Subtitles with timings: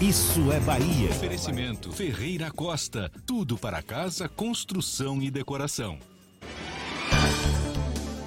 [0.00, 1.10] Isso é Bahia.
[1.10, 3.10] Oferecimento Ferreira Costa.
[3.26, 5.98] Tudo para casa, construção e decoração.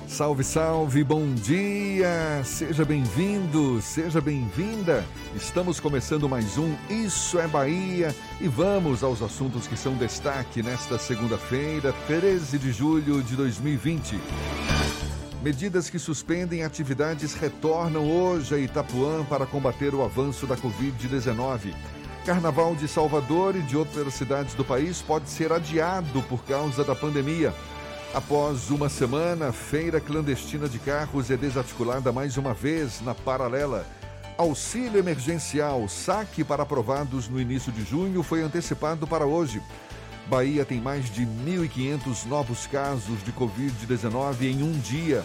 [0.06, 2.44] Salve, salve, bom dia!
[2.44, 5.06] Seja bem-vindo, seja bem-vinda.
[5.34, 11.00] Estamos começando mais um Isso é Bahia e vamos aos assuntos que são destaque nesta
[11.00, 14.20] segunda-feira, 13 de julho de 2020.
[15.42, 21.74] Medidas que suspendem atividades retornam hoje a Itapuã para combater o avanço da Covid-19.
[22.24, 26.94] Carnaval de Salvador e de outras cidades do país pode ser adiado por causa da
[26.94, 27.52] pandemia.
[28.14, 33.84] Após uma semana, feira clandestina de carros é desarticulada mais uma vez na paralela.
[34.38, 39.60] Auxílio emergencial, saque para aprovados no início de junho, foi antecipado para hoje.
[40.28, 45.24] Bahia tem mais de 1.500 novos casos de Covid-19 em um dia.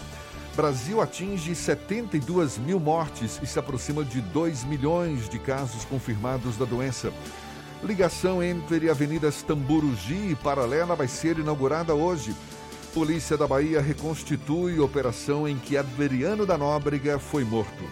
[0.56, 6.64] Brasil atinge 72 mil mortes e se aproxima de 2 milhões de casos confirmados da
[6.64, 7.12] doença.
[7.82, 12.34] Ligação entre avenidas Tamburugi e Paralela vai ser inaugurada hoje.
[12.94, 17.84] Polícia da Bahia reconstitui operação em que Adveriano da Nóbrega foi morto.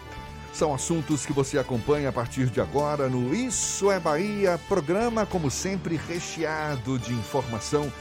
[0.54, 5.50] São assuntos que você acompanha a partir de agora no Isso é Bahia, programa, como
[5.50, 7.92] sempre, recheado de informação.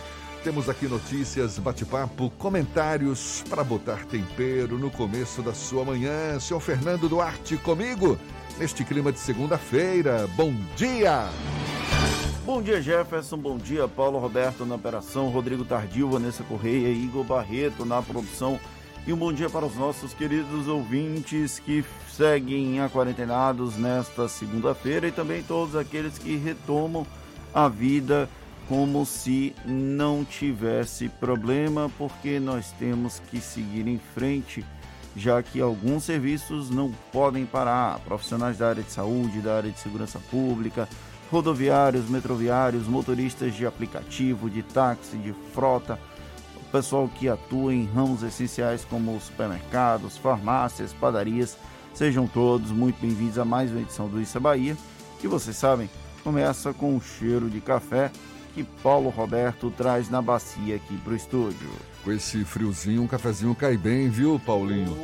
[0.44, 6.40] Temos aqui notícias, bate-papo, comentários para botar tempero no começo da sua manhã.
[6.40, 8.20] Senhor Fernando Duarte comigo,
[8.60, 10.30] neste clima de segunda-feira.
[10.36, 11.30] Bom dia!
[12.46, 13.38] Bom dia, Jefferson.
[13.38, 18.60] Bom dia, Paulo Roberto na operação, Rodrigo Tardio, Vanessa Correia, Igor Barreto na produção.
[19.08, 21.84] E um bom dia para os nossos queridos ouvintes que
[22.16, 27.08] seguem aquarentenados nesta segunda-feira e também todos aqueles que retomam
[27.54, 28.30] a vida
[28.68, 34.64] como se não tivesse problema, porque nós temos que seguir em frente,
[35.16, 38.00] já que alguns serviços não podem parar.
[38.00, 40.88] Profissionais da área de saúde, da área de segurança pública,
[41.30, 46.00] rodoviários, metroviários, motoristas de aplicativo, de táxi, de frota,
[46.56, 51.58] o pessoal que atua em ramos essenciais como supermercados, farmácias, padarias,
[51.94, 54.76] sejam todos muito bem-vindos a mais uma edição do Isso é Bahia,
[55.20, 55.90] que vocês sabem,
[56.24, 58.12] começa com o cheiro de café
[58.54, 61.70] que Paulo Roberto traz na bacia aqui pro estúdio.
[62.04, 64.96] Com esse friozinho, um cafezinho cai bem, viu, Paulinho?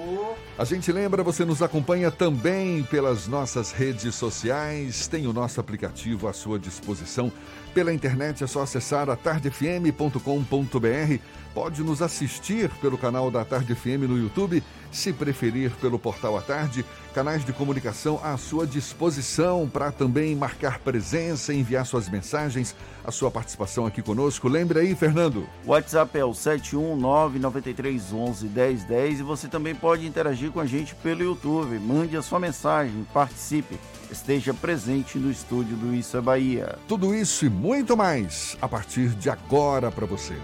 [0.58, 6.28] A gente lembra, você nos acompanha também pelas nossas redes sociais, tem o nosso aplicativo
[6.28, 7.32] à sua disposição.
[7.74, 11.24] Pela internet é só acessar atardefm.com.br.
[11.54, 14.62] Pode nos assistir pelo canal da Tarde FM no YouTube,
[14.92, 20.80] se preferir pelo portal à tarde, canais de comunicação à sua disposição para também marcar
[20.80, 24.48] presença, enviar suas mensagens, a sua participação aqui conosco.
[24.48, 25.48] Lembre aí, Fernando.
[25.66, 31.80] O WhatsApp é o 71993111010 e você também pode interagir com a gente pelo YouTube.
[31.80, 33.80] Mande a sua mensagem, participe,
[34.12, 36.78] esteja presente no estúdio do Isso é Bahia.
[36.88, 40.36] Tudo isso e muito mais a partir de agora para você.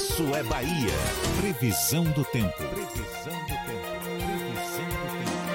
[0.00, 0.94] Isso é Bahia.
[1.38, 2.56] Previsão do tempo.
[2.56, 3.84] Previsão do tempo.
[4.08, 5.04] Previsão do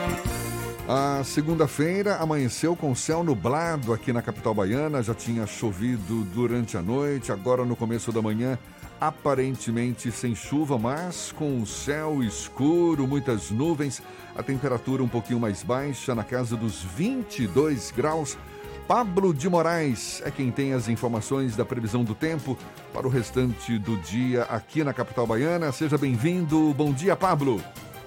[0.06, 0.88] tempo.
[0.88, 6.82] A segunda-feira amanheceu com céu nublado aqui na capital baiana, já tinha chovido durante a
[6.84, 8.56] noite, agora no começo da manhã,
[9.02, 14.00] aparentemente sem chuva, mas com o céu escuro, muitas nuvens,
[14.36, 18.38] a temperatura um pouquinho mais baixa, na casa dos 22 graus.
[18.88, 22.56] Pablo de Moraes é quem tem as informações da previsão do tempo
[22.94, 25.72] para o restante do dia aqui na capital baiana.
[25.72, 26.72] Seja bem-vindo.
[26.76, 27.60] Bom dia, Pablo.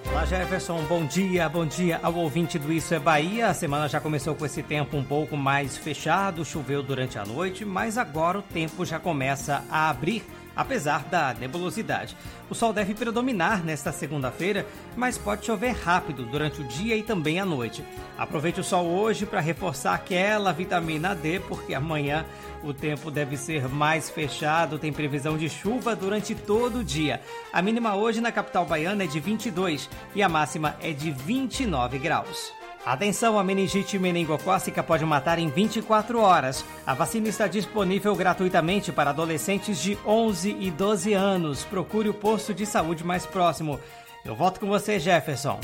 [0.09, 3.49] Olá Jefferson, bom dia, bom dia ao ouvinte do Isso é Bahia.
[3.49, 7.65] A semana já começou com esse tempo um pouco mais fechado, choveu durante a noite,
[7.65, 10.23] mas agora o tempo já começa a abrir
[10.59, 12.17] apesar da nebulosidade.
[12.49, 17.39] O sol deve predominar nesta segunda-feira, mas pode chover rápido durante o dia e também
[17.39, 17.81] à noite.
[18.17, 22.25] Aproveite o sol hoje para reforçar aquela vitamina D, porque amanhã
[22.61, 27.21] o tempo deve ser mais fechado, tem previsão de chuva durante todo o dia.
[27.53, 31.97] A mínima hoje na capital baiana é de 22 e a máxima é de 29
[31.99, 32.58] graus.
[32.85, 36.63] Atenção, a meningite meningocócica pode matar em 24 horas.
[36.87, 41.63] A vacina está disponível gratuitamente para adolescentes de 11 e 12 anos.
[41.65, 43.79] Procure o posto de saúde mais próximo.
[44.23, 45.59] Eu volto com você, Jefferson.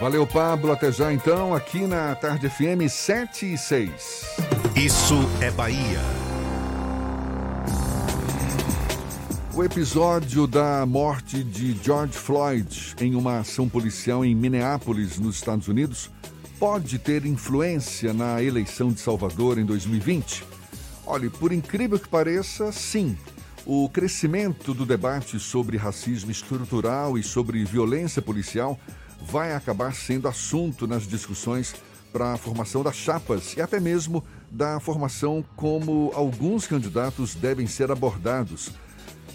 [0.00, 0.72] Valeu, Pablo.
[0.72, 4.36] Até já então, aqui na Tarde FM 7 e 6.
[4.76, 6.21] Isso é Bahia.
[9.54, 15.68] O episódio da morte de George Floyd em uma ação policial em Minneapolis, nos Estados
[15.68, 16.10] Unidos,
[16.58, 20.42] pode ter influência na eleição de Salvador em 2020?
[21.04, 23.14] Olhe, por incrível que pareça, sim.
[23.66, 28.80] O crescimento do debate sobre racismo estrutural e sobre violência policial
[29.20, 31.74] vai acabar sendo assunto nas discussões
[32.10, 37.92] para a formação das chapas e até mesmo da formação como alguns candidatos devem ser
[37.92, 38.72] abordados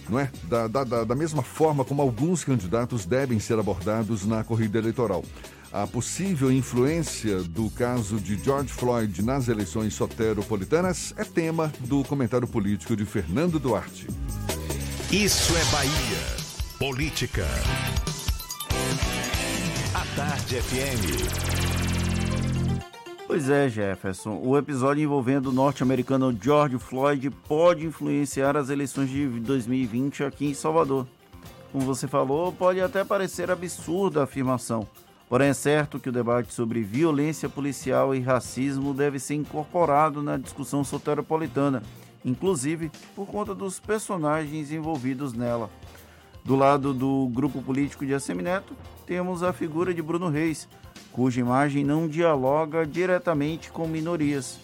[0.10, 0.32] não é?
[0.44, 5.24] Da, da, da mesma forma como alguns candidatos devem ser abordados na corrida eleitoral.
[5.72, 12.48] A possível influência do caso de George Floyd nas eleições soteropolitanas é tema do comentário
[12.48, 14.08] político de Fernando Duarte.
[15.12, 16.38] Isso é Bahia.
[16.80, 17.46] Política.
[19.94, 21.77] A Tarde FM.
[23.28, 24.40] Pois é, Jefferson.
[24.42, 30.54] O episódio envolvendo o norte-americano George Floyd pode influenciar as eleições de 2020 aqui em
[30.54, 31.06] Salvador.
[31.74, 34.88] Como você falou, pode até parecer absurda a afirmação.
[35.28, 40.38] Porém, é certo que o debate sobre violência policial e racismo deve ser incorporado na
[40.38, 41.84] discussão soteropolitana,
[42.24, 45.70] inclusive por conta dos personagens envolvidos nela.
[46.48, 48.74] Do lado do grupo político de Assemineto,
[49.06, 50.66] temos a figura de Bruno Reis,
[51.12, 54.58] cuja imagem não dialoga diretamente com minorias.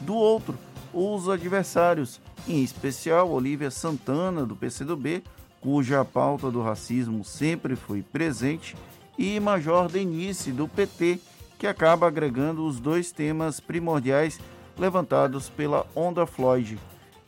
[0.00, 0.58] Do outro,
[0.92, 5.22] os adversários, em especial Olívia Santana, do PCdoB,
[5.60, 8.74] cuja pauta do racismo sempre foi presente,
[9.16, 11.20] e Major Denise, do PT,
[11.56, 14.40] que acaba agregando os dois temas primordiais
[14.76, 16.76] levantados pela Onda Floyd.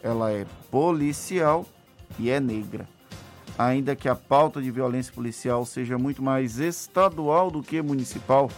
[0.03, 1.65] Ela é policial
[2.19, 2.89] e é negra.
[3.61, 8.51] Ainda que a pauta de violência policial seja muito mais estadual do que municipal,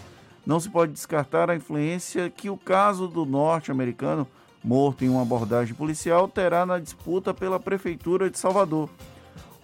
[0.46, 4.28] não se pode descartar a influência que o caso do norte-americano,
[4.62, 8.88] morto em uma abordagem policial, terá na disputa pela Prefeitura de Salvador.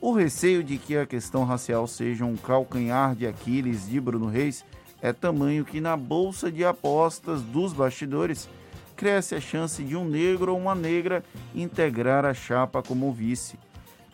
[0.00, 4.64] O receio de que a questão racial seja um calcanhar de Aquiles de Bruno Reis
[5.00, 8.49] é tamanho que, na bolsa de apostas dos bastidores,
[8.96, 11.23] cresce a chance de um negro ou uma negra
[11.55, 13.56] integrar a chapa como vice.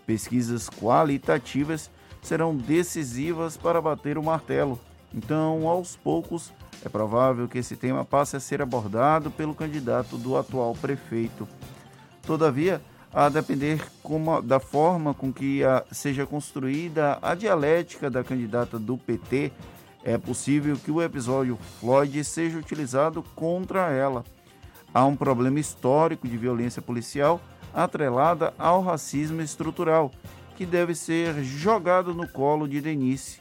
[0.07, 1.91] Pesquisas qualitativas
[2.23, 4.79] serão decisivas para bater o martelo.
[5.13, 6.53] Então, aos poucos,
[6.85, 11.47] é provável que esse tema passe a ser abordado pelo candidato do atual prefeito.
[12.23, 12.81] Todavia,
[13.13, 18.99] a depender como, da forma com que a, seja construída a dialética da candidata do
[18.99, 19.53] PT,
[20.03, 24.25] é possível que o episódio Floyd seja utilizado contra ela.
[24.93, 27.41] Há um problema histórico de violência policial
[27.75, 30.11] atrelada ao racismo estrutural,
[30.57, 33.41] que deve ser jogado no colo de Denise.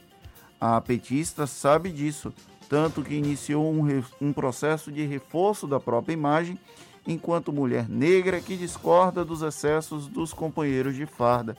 [0.60, 2.32] A petista sabe disso,
[2.68, 6.58] tanto que iniciou um, um processo de reforço da própria imagem
[7.06, 11.56] enquanto mulher negra que discorda dos excessos dos companheiros de farda.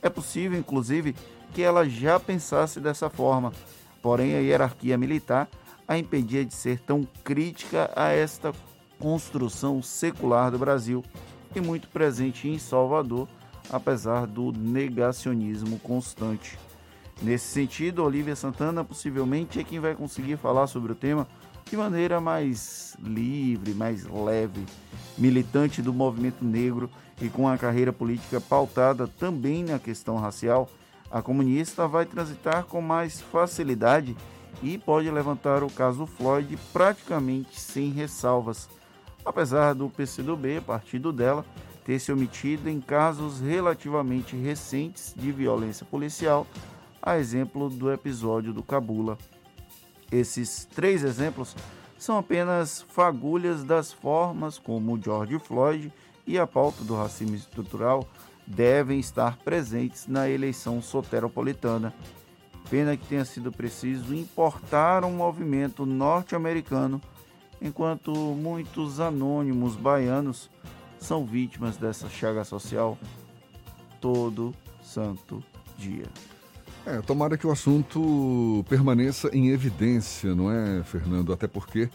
[0.00, 1.14] É possível, inclusive,
[1.52, 3.52] que ela já pensasse dessa forma,
[4.02, 5.48] porém a hierarquia militar
[5.86, 8.52] a impedia de ser tão crítica a esta
[8.98, 11.02] construção secular do Brasil
[11.54, 13.28] e muito presente em Salvador,
[13.70, 16.58] apesar do negacionismo constante.
[17.20, 21.26] Nesse sentido, Olivia Santana possivelmente é quem vai conseguir falar sobre o tema
[21.68, 24.64] de maneira mais livre, mais leve,
[25.16, 26.88] militante do movimento negro
[27.20, 30.68] e com a carreira política pautada também na questão racial,
[31.10, 34.16] a comunista vai transitar com mais facilidade
[34.62, 38.68] e pode levantar o caso Floyd praticamente sem ressalvas,
[39.28, 41.44] apesar do PCdoB, partido dela,
[41.84, 46.46] ter se omitido em casos relativamente recentes de violência policial
[47.02, 49.16] a exemplo do episódio do Cabula.
[50.10, 51.54] Esses três exemplos
[51.98, 55.92] são apenas fagulhas das formas como George Floyd
[56.26, 58.06] e a pauta do racismo estrutural
[58.46, 61.92] devem estar presentes na eleição soteropolitana.
[62.70, 67.00] Pena que tenha sido preciso importar um movimento norte-americano,
[67.60, 70.50] enquanto muitos anônimos baianos
[70.98, 72.98] são vítimas dessa chaga social
[74.00, 75.42] todo santo
[75.76, 76.06] dia.
[76.86, 81.32] É, tomara que o assunto permaneça em evidência, não é, Fernando?
[81.32, 81.90] Até porque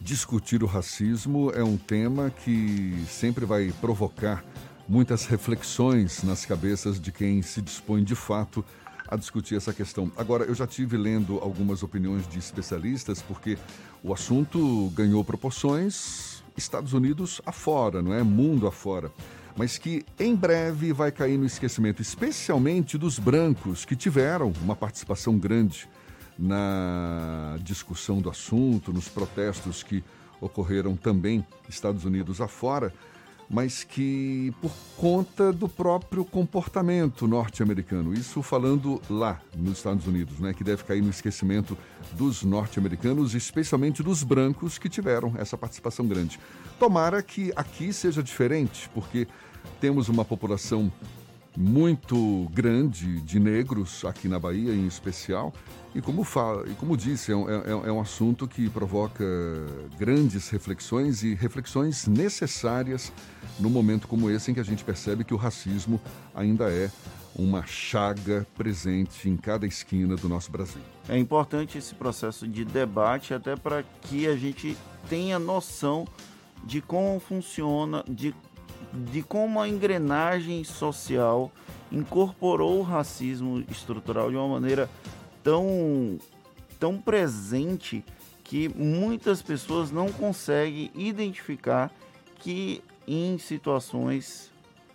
[0.00, 4.44] discutir o racismo é um tema que sempre vai provocar
[4.88, 8.64] muitas reflexões nas cabeças de quem se dispõe de fato
[9.08, 10.12] a discutir essa questão.
[10.16, 13.56] Agora, eu já tive lendo algumas opiniões de especialistas, porque
[14.02, 18.22] o assunto ganhou proporções Estados Unidos afora, não é?
[18.22, 19.10] Mundo afora.
[19.56, 25.38] Mas que em breve vai cair no esquecimento, especialmente dos brancos que tiveram uma participação
[25.38, 25.88] grande
[26.38, 30.04] na discussão do assunto, nos protestos que
[30.40, 32.92] ocorreram também Estados Unidos afora
[33.48, 40.52] mas que por conta do próprio comportamento norte-americano, isso falando lá nos Estados Unidos, né,
[40.52, 41.76] que deve cair no esquecimento
[42.12, 46.38] dos norte-americanos, especialmente dos brancos que tiveram essa participação grande.
[46.78, 49.26] Tomara que aqui seja diferente, porque
[49.80, 50.92] temos uma população
[51.56, 55.52] muito grande de negros aqui na Bahia, em especial.
[55.94, 59.24] E como, fala, e como disse, é um, é, é um assunto que provoca
[59.98, 63.12] grandes reflexões e reflexões necessárias
[63.58, 66.00] no momento como esse em que a gente percebe que o racismo
[66.34, 66.90] ainda é
[67.34, 70.82] uma chaga presente em cada esquina do nosso Brasil.
[71.08, 74.76] É importante esse processo de debate até para que a gente
[75.08, 76.06] tenha noção
[76.64, 78.34] de como funciona, de
[78.92, 81.50] de como a engrenagem social
[81.90, 84.88] incorporou o racismo estrutural de uma maneira
[85.42, 86.18] tão,
[86.78, 88.04] tão presente
[88.44, 91.90] que muitas pessoas não conseguem identificar
[92.36, 94.50] que em situações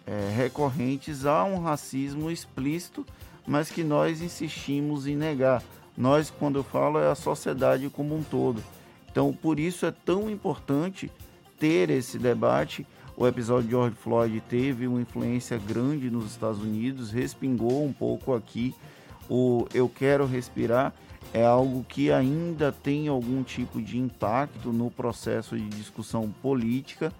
[0.06, 3.06] é, recorrentes há um racismo explícito,
[3.46, 5.64] mas que nós insistimos em negar.
[5.98, 8.64] Nós, quando eu falo, é a sociedade como um todo.
[9.12, 11.12] Então, por isso é tão importante
[11.60, 17.12] ter esse debate o episódio de George Floyd teve uma influência grande nos Estados Unidos,
[17.12, 18.74] respingou um pouco aqui.
[19.30, 20.94] O Eu Quero Respirar
[21.34, 27.12] é algo que ainda tem algum tipo de impacto no processo de discussão política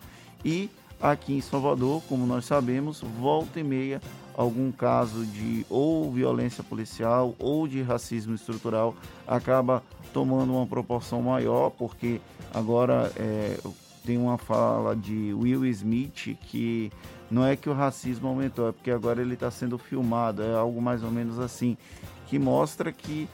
[0.44, 0.70] e
[1.02, 4.02] aqui em Salvador, como nós sabemos, volta e meia
[4.36, 8.96] algum caso de ou violência policial ou de racismo estrutural
[9.28, 12.20] acaba tomando uma proporção maior, porque
[12.54, 13.60] agora é,
[14.06, 16.92] tem uma fala de Will Smith que
[17.32, 20.82] não é que o racismo aumentou, é porque agora ele está sendo filmado, é algo
[20.82, 21.78] mais ou menos assim,
[22.28, 23.28] que mostra que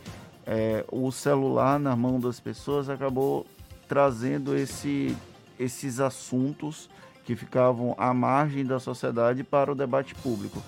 [0.45, 3.45] é, o celular na mão das pessoas acabou
[3.88, 5.15] trazendo esse,
[5.59, 6.89] esses assuntos
[7.25, 10.61] que ficavam à margem da sociedade para o debate público.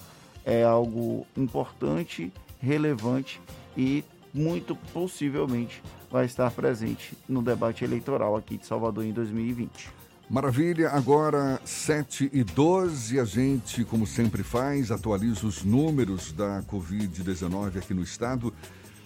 [0.43, 3.39] É algo importante, relevante
[3.77, 4.03] e
[4.33, 5.81] muito possivelmente
[6.11, 9.89] vai estar presente no debate eleitoral aqui de Salvador em 2020.
[10.29, 17.77] Maravilha, agora 7 e 12, a gente, como sempre faz, atualiza os números da Covid-19
[17.77, 18.53] aqui no estado.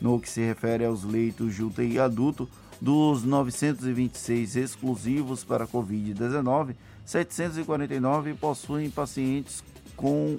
[0.00, 2.48] No que se refere aos leitos de UTI adulto,
[2.80, 9.62] dos 926 exclusivos para Covid-19, 749 possuem pacientes
[9.96, 10.38] com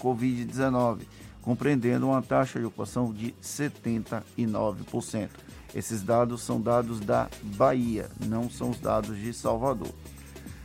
[0.00, 1.00] Covid-19
[1.42, 5.28] compreendendo uma taxa de ocupação de 79%.
[5.74, 9.92] Esses dados são dados da Bahia, não são os dados de Salvador.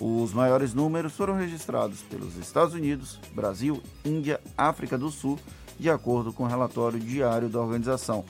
[0.00, 5.38] Os maiores números foram registrados pelos Estados Unidos, Brasil, Índia, África do Sul,
[5.78, 8.24] de acordo com o relatório diário da organização.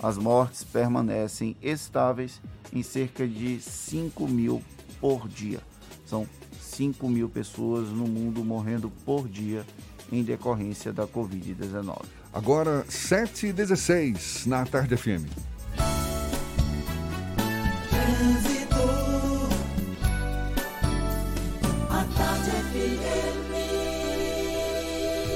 [0.00, 2.40] As mortes permanecem estáveis
[2.72, 4.62] em cerca de 5 mil
[5.00, 5.60] por dia.
[6.06, 6.26] São
[6.60, 9.66] 5 mil pessoas no mundo morrendo por dia
[10.12, 12.17] em decorrência da Covid-19.
[12.32, 15.48] Agora, 7h16 na Tarde FM.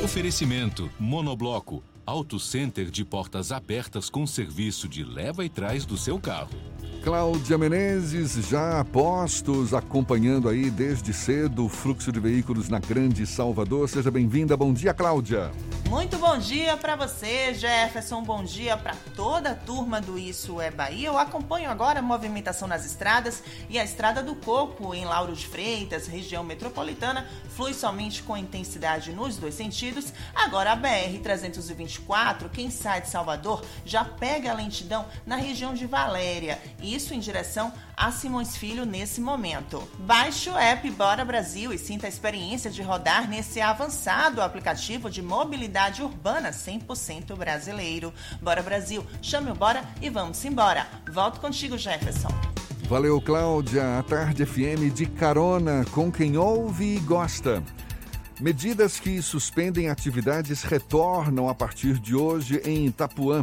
[0.04, 6.18] Oferecimento Monobloco, Auto Center de portas abertas com serviço de leva e trás do seu
[6.18, 6.50] carro.
[7.02, 13.26] Cláudia Menezes, já a postos, acompanhando aí desde cedo o fluxo de veículos na Grande
[13.26, 13.88] Salvador.
[13.88, 14.56] Seja bem-vinda.
[14.56, 15.50] Bom dia, Cláudia.
[15.92, 18.22] Muito bom dia para você, Jefferson.
[18.22, 21.08] Bom dia para toda a turma do Isso é Bahia.
[21.08, 25.46] Eu acompanho agora a movimentação nas estradas e a Estrada do Coco, em Lauro de
[25.46, 30.14] Freitas, região metropolitana, flui somente com intensidade nos dois sentidos.
[30.34, 36.58] Agora a BR-324, quem sai de Salvador, já pega a lentidão na região de Valéria.
[36.92, 39.82] Isso em direção a Simões Filho nesse momento.
[40.00, 45.22] Baixe o app Bora Brasil e sinta a experiência de rodar nesse avançado aplicativo de
[45.22, 48.12] mobilidade urbana 100% brasileiro.
[48.42, 50.86] Bora Brasil, chame o Bora e vamos embora.
[51.10, 52.28] Volto contigo, Jefferson.
[52.90, 53.98] Valeu, Cláudia.
[53.98, 57.62] A Tarde FM de carona com quem ouve e gosta.
[58.38, 63.42] Medidas que suspendem atividades retornam a partir de hoje em Itapuã.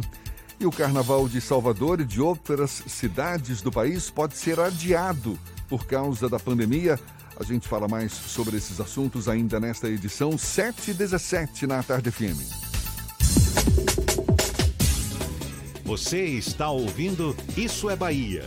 [0.60, 5.38] E o Carnaval de Salvador e de outras cidades do país pode ser adiado
[5.70, 7.00] por causa da pandemia.
[7.38, 12.36] A gente fala mais sobre esses assuntos ainda nesta edição 717 na Tarde FM.
[15.82, 18.46] Você está ouvindo Isso é Bahia.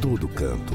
[0.00, 0.74] todo canto.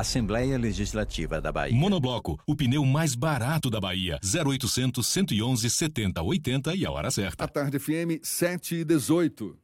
[0.00, 1.76] Assembleia Legislativa da Bahia.
[1.76, 4.18] Monobloco, o pneu mais barato da Bahia.
[4.24, 7.44] 0800 111 70 80 e a hora certa.
[7.44, 9.56] A Tarde FM 7 e 18.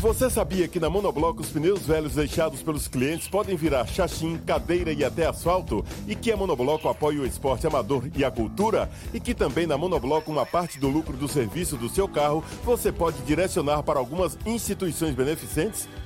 [0.00, 4.94] Você sabia que na Monobloco os pneus velhos deixados pelos clientes podem virar chachim, cadeira
[4.94, 5.84] e até asfalto?
[6.08, 8.90] E que a Monobloco apoia o esporte amador e a cultura?
[9.12, 12.90] E que também na Monobloco uma parte do lucro do serviço do seu carro você
[12.90, 15.86] pode direcionar para algumas instituições beneficentes?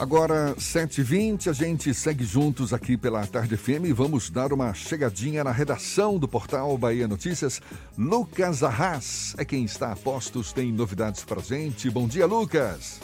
[0.00, 5.44] Agora, 7h20, a gente segue juntos aqui pela Tarde FM e vamos dar uma chegadinha
[5.44, 7.62] na redação do portal Bahia Notícias.
[7.96, 11.88] Lucas Arras é quem está a postos, tem novidades pra gente.
[11.88, 13.00] Bom dia, Lucas.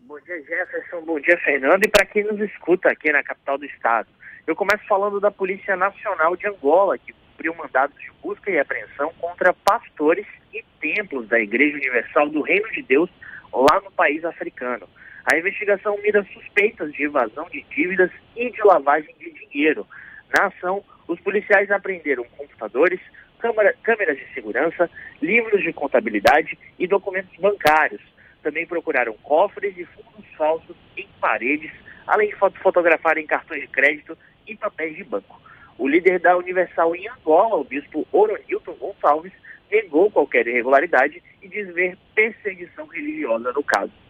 [0.00, 1.02] Bom dia, Jefferson.
[1.02, 1.84] Bom dia, Fernando.
[1.84, 4.08] E para quem nos escuta aqui na capital do estado.
[4.46, 9.12] Eu começo falando da Polícia Nacional de Angola, que cumpriu mandados de busca e apreensão
[9.20, 13.10] contra pastores e templos da Igreja Universal do Reino de Deus
[13.52, 14.88] lá no país africano.
[15.30, 19.86] A investigação mira suspeitas de evasão de dívidas e de lavagem de dinheiro.
[20.34, 22.98] Na ação, os policiais apreenderam computadores,
[23.38, 28.00] câmara, câmeras de segurança, livros de contabilidade e documentos bancários.
[28.42, 31.72] Também procuraram cofres e fundos falsos em paredes,
[32.06, 35.38] além de fotografarem cartões de crédito e papéis de banco.
[35.76, 39.32] O líder da Universal em Angola, o bispo Oronilton Gonçalves,
[39.70, 44.07] negou qualquer irregularidade e diz ver perseguição religiosa no caso.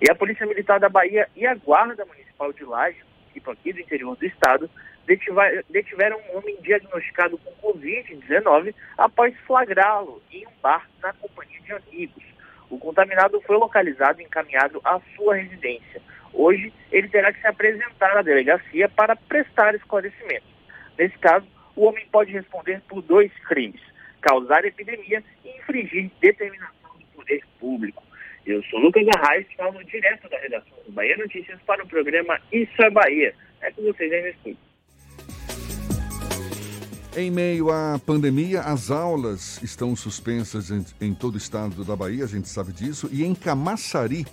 [0.00, 2.96] E a Polícia Militar da Bahia e a Guarda Municipal de Laje,
[3.34, 4.70] tipo aqui do interior do estado,
[5.06, 12.24] detiveram um homem diagnosticado com Covid-19 após flagrá-lo em um bar na companhia de amigos.
[12.70, 16.00] O contaminado foi localizado e encaminhado à sua residência.
[16.32, 20.48] Hoje, ele terá que se apresentar à delegacia para prestar esclarecimentos.
[20.96, 23.80] Nesse caso, o homem pode responder por dois crimes:
[24.20, 28.02] causar epidemia e infringir determinação do poder público.
[28.46, 32.82] Eu sou Lucas Arraes, falo direto da redação do Bahia Notícias para o programa Isso
[32.82, 33.34] é Bahia.
[33.60, 34.58] É com vocês aí nesse
[37.16, 42.24] Em meio à pandemia, as aulas estão suspensas em, em, todo o estado da Bahia,
[42.24, 44.24] a gente sabe disso, e em Camaçari,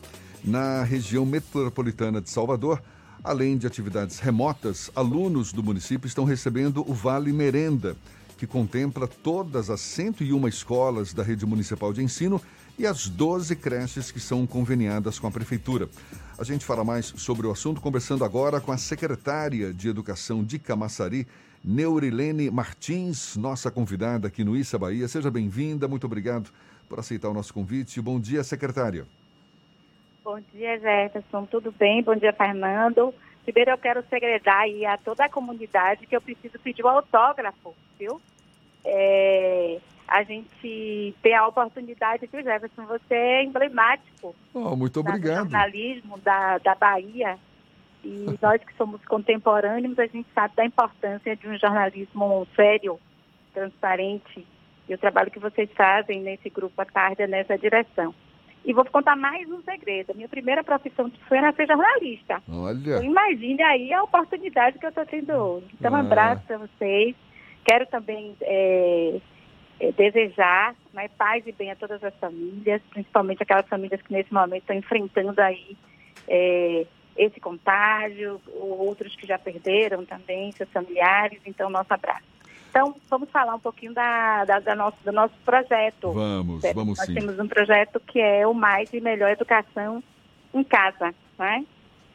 [0.43, 2.82] na região metropolitana de Salvador,
[3.22, 7.98] além de atividades remotas, alunos do município estão recebendo o Vale Merenda,
[8.38, 12.41] que contempla todas as 101 escolas da rede municipal de ensino
[12.78, 15.90] e as 12 creches que são conveniadas com a Prefeitura.
[16.38, 20.60] A gente fala mais sobre o assunto conversando agora com a secretária de Educação de
[20.60, 21.28] Camaçari,
[21.63, 25.08] Neurilene Martins, nossa convidada aqui no Issa Bahia.
[25.08, 26.52] Seja bem-vinda, muito obrigado
[26.88, 28.00] por aceitar o nosso convite.
[28.00, 29.06] Bom dia, secretária.
[30.24, 31.46] Bom dia, Jefferson.
[31.46, 32.04] Tudo bem?
[32.04, 33.13] Bom dia, Fernando.
[33.44, 36.92] Primeiro, eu quero segredar aí a toda a comunidade que eu preciso pedir o um
[36.92, 38.22] autógrafo, viu?
[38.86, 44.34] É, a gente ter a oportunidade de Jefferson, você é emblemático.
[44.54, 45.46] Oh, muito obrigado.
[45.46, 47.38] Do jornalismo da, da Bahia.
[48.04, 52.98] E nós que somos contemporâneos, a gente sabe da importância de um jornalismo sério,
[53.54, 54.48] transparente.
[54.88, 58.15] E o trabalho que vocês fazem nesse grupo à tarde é nessa direção.
[58.63, 60.12] E vou contar mais um segredo.
[60.12, 62.41] A minha primeira profissão foi ser jornalista.
[62.50, 62.78] Olha.
[62.78, 65.67] Então, imagine aí a oportunidade que eu estou tendo hoje.
[65.74, 66.00] Então, um ah.
[66.00, 67.15] abraço para vocês.
[67.65, 69.20] Quero também é,
[69.80, 74.34] é, desejar né, paz e bem a todas as famílias, principalmente aquelas famílias que nesse
[74.34, 75.78] momento estão enfrentando aí
[76.28, 76.86] é,
[77.16, 82.38] esse contágio, outros que já perderam também seus familiares, então nosso abraço.
[82.70, 86.12] Então, vamos falar um pouquinho da, da, da nosso, do nosso projeto.
[86.12, 86.76] Vamos, certo?
[86.76, 87.13] vamos Nós sim.
[87.13, 90.04] Nós temos um projeto que é o Mais e Melhor Educação
[90.54, 91.66] em Casa, né?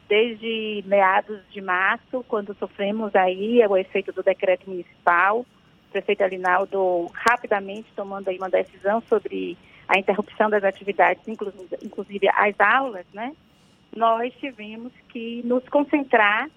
[0.07, 5.45] Desde meados de março, quando sofremos aí o efeito do decreto municipal,
[5.93, 13.05] prefeito Alinaldo rapidamente tomando aí uma decisão sobre a interrupção das atividades, inclusive, as aulas,
[13.13, 13.33] né?
[13.95, 16.49] Nós tivemos que nos concentrar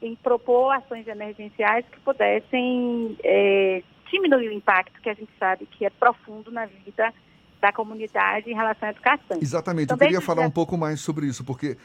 [0.00, 5.86] em propor ações emergenciais que pudessem é, diminuir o impacto que a gente sabe que
[5.86, 7.14] é profundo na vida
[7.60, 9.38] da comunidade em relação à educação.
[9.40, 11.76] Exatamente, então, eu queria falar um pouco mais sobre isso, porque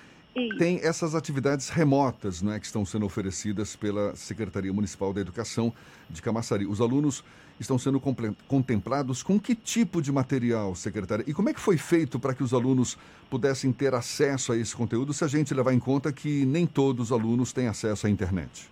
[0.57, 5.73] tem essas atividades remotas né, que estão sendo oferecidas pela Secretaria Municipal da Educação
[6.09, 6.65] de Camaçari.
[6.65, 7.23] Os alunos
[7.59, 7.99] estão sendo
[8.47, 11.23] contemplados com que tipo de material, secretária?
[11.27, 12.97] E como é que foi feito para que os alunos
[13.29, 17.05] pudessem ter acesso a esse conteúdo, se a gente levar em conta que nem todos
[17.05, 18.69] os alunos têm acesso à internet?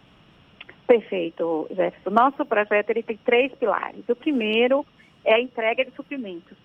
[0.87, 2.11] Perfeito, Jefferson.
[2.11, 4.07] Nosso projeto ele tem três pilares.
[4.07, 4.85] O primeiro
[5.23, 6.55] é a entrega de suprimentos.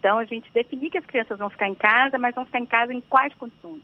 [0.00, 2.66] Então, a gente definiu que as crianças vão ficar em casa, mas vão ficar em
[2.66, 3.82] casa em quais condições?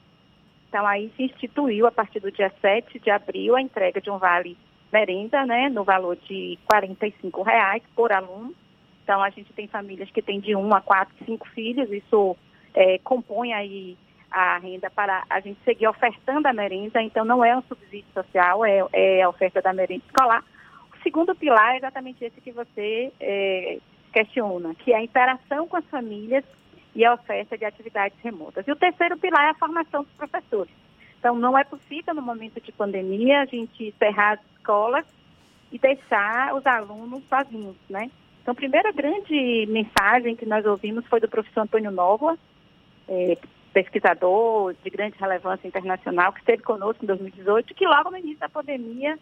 [0.75, 4.19] Então, aí se instituiu, a partir do dia 7 de abril, a entrega de um
[4.19, 4.59] vale
[4.93, 8.53] merenda, né, no valor de R$ reais por aluno.
[9.05, 12.37] Então, a gente tem famílias que têm de um a quatro, cinco filhos, isso
[12.75, 13.97] é, compõe aí
[14.29, 18.65] a renda para a gente seguir ofertando a merenda, então não é um subsídio social,
[18.65, 20.43] é, é a oferta da merenda escolar.
[20.93, 23.79] O segundo pilar é exatamente esse que você é,
[24.13, 26.45] questiona, que é a interação com as famílias
[26.95, 28.67] e a oferta de atividades remotas.
[28.67, 30.73] E o terceiro pilar é a formação dos professores.
[31.19, 35.07] Então, não é possível, no momento de pandemia, a gente encerrar as escolas
[35.73, 38.11] e deixar os alunos sozinhos, né?
[38.43, 42.39] Então, a primeira grande mensagem que nós ouvimos foi do professor Antônio Nova,
[43.09, 43.39] é,
[43.73, 48.49] pesquisador de grande relevância internacional, que esteve conosco em 2018, que logo no início da
[48.49, 49.19] pandemia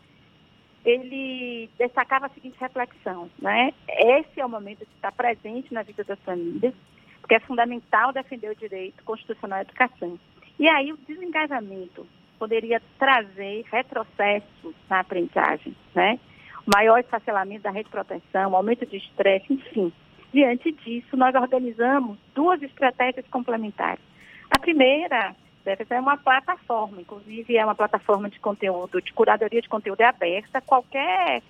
[0.85, 3.73] ele destacava a seguinte reflexão, né?
[3.89, 6.75] Esse é o momento de estar presente na vida das famílias,
[7.23, 10.19] porque é fundamental defender o direito constitucional à educação.
[10.59, 12.07] E aí o desengajamento
[12.39, 16.19] poderia trazer retrocesso na aprendizagem, né?
[16.67, 19.93] Maior esfacelamento da rede de proteção, aumento de estresse, enfim.
[20.33, 24.03] Diante disso, nós organizamos duas estratégias complementares.
[24.51, 30.01] A primeira ser uma plataforma, inclusive é uma plataforma de conteúdo, de curadoria de conteúdo
[30.01, 31.43] é aberta, qualquer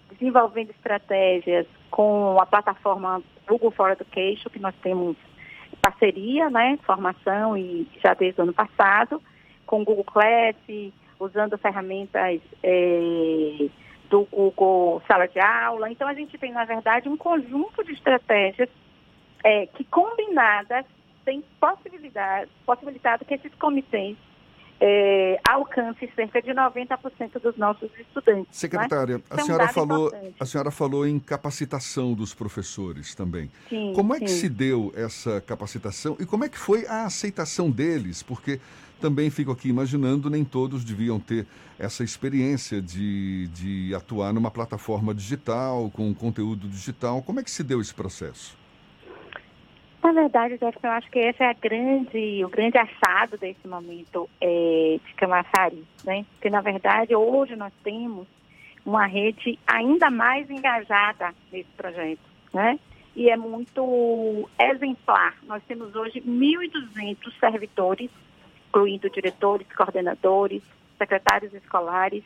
[0.10, 5.15] desenvolvendo estratégias com a plataforma Google for Education, que nós temos
[5.82, 9.21] parceria, né, formação e já desde o ano passado,
[9.65, 10.56] com o Google Class,
[11.19, 13.69] usando ferramentas é,
[14.10, 15.91] do Google Sala de Aula.
[15.91, 18.69] Então a gente tem, na verdade, um conjunto de estratégias
[19.43, 20.86] é, que combinadas
[21.25, 24.17] têm possibilidade, possibilitado que esses comitês
[24.80, 28.47] é, alcance cerca de 90% dos nossos estudantes.
[28.51, 28.53] É?
[28.53, 29.23] Secretária, né?
[29.30, 33.49] a, senhora falou, a senhora falou em capacitação dos professores também.
[33.69, 34.25] Sim, como é sim.
[34.25, 38.21] que se deu essa capacitação e como é que foi a aceitação deles?
[38.21, 38.60] Porque
[39.00, 41.46] também fico aqui imaginando, nem todos deviam ter
[41.80, 47.22] essa experiência de, de atuar numa plataforma digital, com conteúdo digital.
[47.22, 48.58] Como é que se deu esse processo?
[50.04, 54.30] Na verdade, Jéssica, eu acho que esse é a grande, o grande achado desse momento
[54.40, 56.26] é, de Camaçari, né?
[56.34, 58.26] Porque, na verdade, hoje nós temos
[58.86, 62.22] uma rede ainda mais engajada nesse projeto,
[62.54, 62.80] né?
[63.18, 65.36] E é muito exemplar.
[65.44, 68.10] Nós temos hoje 1.200 servidores,
[68.78, 70.62] incluindo diretores, coordenadores,
[70.98, 72.24] secretários escolares,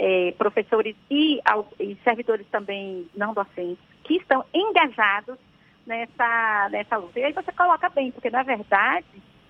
[0.00, 1.40] é, professores e,
[1.80, 5.36] e servidores também não docentes, que estão engajados
[5.84, 7.18] nessa, nessa luta.
[7.18, 9.06] E aí você coloca bem, porque na verdade,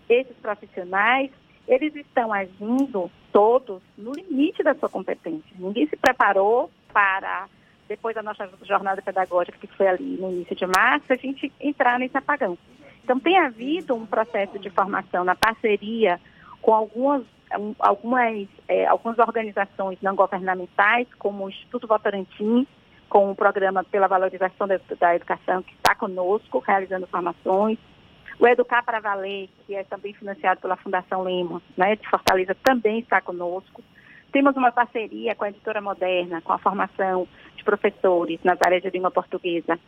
[0.08, 1.30] esses profissionais,
[1.68, 5.52] eles estão agindo todos no limite da sua competência.
[5.58, 7.46] Ninguém se preparou para,
[7.88, 11.98] depois da nossa jornada pedagógica, que foi ali no início de março, a gente entrar
[11.98, 12.58] nesse apagão.
[13.04, 16.20] Então, tem havido um processo de formação na parceria
[16.60, 17.22] com algumas,
[17.78, 22.66] algumas, é, algumas organizações não governamentais, como o Instituto Votorantim,
[23.08, 27.78] com o programa pela valorização da, da educação, que está conosco, realizando formações.
[28.38, 33.00] O Educar para Valer, que é também financiado pela Fundação Lema, né, de Fortaleza, também
[33.00, 33.82] está conosco.
[34.32, 38.88] Temos uma parceria com a Editora Moderna, com a formação de professores nas áreas de
[38.88, 39.78] língua portuguesa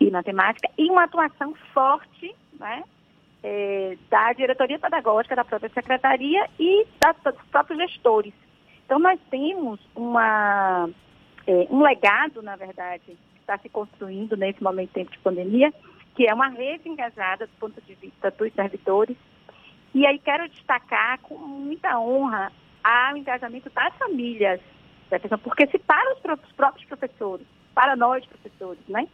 [0.00, 2.82] e matemática, e uma atuação forte né,
[3.42, 8.32] é, da diretoria pedagógica, da própria secretaria e da, dos próprios gestores.
[8.86, 10.88] Então, nós temos uma
[11.46, 15.72] é, um legado, na verdade, que está se construindo nesse momento de tempo de pandemia,
[16.14, 19.16] que é uma rede engajada do ponto de vista dos servidores.
[19.94, 22.52] E aí quero destacar com muita honra
[23.12, 24.60] o engajamento das famílias,
[25.42, 29.06] porque se para os próprios professores, para nós professores, né?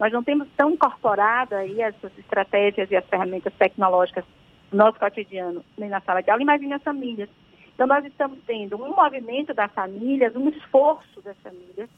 [0.00, 4.24] Nós não temos tão incorporado aí essas estratégias e as ferramentas tecnológicas
[4.72, 7.28] no nosso cotidiano, nem na sala de aula, imagine as famílias.
[7.74, 11.88] Então, nós estamos tendo um movimento das famílias, um esforço das famílias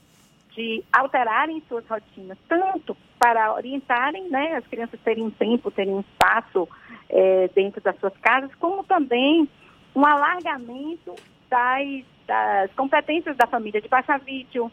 [0.51, 6.01] de alterarem suas rotinas, tanto para orientarem né, as crianças terem um tempo, terem um
[6.01, 6.69] espaço
[7.09, 9.49] é, dentro das suas casas, como também
[9.95, 11.15] um alargamento
[11.49, 14.71] das, das competências da família, de baixar vídeo,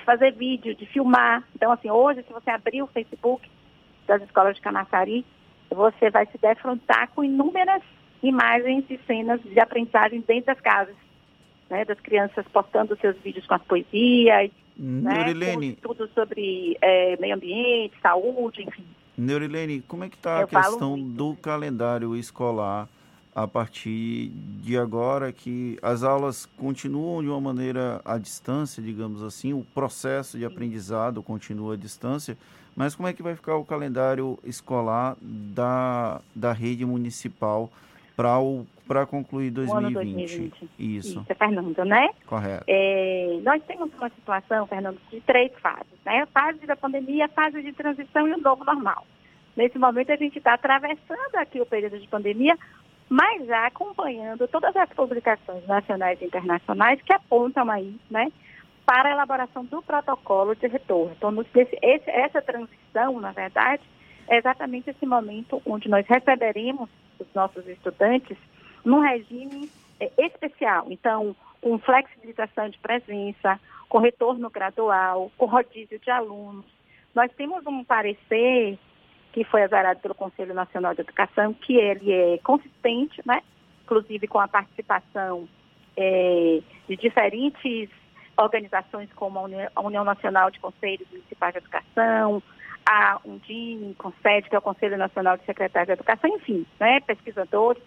[0.00, 1.44] de fazer vídeo, de filmar.
[1.54, 3.48] Então, assim, hoje, se você abrir o Facebook
[4.06, 5.24] das escolas de Canaçari,
[5.70, 7.82] você vai se defrontar com inúmeras
[8.22, 10.96] imagens e cenas de aprendizagem dentro das casas,
[11.70, 15.68] né, das crianças postando seus vídeos com as poesias, Neurilene.
[15.68, 18.84] né, com tudo sobre é, meio ambiente, saúde, enfim.
[19.16, 22.88] Neurilene, como é que está a Eu falo questão do calendário escolar
[23.34, 24.28] a partir
[24.60, 30.36] de agora que as aulas continuam de uma maneira à distância, digamos assim, o processo
[30.36, 32.36] de aprendizado continua à distância,
[32.74, 37.70] mas como é que vai ficar o calendário escolar da, da rede municipal
[38.16, 39.94] para concluir O ano 2020?
[39.94, 40.70] 2020.
[40.78, 42.10] Isso, Isso, é Fernando, né?
[42.26, 42.64] correto.
[42.66, 46.22] É, nós temos uma situação, Fernando, de três fases, né?
[46.22, 49.06] A fase da pandemia, a fase de transição e o novo normal.
[49.56, 52.56] Nesse momento a gente está atravessando aqui o período de pandemia,
[53.10, 58.30] mas já acompanhando todas as publicações nacionais e internacionais que apontam aí, né,
[58.86, 61.12] para a elaboração do protocolo de retorno.
[61.16, 63.82] Então, esse- esse- essa transição, na verdade,
[64.28, 68.38] é exatamente esse momento onde nós receberemos os nossos estudantes
[68.84, 69.68] num regime
[70.02, 70.86] eh, especial.
[70.88, 76.64] Então, com flexibilização de presença, com retorno gradual, com rodízio de alunos.
[77.14, 78.78] Nós temos um parecer
[79.32, 83.42] que foi azarado pelo Conselho Nacional de Educação, que ele é consistente, né?
[83.84, 85.48] inclusive com a participação
[85.96, 87.88] eh, de diferentes
[88.36, 92.42] organizações como a Uni- a União Nacional de Conselhos Municipais de Educação,
[92.88, 97.82] a Undine, CONSED, que é o Conselho Nacional de Secretários de Educação, enfim, né, pesquisadores,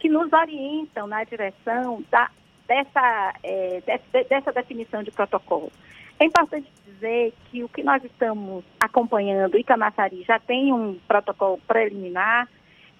[0.00, 2.30] que nos orientam na direção da,
[2.66, 5.70] dessa, de- dessa definição de protocolo.
[6.18, 11.58] É importante dizer que o que nós estamos acompanhando, e Camaçari já tem um protocolo
[11.66, 12.48] preliminar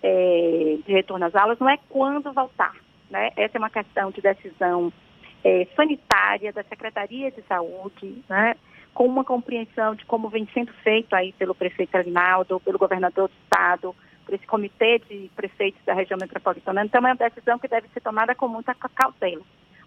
[0.03, 2.74] eh, de retorno às aulas, não é quando voltar.
[3.11, 3.31] Né?
[3.37, 4.92] Essa é uma questão de decisão
[5.44, 8.57] eh, sanitária da Secretaria de Saúde, né?
[8.92, 13.35] com uma compreensão de como vem sendo feito aí pelo prefeito Arinaldo, pelo governador do
[13.44, 16.85] estado, por esse comitê de prefeitos da região metropolitana.
[16.85, 19.42] Então, é uma decisão que deve ser tomada com muita ca- cautela.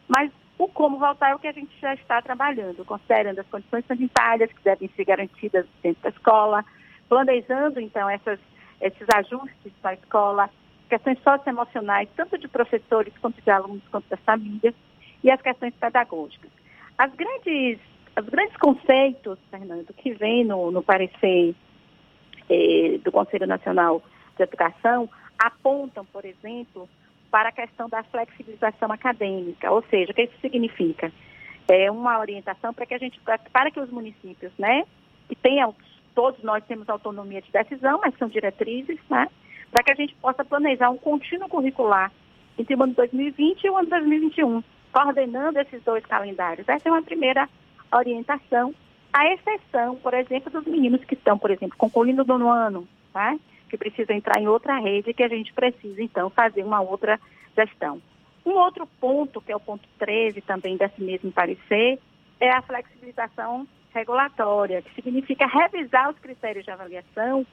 [0.07, 3.85] Mas o como voltar é o que a gente já está trabalhando, considerando as condições
[3.85, 6.65] sanitárias que devem ser garantidas dentro da escola,
[7.07, 8.39] planejando, então, essas,
[8.81, 10.49] esses ajustes para a escola,
[10.89, 14.73] questões socioemocionais, tanto de professores quanto de alunos, quanto das famílias,
[15.23, 16.49] e as questões pedagógicas.
[16.97, 17.79] As grandes,
[18.17, 21.53] os grandes conceitos, Fernando, que vem no, no parecer
[22.49, 24.01] eh, do Conselho Nacional
[24.35, 26.89] de Educação, apontam, por exemplo,
[27.31, 31.11] para a questão da flexibilização acadêmica, ou seja, o que isso significa?
[31.67, 33.19] É uma orientação para que a gente,
[33.51, 34.83] para que os municípios, né,
[35.27, 35.75] que tenham,
[36.15, 39.27] todos nós temos autonomia de decisão, mas são diretrizes, né,
[39.71, 42.11] para que a gente possa planejar um contínuo curricular
[42.57, 46.67] entre o ano 2020 e o ano 2021, coordenando esses dois calendários.
[46.67, 47.47] Essa é uma primeira
[47.93, 48.73] orientação,
[49.13, 53.35] a exceção, por exemplo, dos meninos que estão, por exemplo, concluindo o nono ano, tá?
[53.69, 57.19] Que precisam entrar em outra rede, que a gente precisa, então, fazer uma outra
[57.55, 58.01] gestão.
[58.45, 61.99] Um outro ponto, que é o ponto 13 também desse mesmo parecer,
[62.39, 67.45] é a flexibilização regulatória, que significa revisar os critérios de avaliação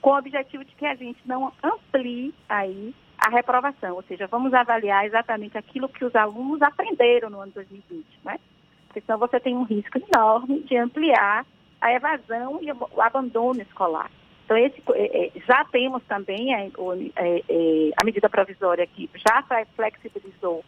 [0.00, 4.54] com o objetivo de que a gente não amplie aí a reprovação, ou seja, vamos
[4.54, 8.38] avaliar exatamente aquilo que os alunos aprenderam no ano 2020, né?
[8.86, 11.44] Porque senão você tem um risco enorme de ampliar
[11.80, 14.10] a evasão e o abandono escolar.
[14.48, 16.70] Então, esse, eh, eh, já temos também eh,
[17.18, 19.44] eh, a medida provisória que já
[19.76, 20.64] flexibilizou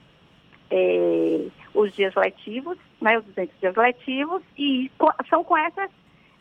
[1.74, 4.90] os dias letivos, né, os 200 dias letivos, e
[5.30, 5.90] são com essas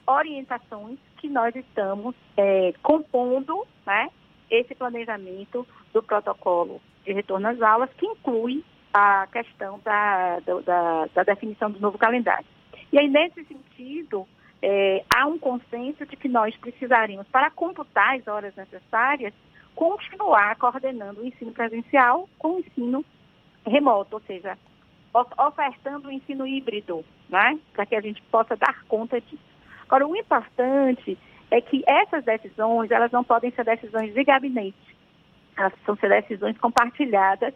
[0.06, 4.10] orientações que nós estamos eh, compondo né,
[4.52, 11.24] esse planejamento do protocolo de retorno às aulas, que inclui a questão da, da, da
[11.24, 12.46] definição do novo calendário.
[12.92, 14.28] E aí, nesse sentido,
[14.62, 19.34] eh, há um consenso de que nós precisaríamos, para computar as horas necessárias,
[19.76, 23.06] continuar coordenando o ensino presencial com o ensino
[23.66, 24.58] remoto, ou seja,
[25.14, 27.58] of- ofertando o ensino híbrido, né?
[27.74, 29.44] para que a gente possa dar conta disso.
[29.84, 31.18] Agora, o importante
[31.50, 34.98] é que essas decisões, elas não podem ser decisões de gabinete,
[35.58, 37.54] elas precisam ser decisões compartilhadas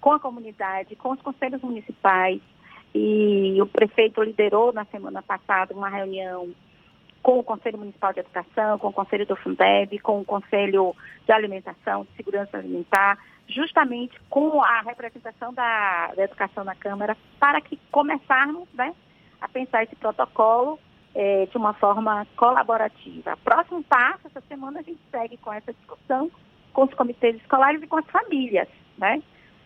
[0.00, 2.40] com a comunidade, com os conselhos municipais,
[2.94, 6.48] e o prefeito liderou na semana passada uma reunião
[7.22, 11.32] com o Conselho Municipal de Educação, com o Conselho do Fundeb, com o Conselho de
[11.32, 13.18] Alimentação, de Segurança Alimentar,
[13.48, 18.94] justamente com a representação da, da educação na Câmara, para que começarmos né,
[19.40, 20.78] a pensar esse protocolo
[21.14, 23.36] é, de uma forma colaborativa.
[23.42, 26.30] Próximo passo, essa semana a gente segue com essa discussão
[26.74, 28.68] com os comitês escolares e com as famílias,
[28.98, 29.22] né?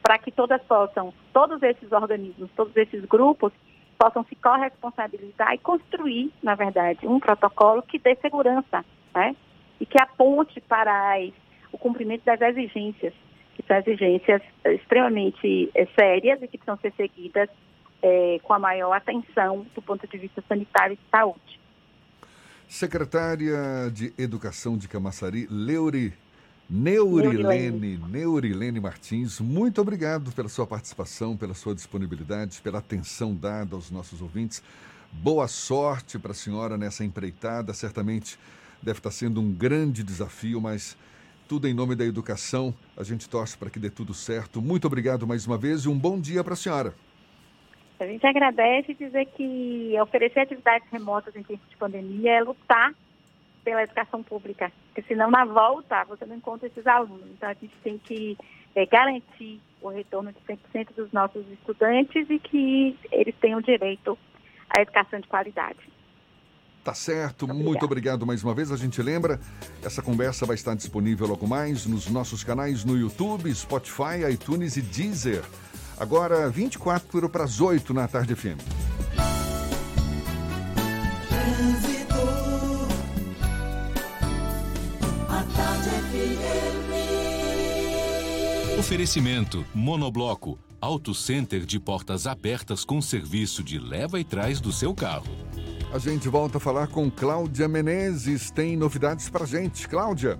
[0.09, 3.53] Para que todas possam, todos esses organismos, todos esses grupos
[3.99, 8.83] possam se corresponsabilizar e construir, na verdade, um protocolo que dê segurança,
[9.15, 9.37] né?
[9.79, 11.31] E que aponte para as,
[11.71, 13.13] o cumprimento das exigências,
[13.55, 17.51] que são exigências extremamente é, sérias e que precisam ser seguidas
[18.01, 21.61] é, com a maior atenção do ponto de vista sanitário e de saúde.
[22.67, 26.15] Secretária de Educação de Camaçari, Leuri
[26.71, 33.91] Neurilene, Neurilene Martins, muito obrigado pela sua participação, pela sua disponibilidade, pela atenção dada aos
[33.91, 34.63] nossos ouvintes.
[35.11, 37.73] Boa sorte para a senhora nessa empreitada.
[37.73, 38.39] Certamente
[38.83, 40.95] deve estar sendo um grande desafio, mas
[41.49, 42.75] tudo em nome da educação.
[42.99, 44.61] A gente torce para que dê tudo certo.
[44.61, 46.95] Muito obrigado mais uma vez e um bom dia para a senhora.
[47.99, 52.95] A gente agradece dizer que oferecer atividades remotas em tempo de pandemia é lutar
[53.65, 57.27] pela educação pública, porque senão na volta você não encontra esses alunos.
[57.31, 58.37] Então a gente tem que
[58.75, 64.19] é, garantir o retorno de 100% dos nossos estudantes e que eles tenham direito
[64.69, 65.79] à educação de qualidade.
[66.83, 68.73] Tá certo, muito, muito obrigado mais uma vez.
[68.73, 69.39] A gente lembra,
[69.85, 74.83] essa conversa vai estar disponível logo mais nos nossos canais no YouTube, Spotify, iTunes e
[74.83, 75.45] Deezer.
[75.97, 78.59] Agora, 24 para as 8 na tarde FM.
[88.79, 94.95] Oferecimento Monobloco, Auto Center de portas abertas com serviço de leva e trás do seu
[94.95, 95.27] carro.
[95.93, 98.51] A gente volta a falar com Cláudia Menezes.
[98.51, 99.89] Tem novidades pra gente.
[99.89, 100.39] Cláudia.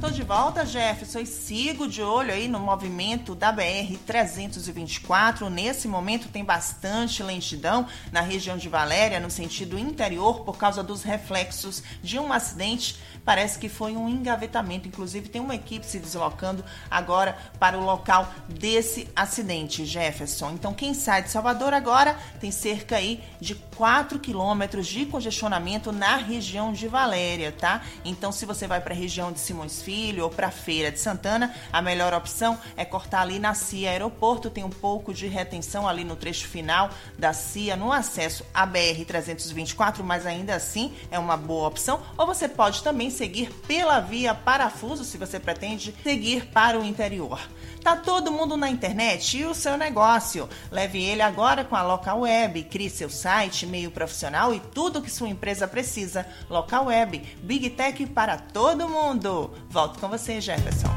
[0.00, 5.48] Tô de volta, Jefferson, e sigo de olho aí no movimento da BR-324.
[5.48, 11.02] Nesse momento tem bastante lentidão na região de Valéria, no sentido interior, por causa dos
[11.02, 14.86] reflexos de um acidente parece que foi um engavetamento.
[14.86, 20.52] Inclusive, tem uma equipe se deslocando agora para o local desse acidente, Jefferson.
[20.52, 26.16] Então, quem sai de Salvador agora tem cerca aí de 4 quilômetros de congestionamento na
[26.16, 27.82] região de Valéria, tá?
[28.04, 30.98] Então, se você vai para a região de Simões Filho ou para a Feira de
[30.98, 34.48] Santana, a melhor opção é cortar ali na CIA Aeroporto.
[34.48, 40.02] Tem um pouco de retenção ali no trecho final da CIA no acesso à BR-324,
[40.02, 42.00] mas ainda assim é uma boa opção.
[42.16, 47.40] Ou você pode também seguir pela via Parafuso se você pretende seguir para o interior.
[47.86, 50.48] Tá todo mundo na internet e o seu negócio.
[50.72, 52.64] Leve ele agora com a Local Web.
[52.64, 56.26] Crie seu site, meio profissional e tudo que sua empresa precisa.
[56.50, 59.52] Local Web, Big Tech para todo mundo.
[59.70, 60.88] Volto com você, Jefferson.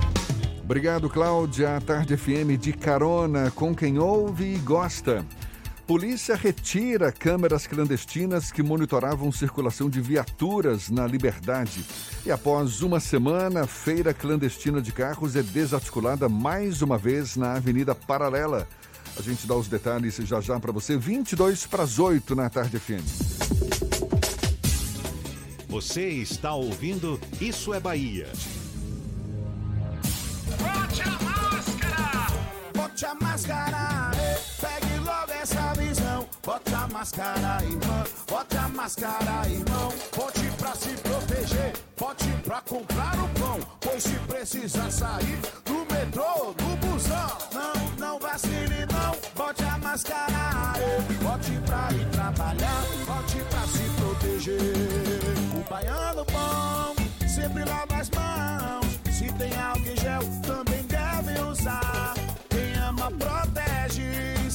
[0.63, 1.77] Obrigado, Cláudia.
[1.77, 5.23] A Tarde FM de carona com quem ouve e gosta.
[5.89, 11.83] Polícia retira câmeras clandestinas que monitoravam circulação de viaturas na Liberdade.
[12.23, 17.53] E após uma semana, a feira clandestina de carros é desarticulada mais uma vez na
[17.53, 18.67] Avenida Paralela.
[19.17, 20.95] A gente dá os detalhes já já para você.
[20.95, 23.01] 22 para as 8 na tarde FM.
[25.69, 28.27] Você está ouvindo Isso é Bahia.
[30.61, 31.28] Máscara!
[33.00, 34.12] Bote a máscara!
[34.60, 36.28] Pegue logo essa visão.
[36.45, 38.04] Bote a máscara, irmão.
[38.28, 39.93] Bote a máscara, irmão.
[40.14, 41.74] Bote pra se proteger.
[41.97, 43.60] Bote pra comprar o pão.
[43.80, 47.38] Pois se precisar sair do metrô, do busão.
[47.54, 49.16] Não, não vacile, não.
[49.34, 50.74] Bote a máscara.
[51.24, 52.84] Bote pra ir trabalhar.
[53.06, 54.60] Bote pra se proteger.
[55.56, 56.95] O baiano bom
[57.26, 59.00] sempre lava as mãos.
[59.18, 62.18] Se tem álcool em gel, também deve usar.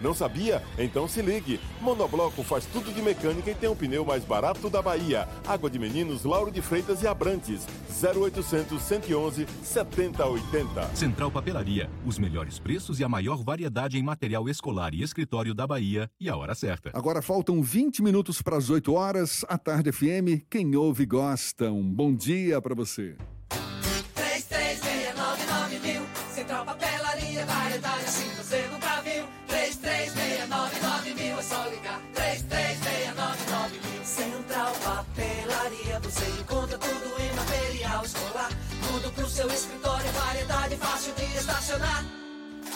[0.00, 0.62] Não sabia?
[0.78, 1.60] Então se ligue.
[1.80, 5.28] Monobloco faz tudo de mecânica e tem o pneu mais barato da Bahia.
[5.46, 7.66] Água de Meninos, Lauro de Freitas e Abrantes.
[7.88, 10.94] 0800 111 7080.
[10.94, 11.90] Central Papelaria.
[12.04, 16.28] Os melhores preços e a maior variedade em material escolar e escritório da Bahia e
[16.28, 16.90] a hora certa.
[16.92, 19.44] Agora faltam 20 minutos para as 8 horas.
[19.48, 21.70] A Tarde FM, quem ouve gosta.
[21.70, 23.16] Um bom dia para você.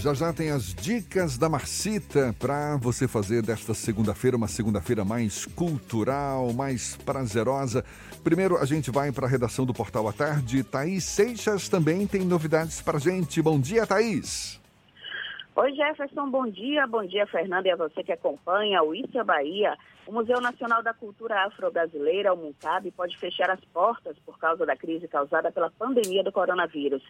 [0.00, 5.44] Já já tem as dicas da Marcita para você fazer desta segunda-feira uma segunda-feira mais
[5.44, 7.84] cultural, mais prazerosa.
[8.24, 10.64] Primeiro a gente vai para a redação do Portal à Tarde.
[10.64, 13.42] Thaís Seixas também tem novidades para gente.
[13.42, 14.58] Bom dia, Thaís.
[15.54, 16.86] Oi, Jefferson, bom dia.
[16.86, 19.76] Bom dia, Fernanda, e a você que acompanha o Isso é Bahia.
[20.06, 24.74] O Museu Nacional da Cultura Afro-Brasileira, o MUNCAB, pode fechar as portas por causa da
[24.74, 27.02] crise causada pela pandemia do coronavírus.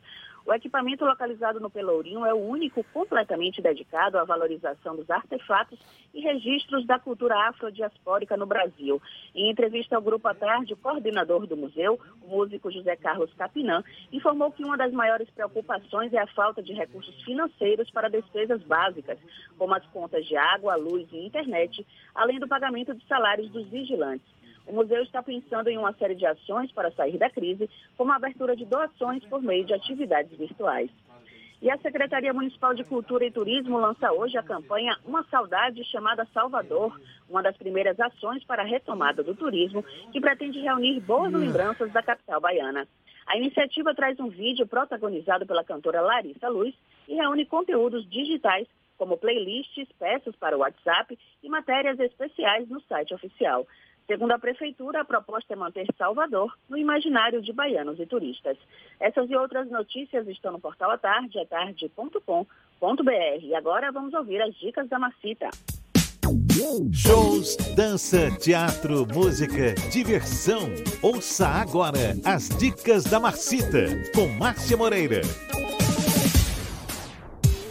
[0.45, 5.79] O equipamento localizado no Pelourinho é o único completamente dedicado à valorização dos artefatos
[6.13, 9.01] e registros da cultura afrodiaspórica no Brasil.
[9.35, 13.85] Em entrevista ao Grupo à Tarde, o coordenador do museu, o músico José Carlos Capinã,
[14.11, 19.19] informou que uma das maiores preocupações é a falta de recursos financeiros para despesas básicas,
[19.57, 24.27] como as contas de água, luz e internet, além do pagamento de salários dos vigilantes.
[24.67, 28.17] O museu está pensando em uma série de ações para sair da crise, como a
[28.17, 30.91] abertura de doações por meio de atividades virtuais.
[31.63, 36.27] E a Secretaria Municipal de Cultura e Turismo lança hoje a campanha Uma Saudade chamada
[36.33, 41.93] Salvador, uma das primeiras ações para a retomada do turismo, que pretende reunir boas lembranças
[41.93, 42.89] da capital baiana.
[43.27, 46.75] A iniciativa traz um vídeo protagonizado pela cantora Larissa Luz
[47.07, 48.67] e reúne conteúdos digitais,
[49.01, 53.67] como playlists, peças para o WhatsApp e matérias especiais no site oficial.
[54.07, 58.59] Segundo a Prefeitura, a proposta é manter Salvador no imaginário de baianos e turistas.
[59.01, 62.45] Essas e outras notícias estão no portal atarde, atarde.com.br.
[63.41, 65.49] E agora vamos ouvir as dicas da Macita.
[66.93, 70.61] Shows, dança, teatro, música, diversão.
[71.01, 75.23] Ouça agora as dicas da Marcita, com Márcia Moreira.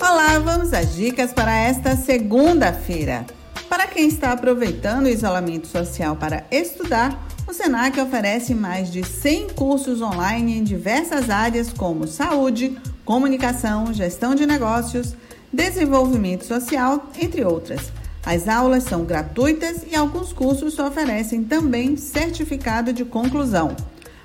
[0.01, 3.25] Olá, vamos às dicas para esta segunda-feira.
[3.67, 9.49] Para quem está aproveitando o isolamento social para estudar, o SENAC oferece mais de 100
[9.49, 15.15] cursos online em diversas áreas como saúde, comunicação, gestão de negócios,
[15.51, 17.91] desenvolvimento social, entre outras.
[18.25, 23.75] As aulas são gratuitas e alguns cursos oferecem também certificado de conclusão.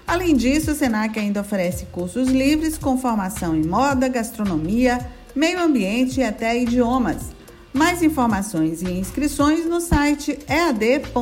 [0.07, 5.01] Além disso, o SENAC ainda oferece cursos livres com formação em moda, gastronomia,
[5.35, 7.33] meio ambiente e até idiomas.
[7.73, 11.15] Mais informações e inscrições no site ead.senac.br.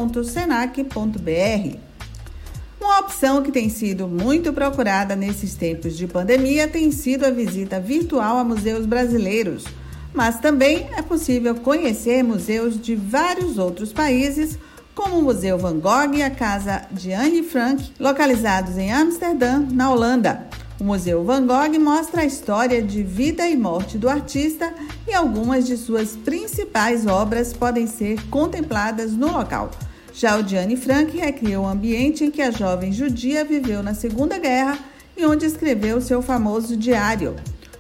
[2.79, 7.81] Uma opção que tem sido muito procurada nesses tempos de pandemia tem sido a visita
[7.81, 9.65] virtual a museus brasileiros,
[10.13, 14.59] mas também é possível conhecer museus de vários outros países,
[14.95, 19.91] como o Museu Van Gogh e a Casa de Anne Frank, localizados em Amsterdã, na
[19.91, 20.49] Holanda.
[20.83, 24.75] O Museu Van Gogh mostra a história de vida e morte do artista
[25.07, 29.71] e algumas de suas principais obras podem ser contempladas no local.
[30.13, 34.41] Já o Gianni Frank recria o ambiente em que a jovem judia viveu na Segunda
[34.41, 34.77] Guerra
[35.17, 37.37] e onde escreveu seu famoso diário.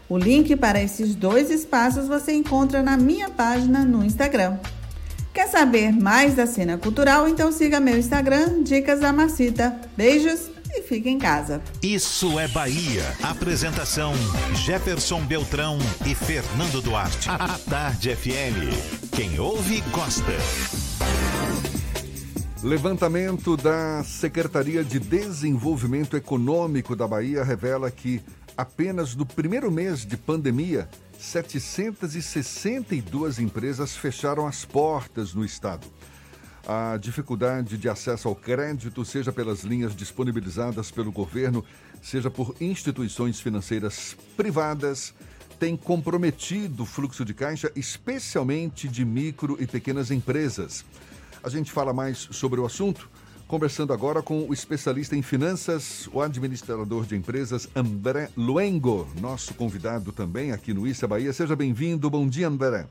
[0.09, 4.59] O link para esses dois espaços você encontra na minha página no Instagram.
[5.35, 7.27] Quer saber mais da cena cultural?
[7.27, 9.77] Então siga meu Instagram, Dicas da Marcita.
[9.97, 11.62] Beijos e fique em casa.
[11.83, 13.05] Isso é Bahia.
[13.23, 14.12] Apresentação:
[14.64, 17.29] Jefferson Beltrão e Fernando Duarte.
[17.29, 19.11] A Tarde FM.
[19.14, 20.33] Quem ouve, gosta.
[22.62, 28.23] Levantamento da Secretaria de Desenvolvimento Econômico da Bahia revela que
[28.57, 35.87] apenas no primeiro mês de pandemia, 762 empresas fecharam as portas no estado.
[36.67, 41.65] A dificuldade de acesso ao crédito, seja pelas linhas disponibilizadas pelo governo,
[42.01, 45.13] seja por instituições financeiras privadas,
[45.59, 50.85] tem comprometido o fluxo de caixa, especialmente de micro e pequenas empresas.
[51.43, 53.09] A gente fala mais sobre o assunto
[53.53, 60.11] Conversando agora com o especialista em finanças, o administrador de empresas André Luengo, nosso convidado
[60.11, 61.35] também aqui no Issa Bahia.
[61.35, 62.09] Seja bem-vindo.
[62.09, 62.87] Bom dia, André.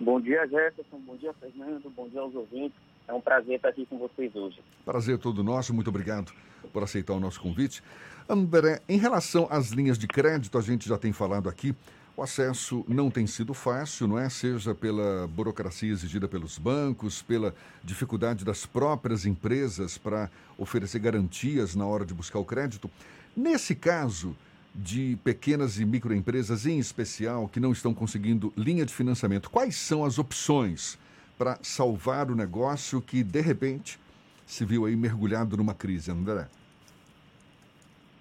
[0.00, 0.98] Bom dia, Jefferson.
[1.06, 1.90] Bom dia, Fernando.
[1.94, 2.76] Bom dia aos ouvintes.
[3.06, 4.60] É um prazer estar aqui com vocês hoje.
[4.84, 5.72] Prazer todo nosso.
[5.72, 6.32] Muito obrigado
[6.72, 7.82] por aceitar o nosso convite.
[8.28, 11.74] André, em relação às linhas de crédito, a gente já tem falado aqui,
[12.16, 14.28] o acesso não tem sido fácil, não é?
[14.28, 21.86] Seja pela burocracia exigida pelos bancos, pela dificuldade das próprias empresas para oferecer garantias na
[21.86, 22.90] hora de buscar o crédito.
[23.36, 24.34] Nesse caso
[24.74, 30.04] de pequenas e microempresas em especial que não estão conseguindo linha de financiamento, quais são
[30.04, 30.98] as opções
[31.38, 33.98] para salvar o negócio que de repente
[34.44, 36.48] se viu aí mergulhado numa crise, André?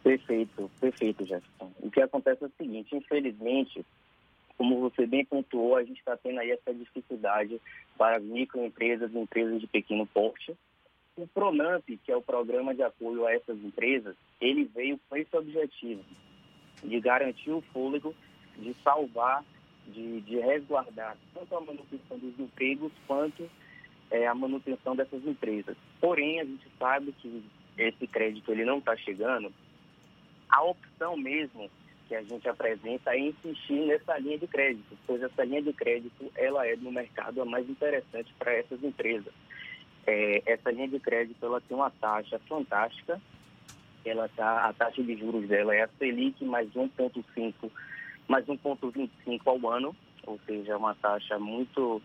[0.03, 1.71] Perfeito, perfeito, Jefferson.
[1.79, 3.85] O que acontece é o seguinte, infelizmente,
[4.57, 7.59] como você bem pontuou, a gente está tendo aí essa dificuldade
[7.97, 10.55] para as microempresas e empresas de pequeno porte.
[11.15, 15.35] O PRONAMP, que é o Programa de Apoio a essas empresas, ele veio com esse
[15.35, 16.03] objetivo
[16.83, 18.13] de garantir o fôlego,
[18.57, 19.43] de salvar,
[19.87, 23.49] de, de resguardar tanto a manutenção dos empregos quanto
[24.11, 25.75] é, a manutenção dessas empresas.
[25.99, 27.43] Porém, a gente sabe que
[27.77, 29.51] esse crédito ele não está chegando
[30.53, 31.69] a opção mesmo
[32.07, 36.31] que a gente apresenta é insistir nessa linha de crédito, pois essa linha de crédito
[36.35, 39.33] ela é no mercado a mais interessante para essas empresas.
[40.05, 43.19] É, essa linha de crédito ela tem uma taxa fantástica,
[44.05, 47.71] ela tá, a taxa de juros dela é a Selic mais 1,5
[48.27, 49.95] mais 1,25 ao ano,
[50.25, 52.01] ou seja, é uma taxa muito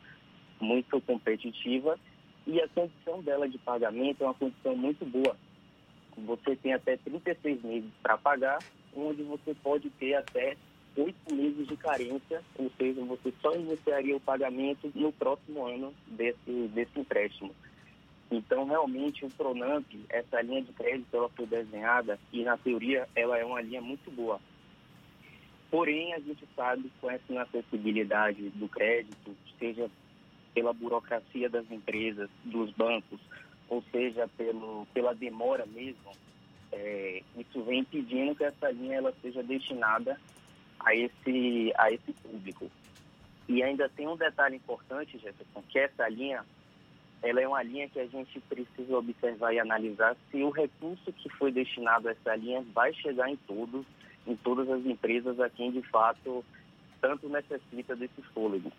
[0.60, 1.98] muito competitiva
[2.46, 5.36] e a condição dela de pagamento é uma condição muito boa
[6.26, 8.58] você tem até 36 meses para pagar,
[8.96, 10.56] onde você pode ter até
[10.96, 16.68] oito meses de carência, ou seja, você só iniciaria o pagamento no próximo ano desse,
[16.74, 17.54] desse empréstimo.
[18.30, 23.38] Então, realmente, o Pronamp, essa linha de crédito, ela foi desenhada e, na teoria, ela
[23.38, 24.38] é uma linha muito boa.
[25.70, 29.90] Porém, a gente sabe com essa inacessibilidade do crédito, seja
[30.54, 33.20] pela burocracia das empresas, dos bancos,
[33.68, 36.12] ou seja, pelo, pela demora mesmo,
[36.72, 40.18] é, isso vem impedindo que essa linha ela seja destinada
[40.80, 42.70] a esse, a esse público.
[43.48, 46.44] E ainda tem um detalhe importante, Jefferson, que essa linha,
[47.22, 51.28] ela é uma linha que a gente precisa observar e analisar se o recurso que
[51.30, 53.84] foi destinado a essa linha vai chegar em todos,
[54.26, 56.44] em todas as empresas a quem de fato
[57.00, 58.72] tanto necessita desse fôlego.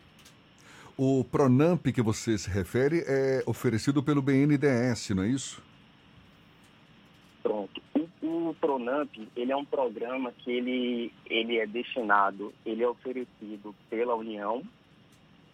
[0.97, 5.63] O Pronamp que você se refere é oferecido pelo BNDES, não é isso?
[7.41, 7.81] Pronto.
[7.93, 13.73] O, o Pronamp, ele é um programa que ele, ele é destinado, ele é oferecido
[13.89, 14.61] pela União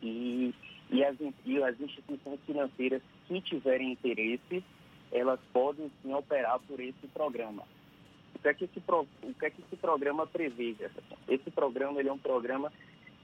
[0.02, 0.54] e,
[0.90, 1.16] e, as,
[1.46, 4.64] e as instituições financeiras que tiverem interesse,
[5.12, 7.64] elas podem sim operar por esse programa.
[8.36, 10.76] O que é que esse, o que é que esse programa prevê?
[11.28, 12.72] Esse programa ele é um programa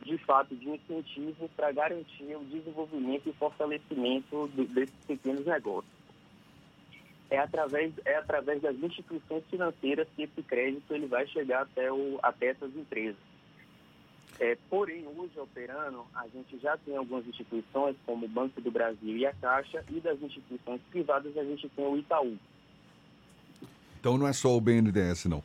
[0.03, 5.91] de fato, de incentivo para garantir o desenvolvimento e fortalecimento do, desses pequenos negócios.
[7.29, 12.19] É através, é através das instituições financeiras que esse crédito ele vai chegar até, o,
[12.21, 13.30] até essas empresas.
[14.41, 19.15] É, porém, hoje operando, a gente já tem algumas instituições, como o Banco do Brasil
[19.15, 22.35] e a Caixa, e das instituições privadas a gente tem o Itaú.
[23.99, 25.43] Então não é só o BNDES, não.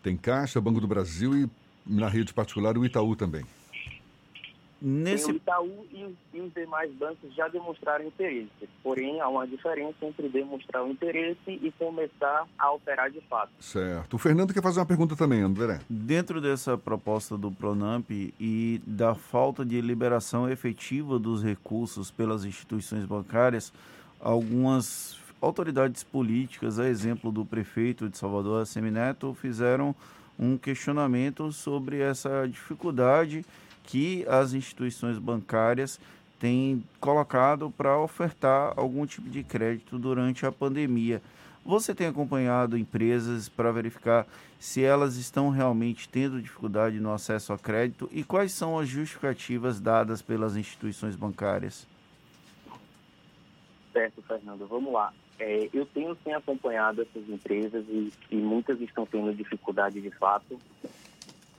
[0.00, 1.50] Tem Caixa, Banco do Brasil e,
[1.84, 3.44] na rede particular, o Itaú também.
[4.80, 5.30] Nesse...
[5.30, 8.50] O Itaú e, e, os demais bancos já demonstraram interesse,
[8.82, 13.50] porém há uma diferença entre demonstrar o interesse e começar a operar de fato.
[13.58, 14.14] Certo.
[14.14, 15.80] O Fernando quer fazer uma pergunta também, André.
[15.88, 23.06] Dentro dessa proposta do Pronamp e da falta de liberação efetiva dos recursos pelas instituições
[23.06, 23.72] bancárias,
[24.20, 29.94] algumas autoridades políticas, a exemplo do prefeito de Salvador, Semineto, fizeram
[30.38, 33.44] um questionamento sobre essa dificuldade
[33.86, 35.98] que as instituições bancárias
[36.38, 41.22] têm colocado para ofertar algum tipo de crédito durante a pandemia.
[41.64, 44.26] Você tem acompanhado empresas para verificar
[44.58, 49.80] se elas estão realmente tendo dificuldade no acesso a crédito e quais são as justificativas
[49.80, 51.86] dadas pelas instituições bancárias?
[53.92, 54.66] Certo, Fernando.
[54.66, 55.12] Vamos lá.
[55.38, 60.58] É, eu tenho sim acompanhado essas empresas e, e muitas estão tendo dificuldade de fato.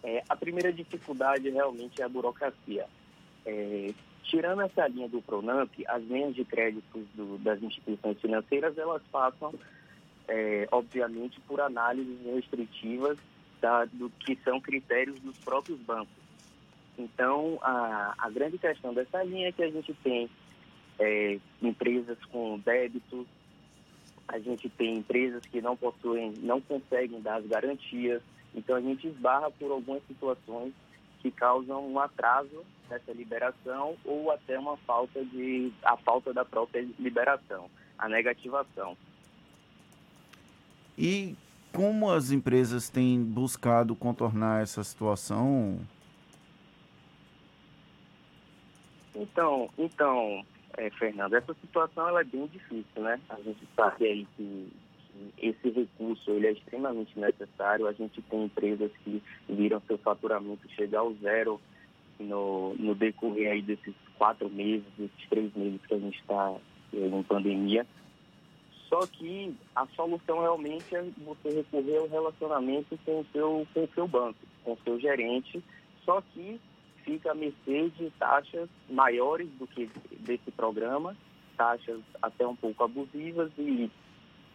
[0.03, 2.85] É, a primeira dificuldade realmente é a burocracia.
[3.45, 3.93] É,
[4.23, 9.53] tirando essa linha do Pronamp, as linhas de créditos do, das instituições financeiras, elas passam,
[10.27, 13.17] é, obviamente, por análises restritivas
[13.61, 16.27] da, do que são critérios dos próprios bancos.
[16.97, 20.29] Então, a, a grande questão dessa linha é que a gente tem
[20.99, 23.25] é, empresas com débitos,
[24.27, 28.21] a gente tem empresas que não possuem, não conseguem dar as garantias,
[28.58, 30.74] então a gente esbarra por algumas situações
[31.22, 36.86] que causam um atraso dessa liberação ou até uma falta de a falta da própria
[36.99, 38.97] liberação, a negativação.
[40.97, 41.36] E
[41.72, 45.80] como as empresas têm buscado contornar essa situação?
[49.14, 50.43] Então, então,
[50.78, 53.20] é, Fernando, essa situação ela é bem difícil, né?
[53.30, 54.72] A gente sabe aí que,
[55.38, 57.88] esse recurso ele é extremamente necessário.
[57.88, 61.59] A gente tem empresas que viram seu faturamento chegar ao zero
[62.20, 66.55] no, no decorrer aí desses quatro meses, desses três meses que a gente está
[66.93, 67.86] é, em pandemia.
[68.89, 73.89] Só que a solução realmente é você recorrer ao relacionamento com o seu, com o
[73.93, 75.61] seu banco, com o seu gerente,
[76.05, 76.59] só que
[77.03, 79.89] fica a mercê de taxas maiores do que
[80.20, 81.15] desse programa,
[81.57, 83.89] taxas até um pouco abusivas e,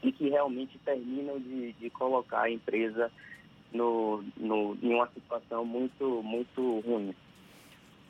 [0.03, 3.11] e que realmente terminam de, de colocar a empresa
[3.73, 7.15] no, no, em uma situação muito, muito ruim.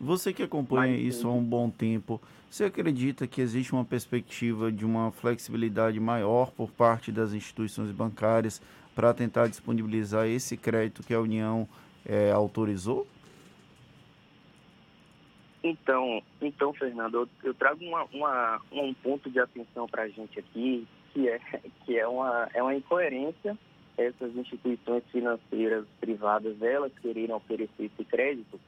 [0.00, 2.20] Você que acompanha Mas, isso há um bom tempo,
[2.50, 8.60] você acredita que existe uma perspectiva de uma flexibilidade maior por parte das instituições bancárias
[8.94, 11.68] para tentar disponibilizar esse crédito que a União
[12.04, 13.06] eh, autorizou?
[15.62, 20.38] Então, então Fernando, eu, eu trago uma, uma, um ponto de atenção para a gente
[20.38, 21.38] aqui, que é,
[21.84, 23.56] que é, uma, é uma incoerência
[23.96, 28.58] essas instituições financeiras privadas, elas quererem oferecer esse crédito,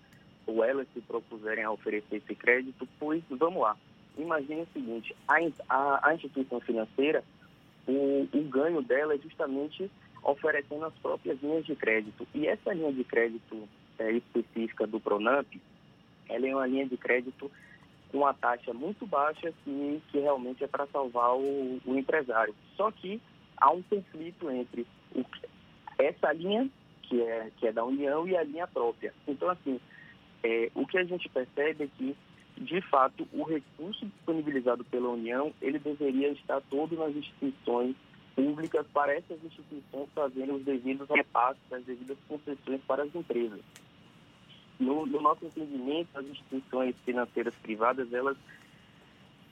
[0.47, 3.77] ou elas se propuserem a oferecer esse crédito, pois, vamos lá,
[4.19, 5.37] imagine o seguinte, a,
[5.69, 7.25] a, a instituição financeira,
[7.87, 9.91] o, o ganho dela é justamente
[10.23, 12.27] oferecendo as próprias linhas de crédito.
[12.35, 13.69] E essa linha de crédito
[13.99, 15.47] é, específica do Pronamp,
[16.29, 17.51] ela é uma linha de crédito
[18.17, 22.55] uma taxa muito baixa que, que realmente é para salvar o, o, empresário.
[22.77, 23.21] Só que
[23.57, 25.25] há um conflito entre o,
[25.99, 26.71] essa linha,
[27.03, 29.13] que é, que é da União, e a linha própria.
[29.27, 29.81] Então, assim,
[30.43, 32.17] é, o que a gente percebe é que,
[32.57, 37.97] de fato, o recurso disponibilizado pela União, ele deveria estar todo nas instituições
[38.35, 43.61] públicas para essas instituições fazerem os devidos repasses, as devidas concessões para as empresas.
[44.79, 48.37] No, no, nosso entendimento, as instituições financeiras privadas, elas,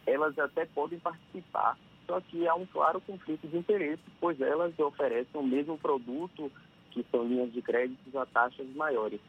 [0.07, 5.41] elas até podem participar, só que há um claro conflito de interesse, pois elas oferecem
[5.41, 6.51] o mesmo produto,
[6.91, 9.21] que são linhas de créditos a taxas maiores.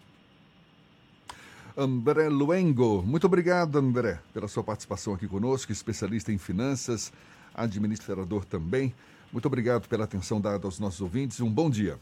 [1.76, 7.12] André Luengo, muito obrigado, André, pela sua participação aqui conosco, especialista em finanças,
[7.54, 8.94] administrador também.
[9.32, 11.42] Muito obrigado pela atenção dada aos nossos ouvintes.
[11.42, 11.98] Um bom dia.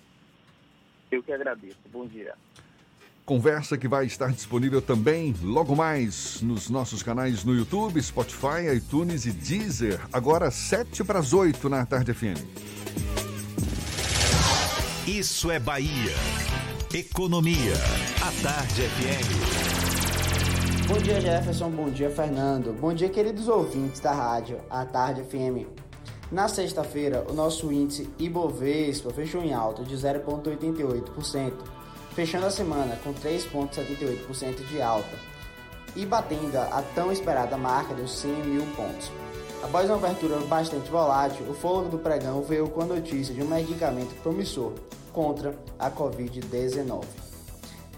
[1.09, 1.77] Eu que agradeço.
[1.91, 2.35] Bom dia.
[3.25, 9.25] Conversa que vai estar disponível também logo mais nos nossos canais no YouTube, Spotify, iTunes
[9.25, 9.99] e Deezer.
[10.11, 12.37] Agora, 7 para as 8 na Tarde FM.
[15.07, 16.15] Isso é Bahia.
[16.93, 17.73] Economia.
[18.21, 19.61] A Tarde FM.
[20.87, 21.69] Bom dia, Jefferson.
[21.69, 22.73] Bom dia, Fernando.
[22.73, 25.67] Bom dia, queridos ouvintes da rádio A Tarde FM.
[26.31, 31.53] Na sexta-feira, o nosso índice Ibovespa fechou em alta de 0,88%
[32.13, 35.17] fechando a semana com 3,78% de alta
[35.95, 39.11] e batendo a tão esperada marca dos 100 mil pontos.
[39.63, 43.47] Após uma abertura bastante volátil, o fôlego do pregão veio com a notícia de um
[43.47, 44.73] medicamento promissor
[45.13, 47.03] contra a Covid-19.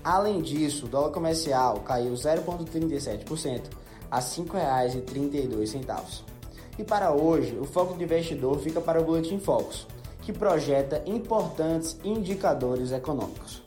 [0.04, 3.62] Além disso, o dólar comercial caiu 0,37%
[4.12, 6.24] a R$ 5,32.
[6.78, 9.88] E para hoje, o foco do investidor fica para o Boletim Focus,
[10.22, 13.63] que projeta importantes indicadores econômicos.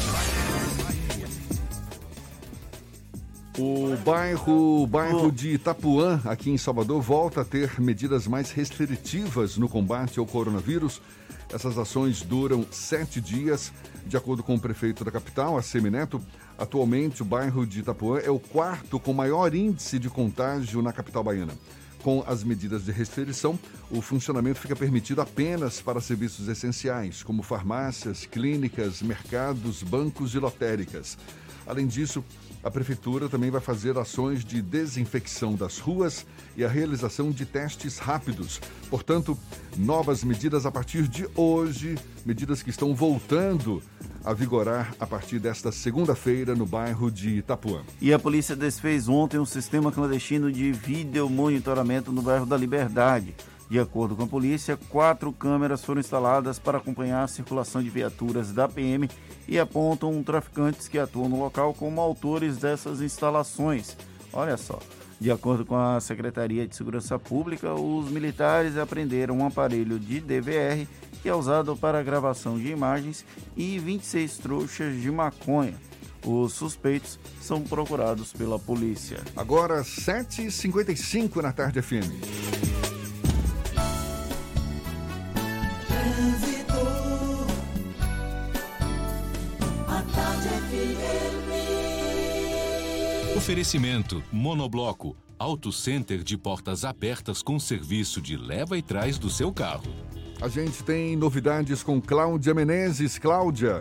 [3.58, 9.56] O bairro, o bairro de Itapuã, aqui em Salvador, volta a ter medidas mais restritivas
[9.56, 11.00] no combate ao coronavírus.
[11.52, 13.72] Essas ações duram sete dias.
[14.06, 16.20] De acordo com o prefeito da capital, a Semineto,
[16.56, 21.24] atualmente o bairro de Itapuã é o quarto com maior índice de contágio na capital
[21.24, 21.52] baiana.
[22.02, 23.58] Com as medidas de restrição,
[23.90, 31.18] o funcionamento fica permitido apenas para serviços essenciais, como farmácias, clínicas, mercados, bancos e lotéricas.
[31.66, 32.24] Além disso,
[32.62, 37.98] a Prefeitura também vai fazer ações de desinfecção das ruas e a realização de testes
[37.98, 38.60] rápidos.
[38.90, 39.38] Portanto,
[39.76, 43.82] novas medidas a partir de hoje, medidas que estão voltando
[44.22, 47.82] a vigorar a partir desta segunda-feira no bairro de Itapuã.
[48.00, 53.34] E a polícia desfez ontem um sistema clandestino de vídeo monitoramento no bairro da Liberdade.
[53.70, 58.50] De acordo com a polícia, quatro câmeras foram instaladas para acompanhar a circulação de viaturas
[58.50, 59.08] da PM
[59.46, 63.96] e apontam traficantes que atuam no local como autores dessas instalações.
[64.32, 64.80] Olha só.
[65.20, 70.88] De acordo com a Secretaria de Segurança Pública, os militares apreenderam um aparelho de DVR
[71.22, 73.24] que é usado para gravação de imagens
[73.56, 75.74] e 26 trouxas de maconha.
[76.26, 79.18] Os suspeitos são procurados pela polícia.
[79.36, 82.49] Agora, 7h55 na tarde FM.
[93.50, 99.52] Oferecimento Monobloco Auto Center de portas abertas com serviço de leva e trás do seu
[99.52, 99.92] carro.
[100.40, 103.18] A gente tem novidades com Cláudia Menezes.
[103.18, 103.80] Cláudia.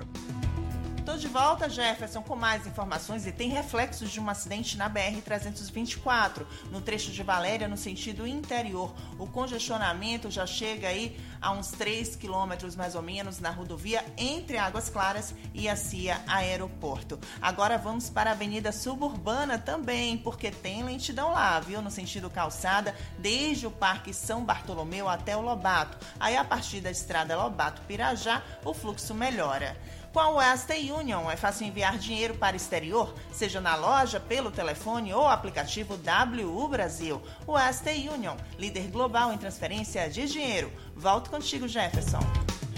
[1.30, 7.12] Volta, Jefferson, com mais informações e tem reflexos de um acidente na BR-324, no trecho
[7.12, 8.92] de Valéria, no sentido interior.
[9.20, 14.58] O congestionamento já chega aí a uns 3 quilômetros, mais ou menos, na rodovia entre
[14.58, 17.20] Águas Claras e a CIA Aeroporto.
[17.40, 21.80] Agora vamos para a Avenida Suburbana também, porque tem lentidão lá, viu?
[21.80, 26.04] No sentido calçada, desde o Parque São Bartolomeu até o Lobato.
[26.20, 29.78] Aí, a partir da estrada Lobato-Pirajá, o fluxo melhora.
[30.14, 34.50] Com a Western Union é fácil enviar dinheiro para o exterior, seja na loja, pelo
[34.50, 37.22] telefone ou aplicativo WU Brasil.
[37.48, 40.72] Western Union, líder global em transferência de dinheiro.
[40.96, 42.20] Volto contigo, Jefferson.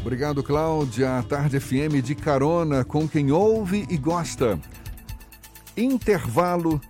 [0.01, 1.23] Obrigado, Cláudia.
[1.29, 4.59] Tarde FM de carona com quem ouve e gosta.
[5.77, 6.81] Intervalo.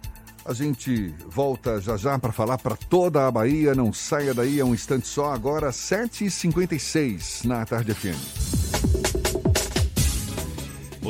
[0.43, 3.75] A gente volta já já para falar para toda a Bahia.
[3.75, 5.31] Não saia daí, é um instante só.
[5.31, 9.20] Agora, 7h56 na Tarde FM.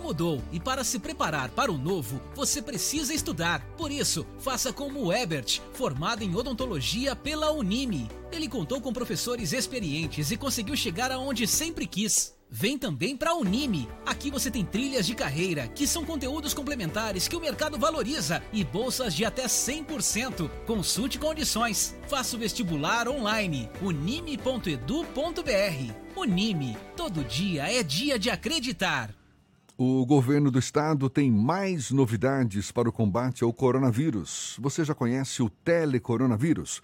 [0.00, 3.60] Mundo mudou e para se preparar para o novo, você precisa estudar.
[3.76, 8.08] Por isso, faça como o Ebert, formado em odontologia pela Unime.
[8.32, 12.34] Ele contou com professores experientes e conseguiu chegar aonde sempre quis.
[12.50, 13.88] Vem também para a Unime.
[14.04, 18.64] Aqui você tem trilhas de carreira, que são conteúdos complementares que o mercado valoriza e
[18.64, 20.50] bolsas de até 100%.
[20.66, 21.94] Consulte condições.
[22.08, 23.70] Faça o vestibular online.
[23.80, 24.80] unime.edu.br.
[26.16, 26.76] Unime.
[26.96, 29.19] Todo dia é dia de acreditar.
[29.82, 34.58] O governo do estado tem mais novidades para o combate ao coronavírus.
[34.60, 36.82] Você já conhece o telecoronavírus?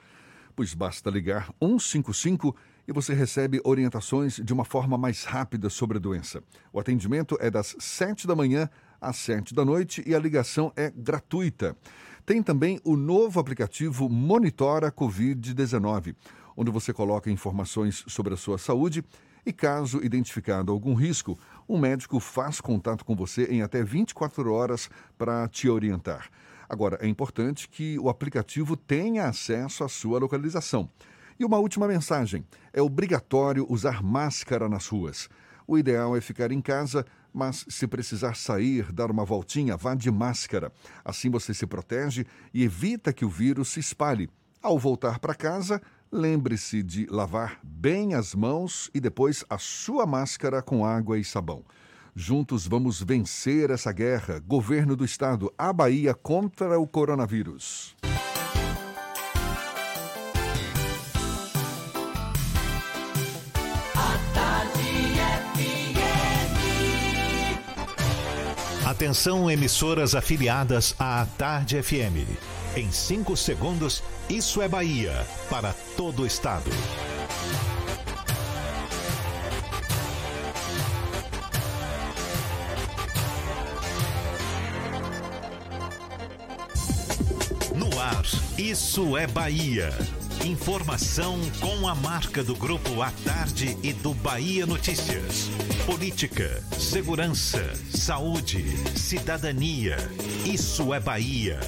[0.56, 2.56] Pois basta ligar 155
[2.88, 6.42] e você recebe orientações de uma forma mais rápida sobre a doença.
[6.72, 8.66] O atendimento é das 7 da manhã
[8.98, 11.76] às 7 da noite e a ligação é gratuita.
[12.24, 16.16] Tem também o novo aplicativo Monitora Covid-19,
[16.56, 19.04] onde você coloca informações sobre a sua saúde
[19.46, 21.38] e, caso identificado algum risco,
[21.68, 24.88] um médico faz contato com você em até 24 horas
[25.18, 26.30] para te orientar.
[26.68, 30.88] Agora, é importante que o aplicativo tenha acesso à sua localização.
[31.38, 35.28] E uma última mensagem: é obrigatório usar máscara nas ruas.
[35.66, 40.10] O ideal é ficar em casa, mas se precisar sair, dar uma voltinha, vá de
[40.10, 40.72] máscara.
[41.04, 44.30] Assim você se protege e evita que o vírus se espalhe.
[44.62, 45.82] Ao voltar para casa,
[46.16, 51.62] lembre-se de lavar bem as mãos e depois a sua máscara com água e sabão.
[52.14, 54.42] Juntos vamos vencer essa guerra.
[54.46, 57.94] Governo do Estado, a Bahia contra o coronavírus.
[68.86, 72.55] Atenção, emissoras afiliadas à Tarde FM.
[72.76, 76.70] Em 5 segundos, isso é Bahia para todo o estado.
[87.74, 88.26] No ar,
[88.58, 89.90] isso é Bahia.
[90.44, 95.48] Informação com a marca do Grupo A Tarde e do Bahia Notícias.
[95.86, 98.66] Política, segurança, saúde,
[98.98, 99.96] cidadania.
[100.44, 101.58] Isso é Bahia.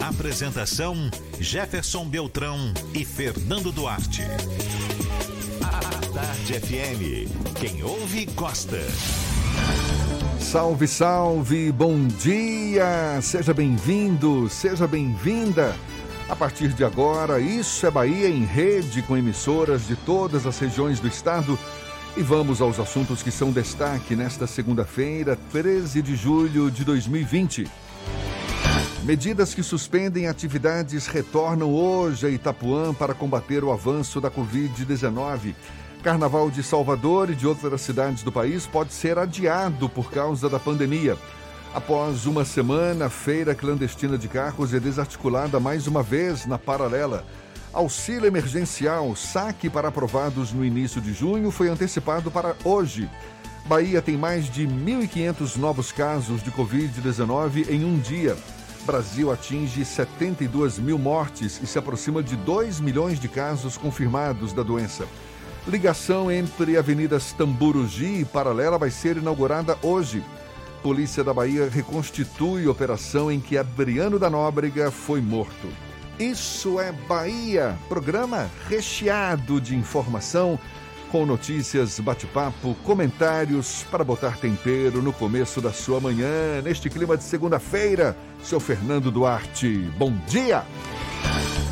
[0.00, 4.22] Apresentação: Jefferson Beltrão e Fernando Duarte.
[6.12, 7.54] Tarde FM.
[7.58, 8.80] Quem ouve, gosta.
[10.38, 13.20] Salve, salve, bom dia!
[13.22, 15.74] Seja bem-vindo, seja bem-vinda.
[16.28, 21.00] A partir de agora, Isso é Bahia em rede com emissoras de todas as regiões
[21.00, 21.58] do estado.
[22.16, 27.66] E vamos aos assuntos que são destaque nesta segunda-feira, 13 de julho de 2020.
[29.04, 35.54] Medidas que suspendem atividades retornam hoje a Itapuã para combater o avanço da Covid-19.
[36.02, 40.58] Carnaval de Salvador e de outras cidades do país pode ser adiado por causa da
[40.58, 41.18] pandemia.
[41.74, 47.26] Após uma semana, a feira clandestina de carros é desarticulada mais uma vez na paralela.
[47.74, 53.10] Auxílio emergencial, saque para aprovados no início de junho, foi antecipado para hoje.
[53.66, 58.34] Bahia tem mais de 1.500 novos casos de Covid-19 em um dia.
[58.84, 64.62] Brasil atinge 72 mil mortes e se aproxima de 2 milhões de casos confirmados da
[64.62, 65.06] doença.
[65.66, 70.22] Ligação entre avenidas Tamburugi e Paralela vai ser inaugurada hoje.
[70.82, 75.66] Polícia da Bahia reconstitui operação em que Adriano da Nóbrega foi morto.
[76.18, 80.58] Isso é Bahia, programa recheado de informação,
[81.14, 87.22] com notícias, bate-papo, comentários para botar tempero no começo da sua manhã, neste clima de
[87.22, 88.16] segunda-feira.
[88.42, 90.64] Seu Fernando Duarte, bom dia!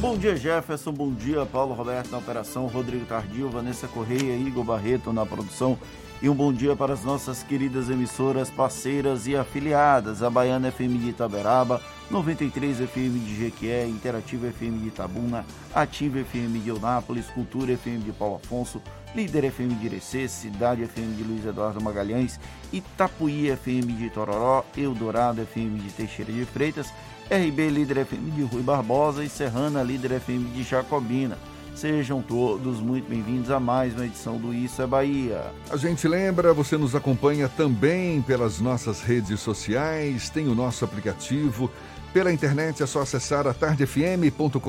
[0.01, 0.93] Bom dia, Jefferson.
[0.93, 5.77] Bom dia, Paulo Roberto na operação, Rodrigo Tardio, Vanessa Correia, Igor Barreto na produção.
[6.23, 11.01] E um bom dia para as nossas queridas emissoras parceiras e afiliadas, a Baiana FM
[11.01, 17.77] de Itaberaba, 93 FM de Jequié, Interativa FM de Itabuna, Ativa FM de Eunápolis, Cultura
[17.77, 18.81] FM de Paulo Afonso,
[19.15, 22.41] Líder FM de Irecê, Cidade FM de Luiz Eduardo Magalhães,
[22.73, 26.93] Itapuí FM de Tororó, Eldorado FM de Teixeira de Freitas,
[27.31, 31.37] RB Líder FM de Rui Barbosa e Serrana Líder FM de Jacobina.
[31.75, 35.43] Sejam todos muito bem-vindos a mais uma edição do Isso é Bahia.
[35.71, 41.71] A gente lembra, você nos acompanha também pelas nossas redes sociais, tem o nosso aplicativo.
[42.13, 44.61] Pela internet é só acessar atardefm.com.br.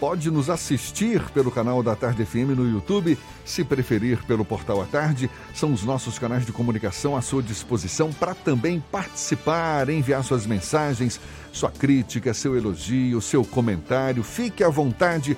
[0.00, 4.84] Pode nos assistir pelo canal da Tarde FM no YouTube, se preferir pelo portal A
[4.84, 5.28] Tarde.
[5.52, 11.20] São os nossos canais de comunicação à sua disposição para também participar, enviar suas mensagens,
[11.52, 14.22] sua crítica, seu elogio, seu comentário.
[14.22, 15.36] Fique à vontade.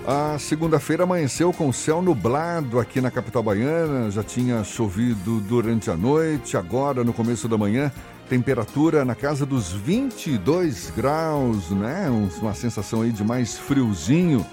[0.06, 5.96] A segunda-feira amanheceu com céu nublado aqui na capital baiana, já tinha chovido durante a
[5.96, 7.92] noite, agora no começo da manhã,
[8.28, 12.08] temperatura na casa dos 22 graus, né?
[12.40, 14.44] Uma sensação aí de mais friozinho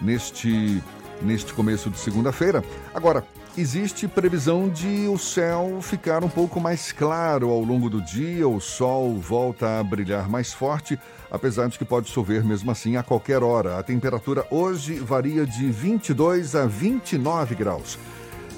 [0.00, 0.82] neste
[1.22, 2.62] neste começo de segunda-feira.
[2.94, 3.24] Agora,
[3.56, 8.60] existe previsão de o céu ficar um pouco mais claro ao longo do dia, o
[8.60, 10.98] sol volta a brilhar mais forte,
[11.30, 13.78] apesar de que pode chover mesmo assim a qualquer hora.
[13.78, 17.98] A temperatura hoje varia de 22 a 29 graus.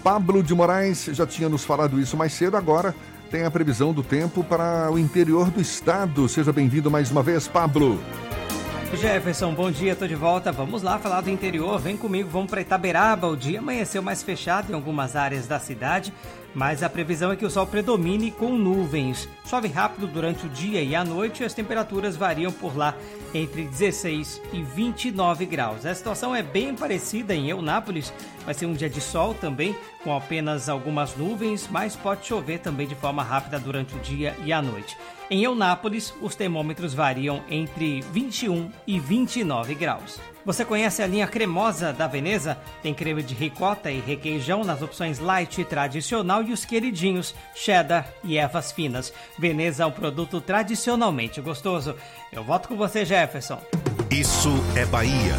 [0.03, 2.95] Pablo de Moraes já tinha nos falado isso mais cedo, agora
[3.31, 6.29] tem a previsão do tempo para o interior do estado.
[6.29, 8.01] Seja bem-vindo mais uma vez, Pablo.
[8.97, 10.51] Jefferson, bom dia, tô de volta.
[10.51, 11.78] Vamos lá falar do interior.
[11.78, 13.28] Vem comigo, vamos para Itaberaba.
[13.28, 16.12] O dia amanheceu mais fechado em algumas áreas da cidade,
[16.55, 19.28] mas a previsão é que o sol predomine com nuvens.
[19.47, 22.95] Chove rápido durante o dia e a noite e as temperaturas variam por lá
[23.34, 25.84] entre 16 e 29 graus.
[25.84, 28.12] A situação é bem parecida em Eunápolis.
[28.45, 32.86] Vai ser um dia de sol também, com apenas algumas nuvens, mas pode chover também
[32.86, 34.97] de forma rápida durante o dia e a noite.
[35.31, 40.18] Em Eunápolis, os termômetros variam entre 21 e 29 graus.
[40.43, 42.57] Você conhece a linha cremosa da Veneza?
[42.83, 48.09] Tem creme de ricota e requeijão nas opções light e tradicional e os queridinhos cheddar
[48.24, 49.12] e ervas finas.
[49.39, 51.95] Veneza é um produto tradicionalmente gostoso.
[52.33, 53.61] Eu voto com você, Jefferson.
[54.11, 55.37] Isso é Bahia.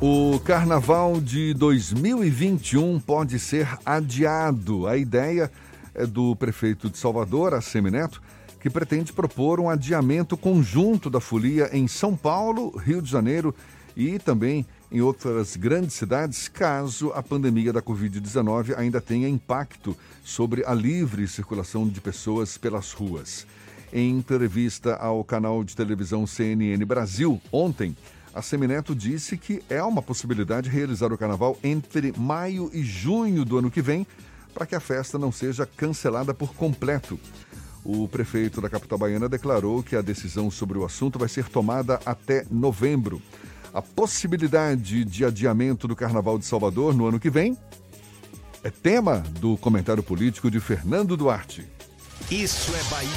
[0.00, 4.86] O carnaval de 2021 pode ser adiado.
[4.86, 5.65] A ideia é
[6.04, 8.20] do prefeito de Salvador, Assemineto,
[8.60, 13.54] que pretende propor um adiamento conjunto da folia em São Paulo, Rio de Janeiro
[13.96, 20.64] e também em outras grandes cidades, caso a pandemia da Covid-19 ainda tenha impacto sobre
[20.64, 23.46] a livre circulação de pessoas pelas ruas.
[23.92, 27.96] Em entrevista ao canal de televisão CNN Brasil ontem,
[28.34, 33.58] a Semineto disse que é uma possibilidade realizar o carnaval entre maio e junho do
[33.58, 34.06] ano que vem,
[34.56, 37.20] para que a festa não seja cancelada por completo.
[37.84, 42.00] O prefeito da capital baiana declarou que a decisão sobre o assunto vai ser tomada
[42.06, 43.20] até novembro.
[43.74, 47.54] A possibilidade de adiamento do Carnaval de Salvador no ano que vem
[48.64, 51.68] é tema do comentário político de Fernando Duarte.
[52.30, 53.10] Isso é Bahia.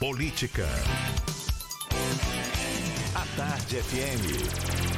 [0.00, 0.66] Política.
[3.14, 4.97] A Tarde FM.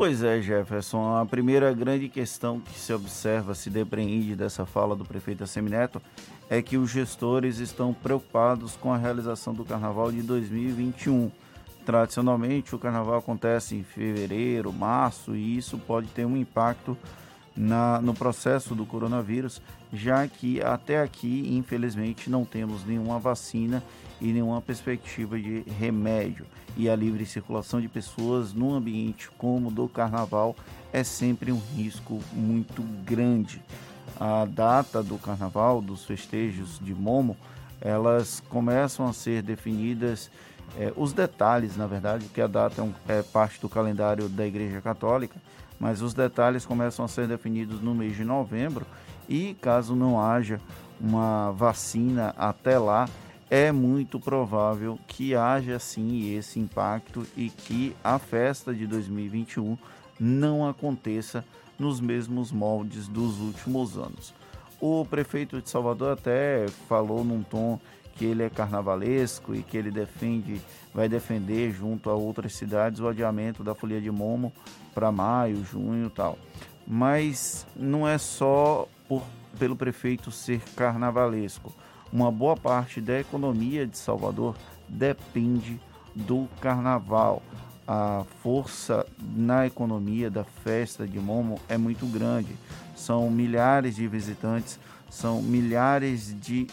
[0.00, 1.14] Pois é, Jefferson.
[1.14, 6.00] A primeira grande questão que se observa, se depreende dessa fala do prefeito Assemineto,
[6.48, 11.30] é que os gestores estão preocupados com a realização do carnaval de 2021.
[11.84, 16.96] Tradicionalmente, o carnaval acontece em fevereiro, março, e isso pode ter um impacto
[17.54, 19.60] na, no processo do coronavírus,
[19.92, 23.82] já que até aqui, infelizmente, não temos nenhuma vacina
[24.20, 26.46] e nenhuma perspectiva de remédio.
[26.76, 30.54] E a livre circulação de pessoas num ambiente como o do carnaval
[30.92, 33.60] é sempre um risco muito grande
[34.20, 37.38] a data do carnaval, dos festejos de Momo,
[37.80, 40.30] elas começam a ser definidas,
[40.78, 44.46] é, os detalhes, na verdade, que a data é, um, é parte do calendário da
[44.46, 45.36] Igreja Católica,
[45.78, 48.84] mas os detalhes começam a ser definidos no mês de novembro
[49.30, 50.60] e caso não haja
[51.00, 53.08] uma vacina até lá,
[53.48, 59.78] é muito provável que haja sim esse impacto e que a festa de 2021
[60.18, 61.44] não aconteça
[61.78, 64.34] nos mesmos moldes dos últimos anos.
[64.80, 67.78] O prefeito de Salvador até falou num tom
[68.16, 70.60] que ele é carnavalesco e que ele defende,
[70.92, 74.52] vai defender junto a outras cidades o adiamento da folia de Momo
[74.94, 76.38] para maio, junho tal.
[76.86, 79.24] Mas não é só por,
[79.58, 81.74] pelo prefeito ser carnavalesco.
[82.12, 84.54] Uma boa parte da economia de Salvador
[84.88, 85.80] depende
[86.14, 87.42] do carnaval
[87.92, 92.54] a força na economia da festa de Momo é muito grande.
[92.94, 94.78] São milhares de visitantes,
[95.10, 96.68] são milhares de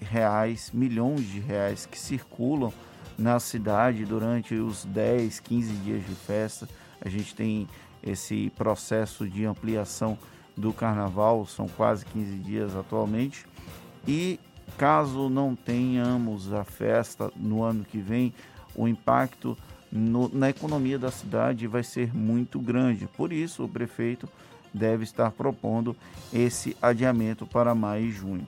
[0.00, 2.72] reais, milhões de reais que circulam
[3.18, 6.68] na cidade durante os 10, 15 dias de festa.
[7.00, 7.66] A gente tem
[8.00, 10.16] esse processo de ampliação
[10.58, 13.46] do carnaval, são quase 15 dias atualmente.
[14.06, 14.40] E
[14.76, 18.34] caso não tenhamos a festa no ano que vem,
[18.74, 19.56] o impacto
[19.90, 23.06] no, na economia da cidade vai ser muito grande.
[23.06, 24.28] Por isso, o prefeito
[24.72, 25.96] deve estar propondo
[26.32, 28.46] esse adiamento para maio e junho.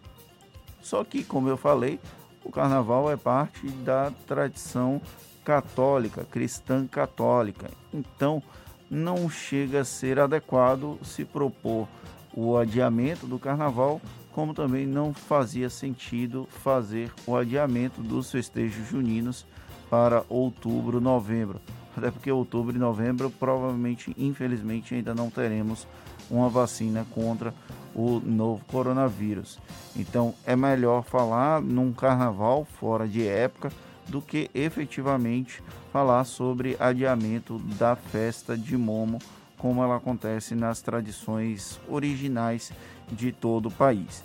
[0.83, 1.99] Só que, como eu falei,
[2.45, 5.01] o carnaval é parte da tradição
[5.45, 7.71] católica, cristã católica.
[7.93, 8.43] Então,
[8.91, 11.87] não chega a ser adequado se propor
[12.35, 14.01] o adiamento do carnaval,
[14.33, 19.47] como também não fazia sentido fazer o adiamento dos festejos juninos
[19.89, 21.61] para outubro, novembro.
[21.97, 25.87] Até porque outubro e novembro provavelmente, infelizmente, ainda não teremos
[26.31, 27.53] uma vacina contra
[27.95, 29.59] o novo coronavírus.
[29.97, 33.73] Então é melhor falar num carnaval fora de época
[34.11, 39.19] do que efetivamente falar sobre adiamento da festa de Momo,
[39.57, 42.73] como ela acontece nas tradições originais
[43.11, 44.25] de todo o país.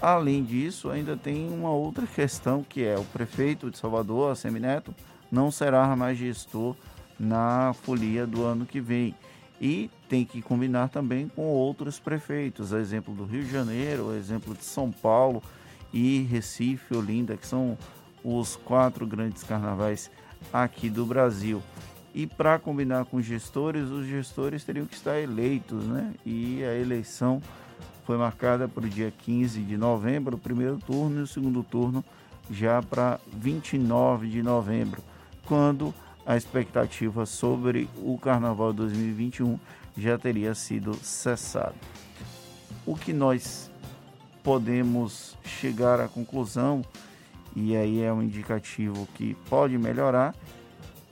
[0.00, 4.94] Além disso, ainda tem uma outra questão que é o prefeito de Salvador, Semineto,
[5.30, 6.74] não será mais gestor
[7.18, 9.14] na folia do ano que vem.
[9.60, 14.64] E tem que combinar também com outros prefeitos, exemplo do Rio de Janeiro, exemplo de
[14.64, 15.42] São Paulo
[15.92, 17.78] e Recife, Olinda, que são
[18.26, 20.10] os quatro grandes carnavais
[20.52, 21.62] aqui do Brasil.
[22.12, 26.12] E para combinar com os gestores, os gestores teriam que estar eleitos, né?
[26.24, 27.40] E a eleição
[28.04, 32.04] foi marcada para o dia 15 de novembro, o primeiro turno, e o segundo turno
[32.50, 35.02] já para 29 de novembro,
[35.44, 35.94] quando
[36.24, 39.58] a expectativa sobre o Carnaval 2021
[39.96, 41.74] já teria sido cessada.
[42.84, 43.70] O que nós
[44.42, 46.82] podemos chegar à conclusão,
[47.56, 50.34] e aí é um indicativo que pode melhorar,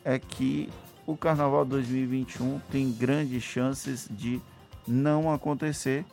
[0.04, 0.68] é que
[1.06, 4.38] o Carnaval 2021 tem grandes chances de
[4.86, 6.04] não acontecer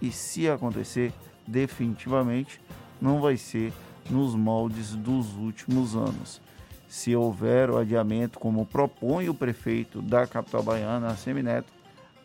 [0.00, 1.14] e se acontecer,
[1.46, 2.60] definitivamente
[3.00, 3.72] não vai ser
[4.10, 6.42] nos moldes dos últimos anos.
[6.86, 11.72] Se houver o adiamento, como propõe o prefeito da capital baiana, Semineto,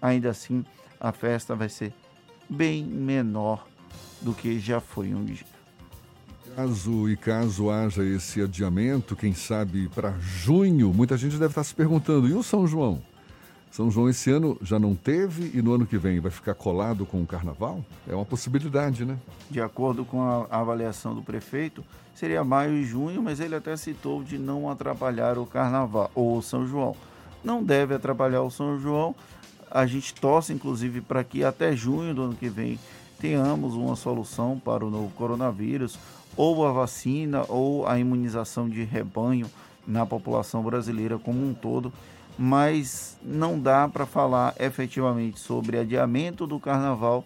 [0.02, 0.66] ainda assim
[1.00, 1.94] a festa vai ser
[2.50, 3.66] bem menor
[4.22, 5.55] do que já foi um dia.
[6.56, 11.76] Caso e caso haja esse adiamento, quem sabe para junho, muita gente deve estar se
[11.76, 13.02] perguntando: e o São João?
[13.70, 17.06] São João esse ano já não teve e no ano que vem vai ficar colado
[17.06, 17.84] com o carnaval?
[18.08, 19.18] É uma possibilidade, né?
[19.52, 21.84] De acordo com a avaliação do prefeito,
[22.14, 26.42] seria maio e junho, mas ele até citou de não atrapalhar o carnaval ou o
[26.42, 26.96] São João.
[27.44, 29.14] Não deve atrapalhar o São João.
[29.70, 32.80] A gente torce, inclusive, para que até junho do ano que vem
[33.20, 35.98] tenhamos uma solução para o novo coronavírus,
[36.36, 39.50] ou a vacina, ou a imunização de rebanho
[39.88, 41.92] na população brasileira como um todo
[42.38, 47.24] mas não dá para falar efetivamente sobre adiamento do carnaval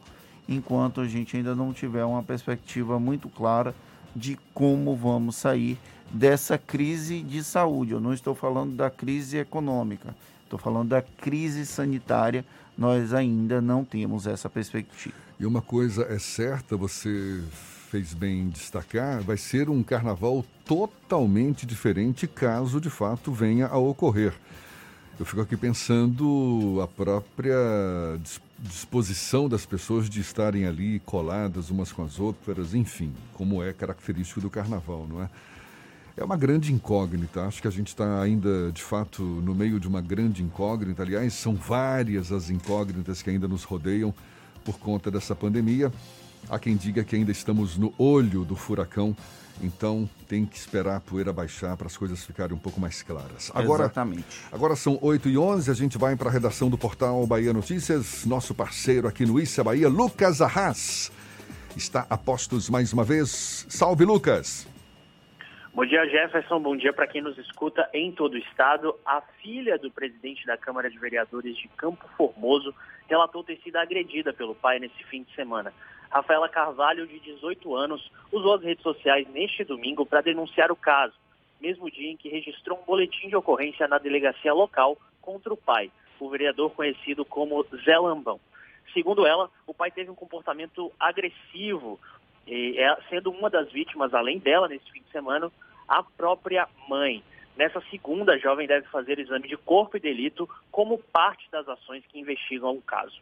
[0.48, 3.74] enquanto a gente ainda não tiver uma perspectiva muito clara
[4.16, 5.78] de como vamos sair
[6.12, 7.92] dessa crise de saúde.
[7.92, 12.44] Eu não estou falando da crise econômica, estou falando da crise sanitária.
[12.78, 15.16] Nós ainda não temos essa perspectiva.
[15.40, 17.44] E uma coisa é certa, você
[17.90, 24.34] fez bem destacar, vai ser um carnaval totalmente diferente caso de fato venha a ocorrer.
[25.20, 27.58] Eu fico aqui pensando a própria
[28.60, 34.40] disposição das pessoas de estarem ali coladas umas com as outras, enfim, como é característico
[34.40, 35.30] do carnaval, não é?
[36.16, 37.46] É uma grande incógnita.
[37.46, 41.02] Acho que a gente está ainda, de fato, no meio de uma grande incógnita.
[41.02, 44.14] Aliás, são várias as incógnitas que ainda nos rodeiam
[44.64, 45.92] por conta dessa pandemia.
[46.50, 49.16] Há quem diga que ainda estamos no olho do furacão
[49.62, 53.52] então tem que esperar a poeira baixar para as coisas ficarem um pouco mais claras.
[53.54, 54.42] Agora, Exatamente.
[54.52, 58.26] Agora são 8 e 11 a gente vai para a redação do portal Bahia Notícias.
[58.26, 61.12] Nosso parceiro aqui no Issa Bahia, Lucas Arras,
[61.76, 63.66] está a postos mais uma vez.
[63.70, 64.68] Salve, Lucas!
[65.74, 66.60] Bom dia, Jefferson.
[66.60, 68.96] Bom dia para quem nos escuta em todo o estado.
[69.06, 72.74] A filha do presidente da Câmara de Vereadores de Campo Formoso
[73.08, 75.72] relatou ter sido agredida pelo pai nesse fim de semana.
[76.10, 81.14] Rafaela Carvalho, de 18 anos, usou as redes sociais neste domingo para denunciar o caso,
[81.62, 85.92] mesmo dia em que registrou um boletim de ocorrência na delegacia local contra o pai,
[86.20, 88.40] o vereador conhecido como Zé Lambão.
[88.94, 92.00] Segundo ela, o pai teve um comportamento agressivo,
[92.48, 95.52] é, sendo uma das vítimas, além dela, nesse fim de semana,
[95.88, 97.24] a própria mãe.
[97.56, 102.04] Nessa segunda, a jovem deve fazer exame de corpo e delito como parte das ações
[102.08, 103.22] que investigam o caso.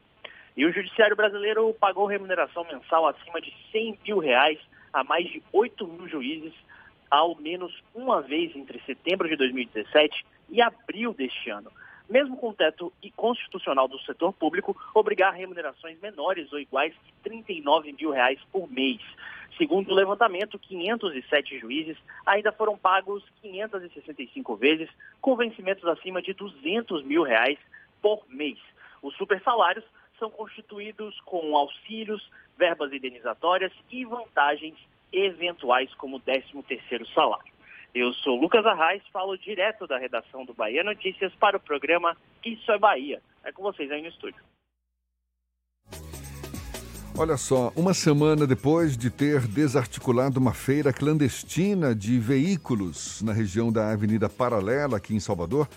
[0.58, 4.58] E o Judiciário Brasileiro pagou remuneração mensal acima de 100 mil reais
[4.92, 6.54] a mais de 8 mil juízes,
[7.12, 11.72] ao menos uma vez entre setembro de 2017 e abril deste ano.
[12.10, 17.94] Mesmo com o teto constitucional do setor público, obrigar remunerações menores ou iguais que 39
[17.94, 19.02] mil reais por mês.
[19.60, 24.90] Segundo o levantamento, 507 juízes ainda foram pagos 565 vezes,
[25.22, 27.60] com vencimentos acima de 200 mil reais
[28.02, 28.58] por mês.
[29.04, 29.86] Os supersalários
[30.20, 34.76] são constituídos com auxílios, verbas indenizatórias e vantagens
[35.12, 37.54] eventuais como 13º salário.
[37.94, 42.16] Eu sou Lucas Arraes, falo direto da redação do Bahia Notícias para o programa
[42.46, 43.22] Isso é Bahia.
[43.44, 44.44] É com vocês aí no estúdio.
[47.20, 53.72] Olha só, uma semana depois de ter desarticulado uma feira clandestina de veículos na região
[53.72, 55.68] da Avenida Paralela, aqui em Salvador,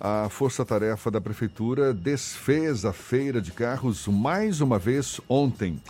[0.00, 5.80] a força-tarefa da Prefeitura desfez a feira de carros mais uma vez ontem.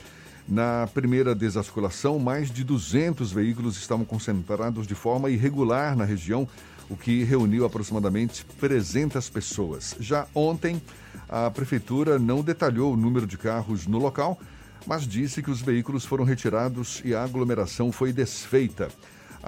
[0.49, 6.49] Na primeira desarticulação, mais de 200 veículos estavam concentrados de forma irregular na região,
[6.89, 9.95] o que reuniu aproximadamente 300 pessoas.
[10.01, 10.81] Já ontem,
[11.29, 14.41] a Prefeitura não detalhou o número de carros no local,
[14.87, 18.89] mas disse que os veículos foram retirados e a aglomeração foi desfeita.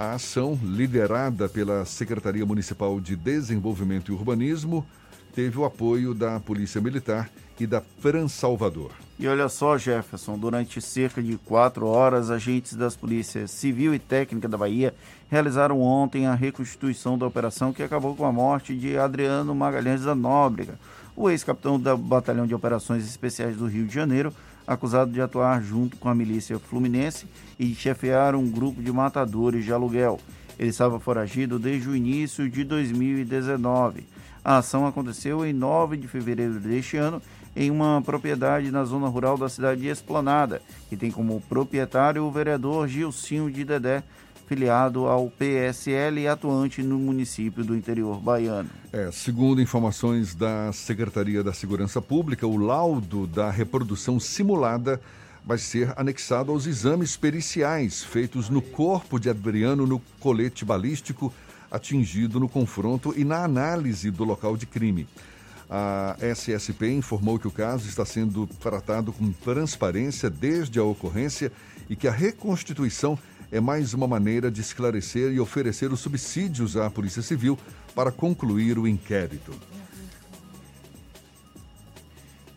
[0.00, 4.82] A ação, liderada pela Secretaria Municipal de Desenvolvimento e Urbanismo,
[5.34, 7.28] teve o apoio da Polícia Militar
[7.60, 7.82] e da
[8.26, 8.92] Salvador.
[9.18, 14.48] E olha só, Jefferson, durante cerca de quatro horas, agentes das polícias civil e técnica
[14.48, 14.94] da Bahia
[15.28, 20.14] realizaram ontem a reconstituição da operação que acabou com a morte de Adriano Magalhães da
[20.14, 20.78] Nóbrega,
[21.14, 24.32] o ex-capitão do Batalhão de Operações Especiais do Rio de Janeiro,
[24.70, 27.26] acusado de atuar junto com a milícia fluminense
[27.58, 30.20] e de chefiar um grupo de matadores de aluguel.
[30.56, 34.06] Ele estava foragido desde o início de 2019.
[34.44, 37.20] A ação aconteceu em 9 de fevereiro deste ano
[37.56, 42.30] em uma propriedade na zona rural da cidade de Esplanada, que tem como proprietário o
[42.30, 44.04] vereador Gilcinho de Dedé,
[44.50, 48.68] filiado ao PSL e atuante no município do interior baiano.
[48.92, 55.00] É, segundo informações da Secretaria da Segurança Pública, o laudo da reprodução simulada
[55.46, 61.32] vai ser anexado aos exames periciais feitos no corpo de Adriano no colete balístico
[61.70, 65.06] atingido no confronto e na análise do local de crime.
[65.70, 71.52] A SSP informou que o caso está sendo tratado com transparência desde a ocorrência
[71.88, 73.16] e que a reconstituição
[73.52, 77.58] é mais uma maneira de esclarecer e oferecer os subsídios à Polícia Civil
[77.94, 79.52] para concluir o inquérito.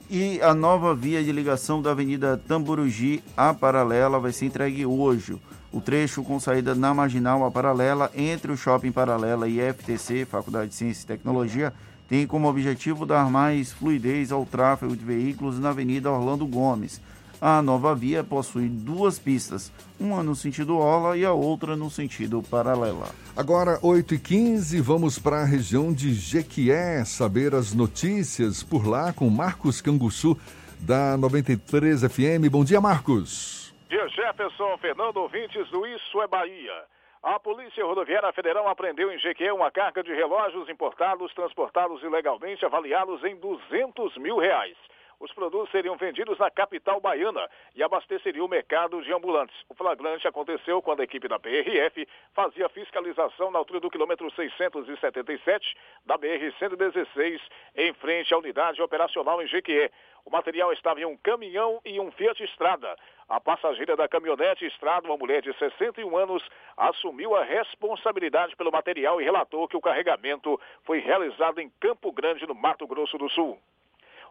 [0.10, 5.36] E a nova via de ligação da Avenida Tamburugi à Paralela vai ser entregue hoje.
[5.72, 10.70] O trecho com saída na Marginal à Paralela entre o Shopping Paralela e FTC, Faculdade
[10.70, 11.74] de Ciência e Tecnologia,
[12.08, 17.02] tem como objetivo dar mais fluidez ao tráfego de veículos na Avenida Orlando Gomes.
[17.46, 22.42] A nova via possui duas pistas, uma no sentido Ola e a outra no sentido
[22.42, 23.08] Paralela.
[23.36, 29.82] Agora, 8h15, vamos para a região de Jequié, saber as notícias por lá com Marcos
[29.82, 30.38] Canguçu,
[30.80, 32.48] da 93 FM.
[32.50, 33.76] Bom dia, Marcos.
[33.90, 36.86] Dia Jefferson, Fernando, ouvintes do Isso é Bahia.
[37.22, 43.22] A Polícia Rodoviária Federal apreendeu em Jequié uma carga de relógios importados, transportados ilegalmente, avaliados
[43.26, 44.78] em 200 mil reais.
[45.24, 49.56] Os produtos seriam vendidos na capital baiana e abasteceriam o mercado de ambulantes.
[49.70, 55.78] O flagrante aconteceu quando a equipe da PRF fazia fiscalização na altura do quilômetro 677
[56.06, 57.40] da BR-116,
[57.74, 59.92] em frente à unidade operacional em Jequié.
[60.26, 62.94] O material estava em um caminhão e um Fiat Estrada.
[63.30, 66.44] A passageira da caminhonete Estrada, uma mulher de 61 anos,
[66.76, 72.46] assumiu a responsabilidade pelo material e relatou que o carregamento foi realizado em Campo Grande,
[72.46, 73.58] no Mato Grosso do Sul.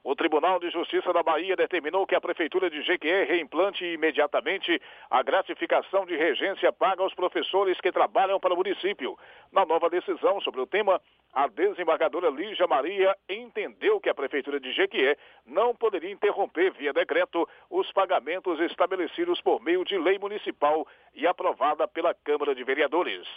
[0.05, 5.23] O Tribunal de Justiça da Bahia determinou que a Prefeitura de Jequié reimplante imediatamente a
[5.23, 9.16] gratificação de regência paga aos professores que trabalham para o município.
[9.53, 11.01] Na nova decisão sobre o tema,
[11.33, 15.16] a desembargadora Lígia Maria entendeu que a Prefeitura de Jequié
[15.47, 20.85] não poderia interromper via decreto os pagamentos estabelecidos por meio de lei municipal
[21.15, 23.29] e aprovada pela Câmara de Vereadores.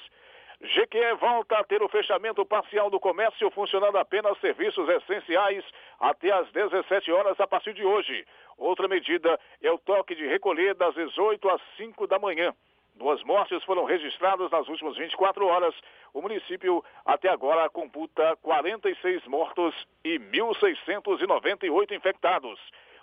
[0.66, 5.64] Jequié volta a ter o fechamento parcial do comércio, funcionando apenas serviços essenciais
[6.00, 8.26] até às 17 horas a partir de hoje.
[8.58, 12.54] Outra medida é o toque de recolher das 18 às 5 da manhã.
[12.96, 15.76] Duas mortes foram registradas nas últimas 24 horas.
[16.14, 22.60] O município até agora computa 46 mortos e 1.698 infectados.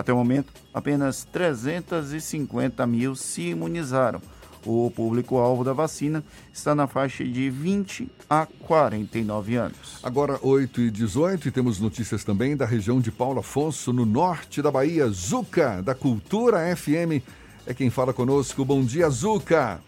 [0.00, 4.18] Até o momento, apenas 350 mil se imunizaram.
[4.64, 10.00] O público-alvo da vacina está na faixa de 20 a 49 anos.
[10.02, 14.62] Agora, 8 e 18, e temos notícias também da região de Paulo Afonso, no norte
[14.62, 15.06] da Bahia.
[15.08, 17.20] Zuca, da Cultura FM,
[17.66, 18.64] é quem fala conosco.
[18.64, 19.82] Bom dia, Zuca.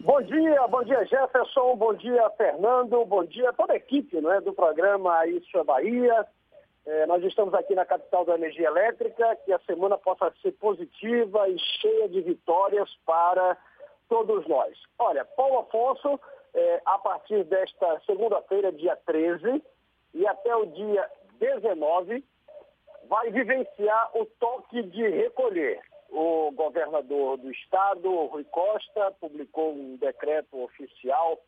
[0.00, 4.52] Bom dia, bom dia Jefferson, bom dia Fernando, bom dia toda a equipe né, do
[4.52, 6.26] programa Isso é Bahia.
[6.86, 11.48] É, nós estamos aqui na capital da energia elétrica, que a semana possa ser positiva
[11.48, 13.56] e cheia de vitórias para
[14.08, 14.78] todos nós.
[14.96, 16.20] Olha, Paulo Afonso,
[16.54, 19.62] é, a partir desta segunda-feira, dia 13,
[20.14, 21.10] e até o dia
[21.40, 22.24] 19,
[23.08, 25.80] vai vivenciar o toque de recolher.
[26.08, 31.40] O governador do estado, Rui Costa, publicou um decreto oficial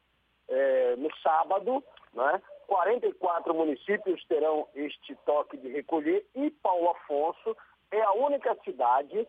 [0.49, 1.83] é, no sábado,
[2.13, 7.57] né, 44 municípios terão este toque de recolher e Paulo Afonso
[7.91, 9.27] é a única cidade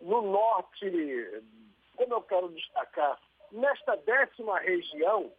[0.00, 1.42] no norte,
[1.96, 3.18] como eu quero destacar,
[3.50, 5.32] nesta décima região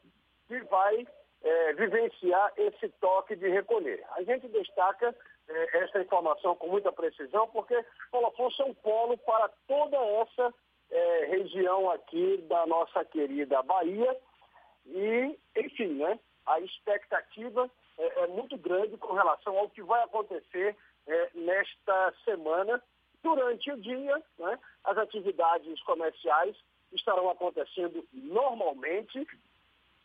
[0.47, 1.07] que vai
[1.43, 4.03] é, vivenciar esse toque de recolher.
[4.11, 5.15] A gente destaca
[5.47, 7.75] é, essa informação com muita precisão porque
[8.11, 10.53] Paulo Afonso é um polo para toda essa
[10.89, 14.17] é, região aqui da nossa querida Bahia
[14.85, 16.19] e, enfim, né?
[16.47, 20.75] A expectativa é, é, muito grande com relação ao que vai acontecer
[21.05, 22.81] é, nesta semana.
[23.21, 26.55] Durante o dia, né, as atividades comerciais
[26.93, 29.27] estarão acontecendo normalmente,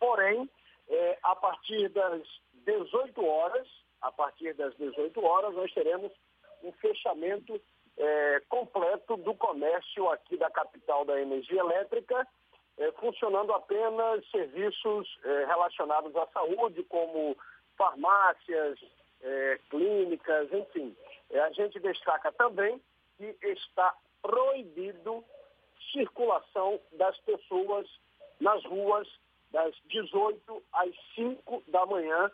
[0.01, 0.51] porém,
[0.89, 2.23] é, a partir das
[2.67, 3.69] 18 horas,
[4.01, 6.11] a partir das 18 horas, nós teremos
[6.63, 7.61] um fechamento
[7.97, 12.27] é, completo do comércio aqui da capital da energia elétrica,
[12.79, 17.37] é, funcionando apenas serviços é, relacionados à saúde, como
[17.77, 18.79] farmácias,
[19.23, 20.97] é, clínicas, enfim.
[21.31, 22.81] É, a gente destaca também
[23.17, 25.25] que está proibido
[25.93, 27.89] circulação das pessoas
[28.41, 29.09] nas ruas
[29.51, 32.31] das 18 às 5 da manhã.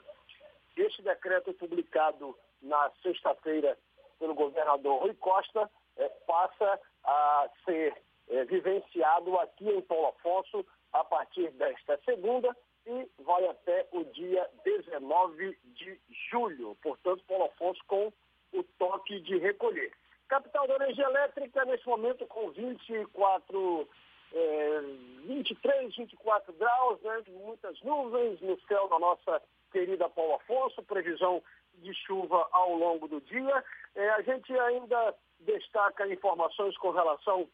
[0.76, 3.76] Este decreto publicado na sexta-feira
[4.18, 7.94] pelo governador Rui Costa é, passa a ser
[8.30, 12.56] é, vivenciado aqui em Paulo Afonso a partir desta segunda
[12.86, 16.00] e vai até o dia 19 de
[16.30, 16.76] julho.
[16.82, 18.12] Portanto, Paulo Afonso com
[18.52, 19.92] o toque de recolher.
[20.28, 23.88] Capital da energia elétrica, nesse momento, com 24,
[24.32, 24.80] é,
[25.24, 29.42] 23, 24 graus, né, muitas nuvens no céu da nossa
[29.72, 31.42] querida Paulo Afonso, previsão
[31.74, 33.64] de chuva ao longo do dia.
[33.94, 37.48] É, a gente ainda destaca informações com relação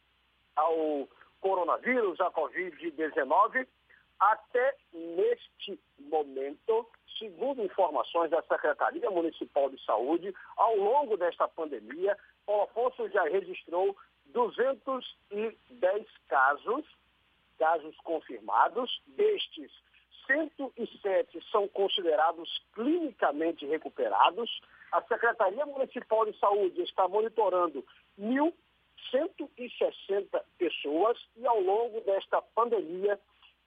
[0.57, 1.09] ao
[1.41, 3.67] coronavírus, a Covid-19.
[4.19, 12.17] Até neste momento, segundo informações da Secretaria Municipal de Saúde, ao longo desta pandemia,
[12.47, 16.85] Paulo Afonso já registrou 210 casos,
[17.59, 19.03] casos confirmados.
[19.07, 19.71] Destes,
[20.27, 24.51] 107 são considerados clinicamente recuperados.
[24.93, 27.85] A Secretaria Municipal de Saúde está monitorando
[29.13, 33.19] 1.160 pessoas e ao longo desta pandemia,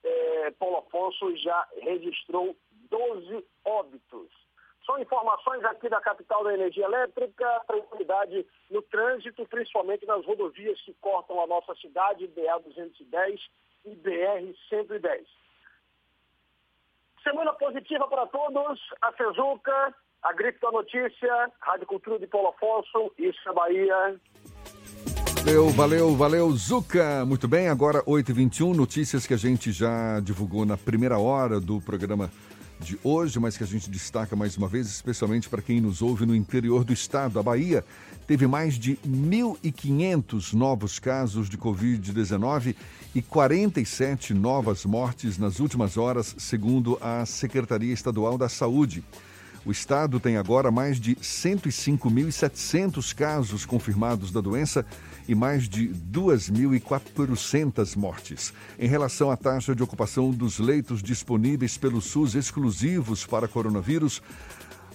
[0.04, 2.56] eh, Paulo Afonso já registrou
[2.90, 4.28] 12 óbitos.
[4.88, 10.94] São informações aqui da capital da energia elétrica, tranquilidade no trânsito, principalmente nas rodovias que
[10.94, 13.38] cortam a nossa cidade, BA-210
[13.84, 15.26] e BR-110.
[17.22, 23.12] Semana positiva para todos, a Fezuca, a Gripe da Notícia, Rádio Cultura de Paulo Afonso,
[23.18, 24.18] isso é Bahia.
[25.48, 27.24] Valeu, valeu, valeu, Zuca.
[27.24, 32.30] Muito bem, agora 8h21, notícias que a gente já divulgou na primeira hora do programa
[32.78, 36.26] de hoje, mas que a gente destaca mais uma vez, especialmente para quem nos ouve
[36.26, 37.38] no interior do estado.
[37.38, 37.82] A Bahia
[38.26, 42.74] teve mais de 1.500 novos casos de Covid-19
[43.14, 49.02] e 47 novas mortes nas últimas horas, segundo a Secretaria Estadual da Saúde.
[49.64, 54.86] O estado tem agora mais de 105.700 casos confirmados da doença
[55.28, 58.54] e mais de 2.400 mortes.
[58.78, 64.22] Em relação à taxa de ocupação dos leitos disponíveis pelo SUS exclusivos para coronavírus,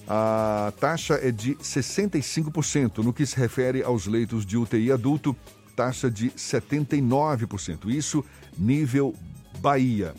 [0.07, 5.35] a taxa é de 65% no que se refere aos leitos de UTI adulto,
[5.76, 7.89] taxa de 79%.
[7.89, 8.26] Isso
[8.57, 9.14] nível
[9.60, 10.14] Bahia.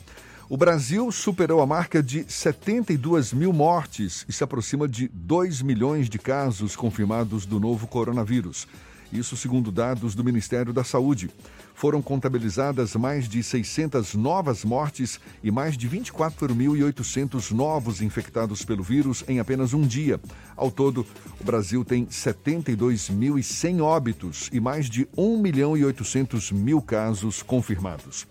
[0.49, 6.09] O Brasil superou a marca de 72 mil mortes e se aproxima de 2 milhões
[6.09, 8.69] de casos confirmados do novo coronavírus.
[9.15, 11.31] Isso segundo dados do Ministério da Saúde.
[11.73, 19.23] Foram contabilizadas mais de 600 novas mortes e mais de 24.800 novos infectados pelo vírus
[19.28, 20.20] em apenas um dia.
[20.57, 21.07] Ao todo,
[21.41, 28.27] o Brasil tem 72.100 óbitos e mais de 1 milhão e 800 mil casos confirmados.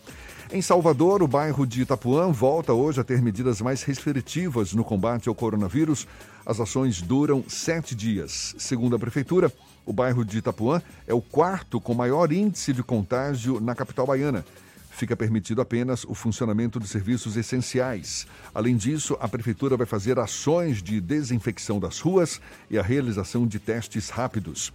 [0.52, 5.28] Em Salvador, o bairro de Itapuã volta hoje a ter medidas mais restritivas no combate
[5.30, 6.06] ao coronavírus.
[6.46, 8.54] As ações duram sete dias.
[8.60, 9.52] Segundo a Prefeitura,
[9.86, 14.46] o bairro de Itapuã é o quarto com maior índice de contágio na capital baiana.
[14.92, 18.28] Fica permitido apenas o funcionamento de serviços essenciais.
[18.54, 22.40] Além disso, a Prefeitura vai fazer ações de desinfecção das ruas
[22.70, 24.72] e a realização de testes rápidos.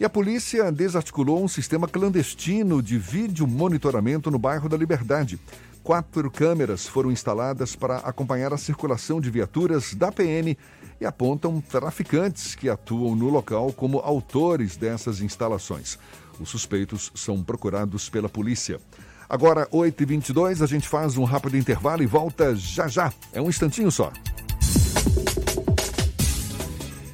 [0.00, 5.38] E a polícia desarticulou um sistema clandestino de vídeo monitoramento no bairro da Liberdade.
[5.84, 10.58] Quatro câmeras foram instaladas para acompanhar a circulação de viaturas da PM
[11.00, 15.98] e apontam traficantes que atuam no local como autores dessas instalações.
[16.38, 18.80] Os suspeitos são procurados pela polícia.
[19.28, 23.12] Agora, 8h22, a gente faz um rápido intervalo e volta já já.
[23.32, 24.12] É um instantinho só.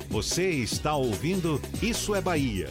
[0.09, 2.71] Você está ouvindo Isso é Bahia.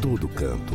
[0.00, 0.74] todo canto.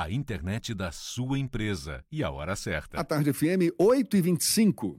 [0.00, 2.02] A internet da sua empresa.
[2.10, 2.98] E a hora certa.
[2.98, 4.98] A tarde FM 8 e 25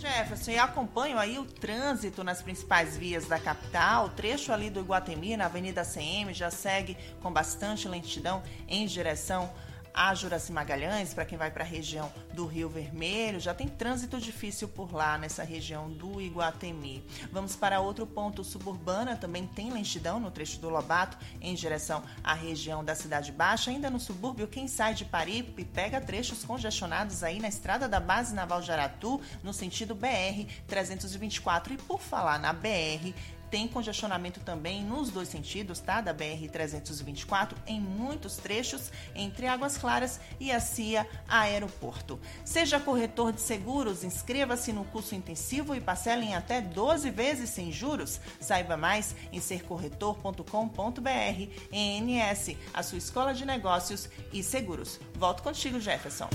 [0.00, 4.06] Jefferson, e acompanho aí o trânsito nas principais vias da capital.
[4.06, 9.50] O trecho ali do Iguatemi, na Avenida CM, já segue com bastante lentidão em direção
[9.98, 14.20] a Juraci Magalhães, para quem vai para a região do Rio Vermelho, já tem trânsito
[14.20, 17.04] difícil por lá, nessa região do Iguatemi.
[17.32, 22.32] Vamos para outro ponto suburbana, também tem lentidão no trecho do Lobato, em direção à
[22.32, 23.72] região da Cidade Baixa.
[23.72, 28.32] Ainda no subúrbio, quem sai de Paripe pega trechos congestionados aí na estrada da Base
[28.32, 31.74] Naval de Aratu, no sentido BR 324.
[31.74, 33.12] E por falar na BR,
[33.50, 36.00] tem congestionamento também nos dois sentidos, tá?
[36.00, 42.18] Da BR-324, em muitos trechos entre Águas Claras e a CIA Aeroporto.
[42.44, 47.72] Seja corretor de seguros, inscreva-se no curso intensivo e parcela em até 12 vezes sem
[47.72, 48.20] juros.
[48.40, 51.48] Saiba mais em sercorretor.com.br.
[51.72, 55.00] ENS, a sua escola de negócios e seguros.
[55.14, 56.28] Volto contigo, Jefferson.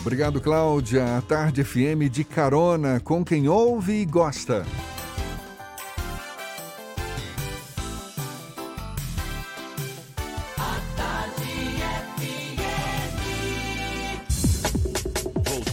[0.00, 1.18] Obrigado, Cláudia.
[1.18, 4.64] A Tarde FM de carona com quem ouve e gosta.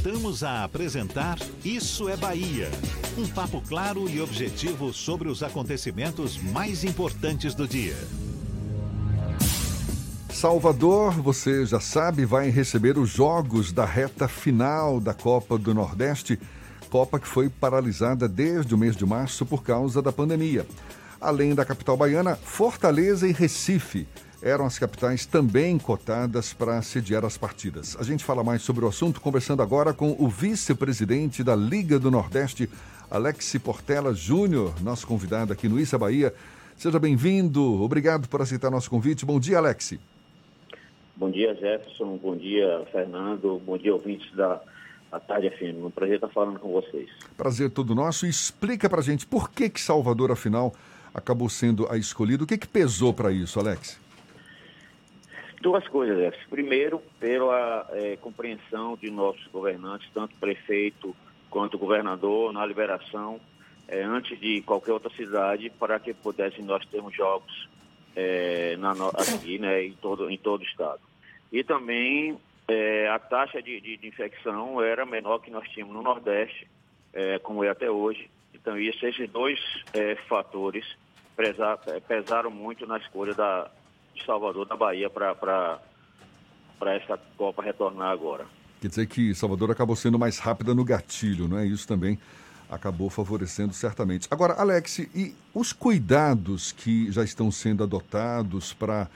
[0.05, 2.69] Voltamos a apresentar Isso é Bahia.
[3.17, 7.97] Um papo claro e objetivo sobre os acontecimentos mais importantes do dia.
[10.29, 16.39] Salvador, você já sabe, vai receber os jogos da reta final da Copa do Nordeste,
[16.91, 20.67] Copa que foi paralisada desde o mês de março por causa da pandemia.
[21.19, 24.07] Além da capital baiana, Fortaleza e Recife
[24.45, 27.97] eram as capitais também cotadas para sediar as partidas.
[27.99, 32.11] A gente fala mais sobre o assunto conversando agora com o vice-presidente da Liga do
[32.11, 32.69] Nordeste,
[33.09, 36.31] Alex Portela Júnior, nosso convidado aqui no Issa Bahia.
[36.77, 39.25] Seja bem-vindo, obrigado por aceitar nosso convite.
[39.25, 39.97] Bom dia, Alex.
[41.15, 42.15] Bom dia, Jefferson.
[42.17, 43.59] Bom dia, Fernando.
[43.65, 44.61] Bom dia, ouvintes da
[45.11, 45.83] a Tarde FM.
[45.83, 47.09] Um prazer estar falando com vocês.
[47.35, 48.27] Prazer todo nosso.
[48.27, 50.71] Explica pra gente por que, que Salvador, afinal,
[51.15, 52.43] acabou sendo a escolhida.
[52.43, 54.04] O que, que pesou para isso, Alex?
[55.65, 56.47] Duas coisas, Jefferson.
[56.47, 61.15] Primeiro, pela é, compreensão de nossos governantes, tanto prefeito
[61.49, 63.41] quanto governador, na liberação,
[63.87, 67.67] é, antes de qualquer outra cidade, para que pudessem nós termos jogos
[68.15, 71.01] é, na, aqui, né, em todo, em todo o estado.
[71.51, 72.37] E também
[72.67, 76.67] é, a taxa de, de, de, infecção era menor que nós tínhamos no Nordeste,
[77.11, 78.29] é, como é até hoje.
[78.53, 79.59] Então, isso, esses dois
[79.95, 80.85] é, fatores
[81.35, 83.71] pesar, pesaram muito na escolha da,
[84.15, 85.79] de Salvador, da Bahia, para
[86.95, 88.45] essa Copa retornar agora.
[88.81, 91.65] Quer dizer que Salvador acabou sendo mais rápida no gatilho, não é?
[91.65, 92.17] Isso também
[92.69, 94.27] acabou favorecendo certamente.
[94.31, 99.07] Agora, Alex, e os cuidados que já estão sendo adotados para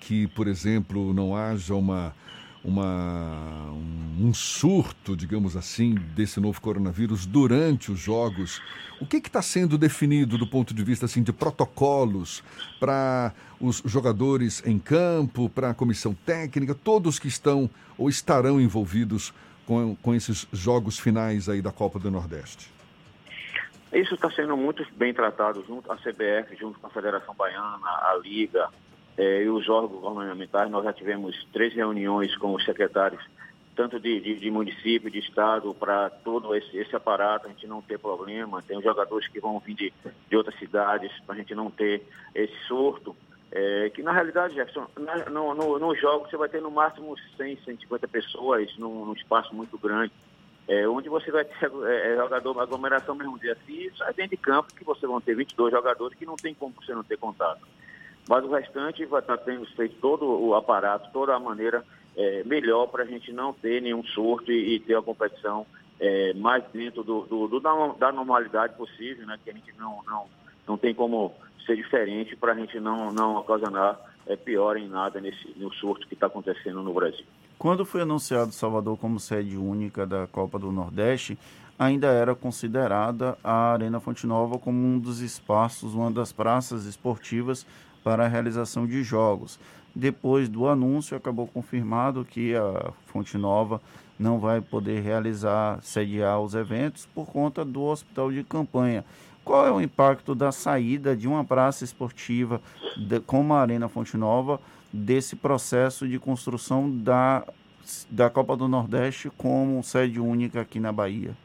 [0.00, 2.14] que, por exemplo, não haja uma,
[2.64, 3.70] uma,
[4.18, 8.62] um surto, digamos assim, desse novo coronavírus durante os jogos.
[9.00, 12.42] O que está sendo definido do ponto de vista assim, de protocolos
[12.78, 17.68] para os jogadores em campo, para a comissão técnica, todos que estão
[17.98, 19.34] ou estarão envolvidos
[19.66, 22.70] com, com esses jogos finais aí da Copa do Nordeste?
[23.92, 28.18] Isso está sendo muito bem tratado junto à CBF, junto com a Federação Baiana, a
[28.22, 28.70] Liga,
[29.16, 33.22] eh, e os órgãos governamentais, nós já tivemos três reuniões com os secretários
[33.74, 37.80] tanto de, de, de município, de estado, para todo esse, esse aparato, a gente não
[37.80, 38.62] ter problema.
[38.62, 39.92] Tem jogadores que vão vir de,
[40.28, 42.02] de outras cidades, para a gente não ter
[42.34, 43.16] esse surto.
[43.50, 47.14] É, que na realidade, Jefferson, na, no, no, no jogo você vai ter no máximo
[47.36, 50.12] 100, 150 pessoas num, num espaço muito grande,
[50.66, 54.30] é, onde você vai ter é, é jogador, aglomeração mesmo dia assim, isso é dentro
[54.30, 57.18] de campo que você vão ter 22 jogadores que não tem como você não ter
[57.18, 57.60] contato.
[58.28, 61.84] Mas o restante vai estar tendo feito todo o aparato, toda a maneira
[62.16, 65.66] é, melhor para a gente não ter nenhum surto e, e ter a competição
[65.98, 69.38] é, mais dentro do, do, do, da, normalidade possível, né?
[69.42, 70.26] Que a gente não, não,
[70.66, 71.32] não tem como
[71.66, 76.06] ser diferente para a gente não, não ocasionar é, pior em nada nesse no surto
[76.06, 77.24] que está acontecendo no Brasil.
[77.58, 81.38] Quando foi anunciado Salvador como sede única da Copa do Nordeste,
[81.78, 87.64] ainda era considerada a Arena Fonte Nova como um dos espaços, uma das praças esportivas
[88.02, 89.58] para a realização de jogos.
[89.94, 93.80] Depois do anúncio, acabou confirmado que a Fonte Nova
[94.18, 99.04] não vai poder realizar, sediar os eventos por conta do hospital de campanha.
[99.44, 102.60] Qual é o impacto da saída de uma praça esportiva
[102.96, 104.60] de, como a Arena Fonte Nova
[104.92, 107.44] desse processo de construção da,
[108.08, 111.36] da Copa do Nordeste como sede única aqui na Bahia?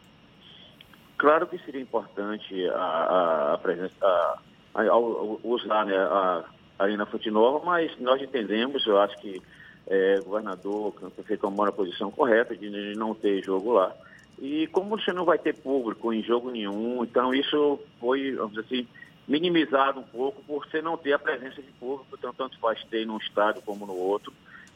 [1.18, 4.38] Claro que seria importante a, a presença, a,
[4.78, 6.46] a, usar né, a
[6.80, 9.42] Arena Fonte Nova, mas nós entendemos, eu acho que
[9.88, 13.96] é, o governador, o prefeito tomou a posição correta de não ter jogo lá.
[14.40, 18.66] E como você não vai ter público em jogo nenhum, então isso foi, vamos dizer
[18.66, 18.88] assim,
[19.28, 23.06] minimizado um pouco por você não ter a presença de público, então tanto faz ter
[23.06, 24.32] num estado como no outro,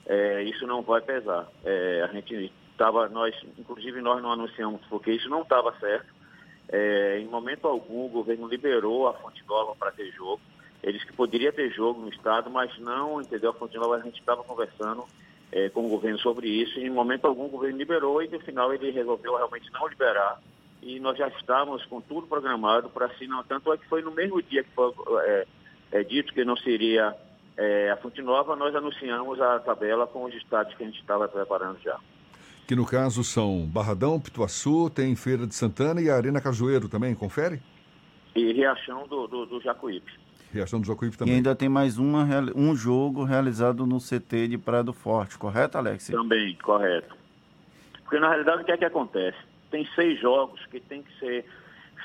[0.07, 1.47] é, isso não vai pesar.
[1.63, 6.20] É, a gente estava, nós, inclusive nós não anunciamos porque isso não estava certo.
[6.71, 10.39] É, em momento algum o governo liberou a Fonte Nova para ter jogo.
[10.81, 13.51] Eles que poderia ter jogo no estado, mas não, entendeu?
[13.51, 15.05] A Fonte Nova a gente estava conversando
[15.51, 16.79] é, com o governo sobre isso.
[16.79, 20.39] E em momento algum o governo liberou e no final ele resolveu realmente não liberar.
[20.81, 23.43] E nós já estávamos com tudo programado para assinar.
[23.43, 24.91] Tanto é que foi no mesmo dia que foi
[25.25, 25.47] é,
[25.91, 27.15] é, dito que não seria
[27.57, 31.27] é, a Fonte Nova, nós anunciamos a tabela com os estados que a gente estava
[31.27, 31.99] preparando já.
[32.71, 37.13] Que no caso são Barradão, Pituaçu, tem Feira de Santana e a Arena Cajueiro também,
[37.13, 37.61] confere?
[38.33, 40.09] E Riachão do, do, do Jacuípe.
[40.53, 41.33] Riachão do Jacuípe também.
[41.33, 42.25] E ainda tem mais uma,
[42.55, 46.07] um jogo realizado no CT de Praia do Forte, correto, Alex?
[46.07, 47.13] Também, correto.
[48.03, 49.37] Porque na realidade o que é que acontece?
[49.69, 51.43] Tem seis jogos que tem que ser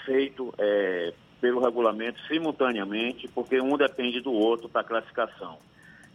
[0.05, 5.59] feito é, pelo regulamento simultaneamente, porque um depende do outro para a classificação.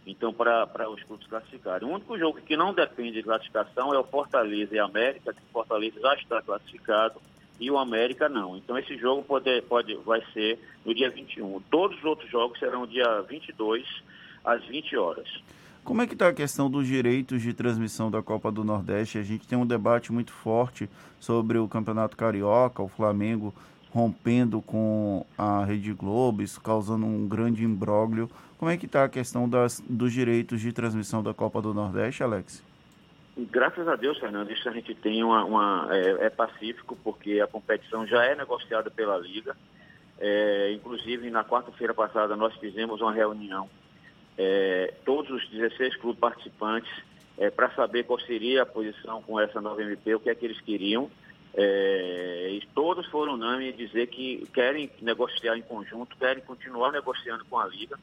[0.06, 1.88] Então, para os clubes classificarem.
[1.88, 5.52] O único jogo que não depende de classificação é o Fortaleza e América, que o
[5.52, 7.20] Fortaleza já está classificado
[7.62, 8.56] e o América não.
[8.56, 11.60] Então esse jogo pode, pode, vai ser no dia 21.
[11.70, 13.86] Todos os outros jogos serão dia 22
[14.44, 15.28] às 20 horas.
[15.84, 19.18] Como é que está a questão dos direitos de transmissão da Copa do Nordeste?
[19.18, 20.88] A gente tem um debate muito forte
[21.20, 23.54] sobre o Campeonato Carioca, o Flamengo
[23.92, 28.28] rompendo com a Rede Globo, isso causando um grande imbróglio.
[28.58, 32.22] Como é que está a questão das, dos direitos de transmissão da Copa do Nordeste,
[32.22, 32.64] Alex?
[33.36, 37.46] Graças a Deus, Fernando, isso a gente tem uma, uma é, é, pacífico, porque a
[37.46, 39.56] competição já é negociada pela Liga.
[40.18, 43.68] É, inclusive, na quarta-feira passada, nós fizemos uma reunião,
[44.38, 46.92] é, todos os 16 clubes participantes,
[47.38, 50.44] é, para saber qual seria a posição com essa nova MP, o que é que
[50.44, 51.10] eles queriam.
[51.54, 57.58] É, e todos foram unânimes dizer que querem negociar em conjunto, querem continuar negociando com
[57.58, 57.98] a Liga.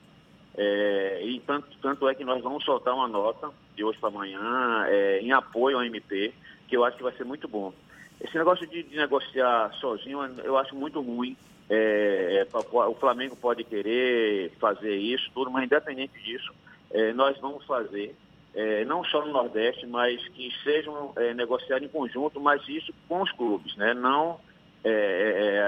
[0.56, 4.86] É, e tanto, tanto é que nós vamos soltar uma nota de hoje para amanhã
[4.88, 6.34] é, em apoio ao MP,
[6.68, 7.74] que eu acho que vai ser muito bom.
[8.22, 11.36] Esse negócio de, de negociar sozinho eu acho muito ruim.
[11.70, 16.52] É, é o Flamengo pode querer fazer isso, tudo, mas independente disso,
[16.92, 18.16] é, nós vamos fazer.
[18.54, 23.22] É, não só no Nordeste, mas que sejam é, negociados em conjunto, mas isso com
[23.22, 23.94] os clubes, né?
[23.94, 24.40] não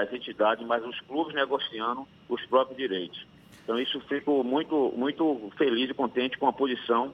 [0.02, 3.26] as entidades, mas os clubes negociando os próprios direitos.
[3.62, 7.12] Então isso fico muito, muito feliz e contente com a posição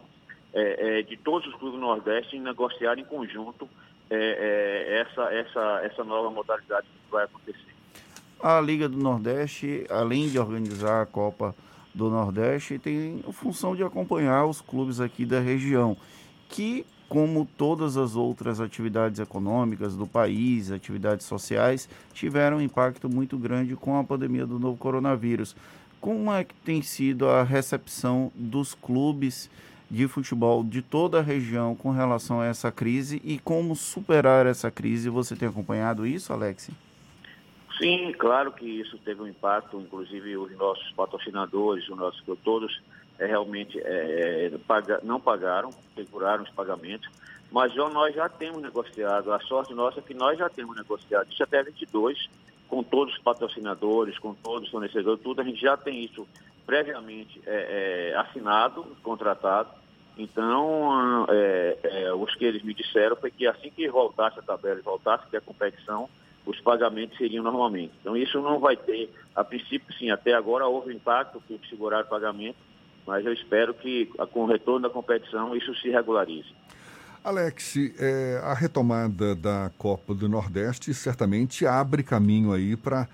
[0.53, 3.69] é, é, de todos os clubes do Nordeste em negociar em conjunto
[4.11, 7.69] é, é, essa, essa, essa nova modalidade que vai acontecer.
[8.41, 11.55] A Liga do Nordeste, além de organizar a Copa
[11.95, 15.97] do Nordeste, tem a função de acompanhar os clubes aqui da região,
[16.49, 23.37] que, como todas as outras atividades econômicas do país, atividades sociais, tiveram um impacto muito
[23.39, 25.57] grande com a pandemia do novo coronavírus.
[26.01, 29.51] Como é que tem sido a recepção dos clubes
[29.91, 34.71] de futebol de toda a região com relação a essa crise e como superar essa
[34.71, 35.09] crise?
[35.09, 36.71] Você tem acompanhado isso, Alex?
[37.79, 42.83] Sim, claro que isso teve um impacto, inclusive os nossos patrocinadores, os nossos todos
[43.19, 47.09] é, realmente é, paga, não pagaram, seguraram os pagamentos.
[47.53, 49.33] mas já, nós já temos negociado.
[49.33, 51.31] A sorte nossa é que nós já temos negociado.
[51.31, 52.29] Isso até 22,
[52.69, 56.27] com todos os patrocinadores, com todos os fornecedores, tudo, a gente já tem isso
[56.67, 59.71] previamente é, é, assinado, contratado.
[60.19, 64.81] Então, é, é, os que eles me disseram foi que assim que voltasse a tabela
[64.81, 66.11] e voltasse a competição,
[66.49, 67.93] os pagamentos seriam normalmente.
[68.01, 72.57] Então, isso não vai ter, a princípio, sim, até agora houve impacto que segurar pagamento,
[73.07, 76.49] mas eu espero que com o retorno da competição isso se regularize.
[77.23, 83.07] Alex, é, a retomada da Copa do Nordeste certamente abre caminho aí para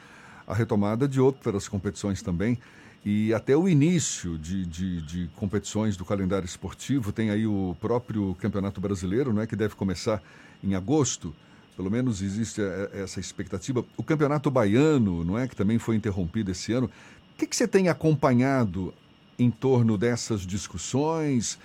[0.47, 2.56] a retomada de outras competições também.
[3.05, 8.35] E até o início de, de, de, competições do calendário esportivo, tem aí o próprio
[8.36, 10.23] Campeonato Brasileiro, não é, que deve começar
[10.62, 11.35] em agosto.
[11.76, 12.60] Pelo menos existe
[12.92, 13.84] essa expectativa.
[13.96, 16.86] O Campeonato Baiano, não é, que também foi interrompido esse ano.
[16.86, 18.94] O que, que você tem acompanhado
[19.38, 21.59] em torno dessas discussões?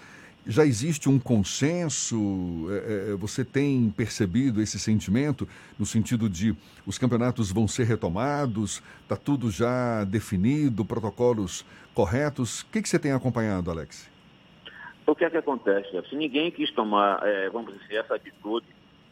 [0.48, 2.68] Já existe um consenso?
[2.72, 6.56] É, é, você tem percebido esse sentimento no sentido de
[6.88, 8.82] os campeonatos vão ser retomados?
[9.04, 11.64] Está tudo já definido, protocolos
[11.94, 12.62] corretos?
[12.62, 14.10] O que, que você tem acompanhado, Alex?
[15.06, 15.90] O que é que acontece?
[16.10, 18.66] Se ninguém quis tomar, é, vamos dizer, essa atitude,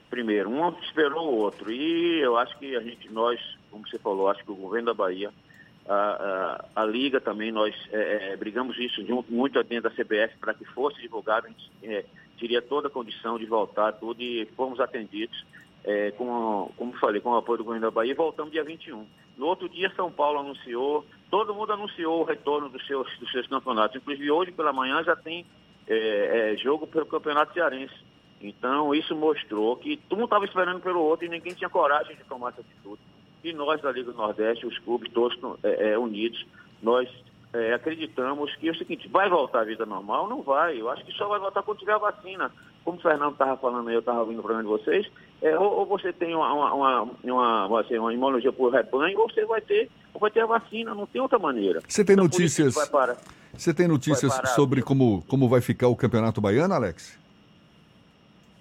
[0.09, 1.71] primeiro, um esperou o outro.
[1.71, 3.39] E eu acho que a gente, nós,
[3.69, 5.31] como você falou, acho que o governo da Bahia
[5.87, 10.37] a, a, a, Liga também, nós é, é, brigamos isso junto, muito dentro da CBF
[10.39, 12.03] para que fosse divulgado, a gente é,
[12.37, 15.45] teria toda a condição de voltar tudo e fomos atendidos,
[15.85, 19.05] é, com, como falei, com o apoio do governo da Bahia voltamos dia 21.
[19.37, 23.47] No outro dia, São Paulo anunciou, todo mundo anunciou o retorno dos seus, dos seus
[23.47, 25.45] campeonatos, inclusive hoje pela manhã já tem
[25.87, 27.95] é, é, jogo pelo Campeonato Cearense.
[28.41, 32.23] Então, isso mostrou que todo mundo estava esperando pelo outro e ninguém tinha coragem de
[32.23, 33.01] tomar essa atitude.
[33.43, 36.45] E nós da Liga do Nordeste, os clubes todos é, é, unidos,
[36.81, 37.09] nós
[37.53, 40.27] é, acreditamos que é o seguinte, vai voltar a vida normal?
[40.27, 40.79] Não vai.
[40.79, 42.51] Eu acho que só vai voltar quando tiver a vacina.
[42.83, 45.07] Como o Fernando estava falando aí, eu estava ouvindo o programa de vocês,
[45.41, 49.29] é, ou, ou, você tem uma, uma, uma, uma, assim, uma imunologia por rebanho, ou
[49.29, 51.81] você vai ter, ou vai ter a vacina, não tem outra maneira.
[51.87, 52.75] Você tem então, notícias.
[53.53, 57.19] Você tem notícias sobre como, como vai ficar o Campeonato Baiano, Alex?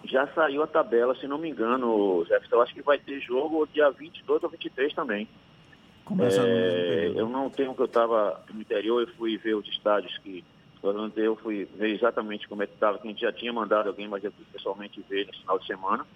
[0.06, 2.56] Já saiu a tabela, se não me engano, Jefferson.
[2.56, 5.28] Eu acho que vai ter jogo dia 22 ou 23 também.
[6.04, 10.16] Começa é, eu não tenho que eu estava no interior, eu fui ver os estádios
[10.18, 10.44] que
[11.16, 14.06] eu fui ver exatamente como é que estava, que a gente já tinha mandado alguém,
[14.06, 16.06] mas eu fui pessoalmente ver nesse final de semana.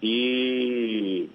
[0.00, 1.28] E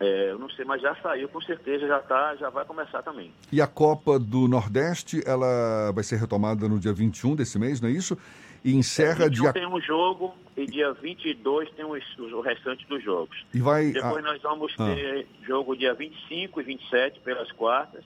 [0.00, 3.32] é, eu não sei, mas já saiu, com certeza já tá, já vai começar também.
[3.50, 7.88] E a Copa do Nordeste, ela vai ser retomada no dia 21 desse mês, não
[7.88, 8.18] é isso?
[8.64, 9.52] E encerra é, dia...
[9.52, 13.44] tem um jogo e dia 22 tem os, o restante dos jogos.
[13.52, 13.90] E vai...
[13.90, 14.86] Depois nós vamos ah.
[14.86, 18.02] ter jogo dia 25 e 27 pelas quartas,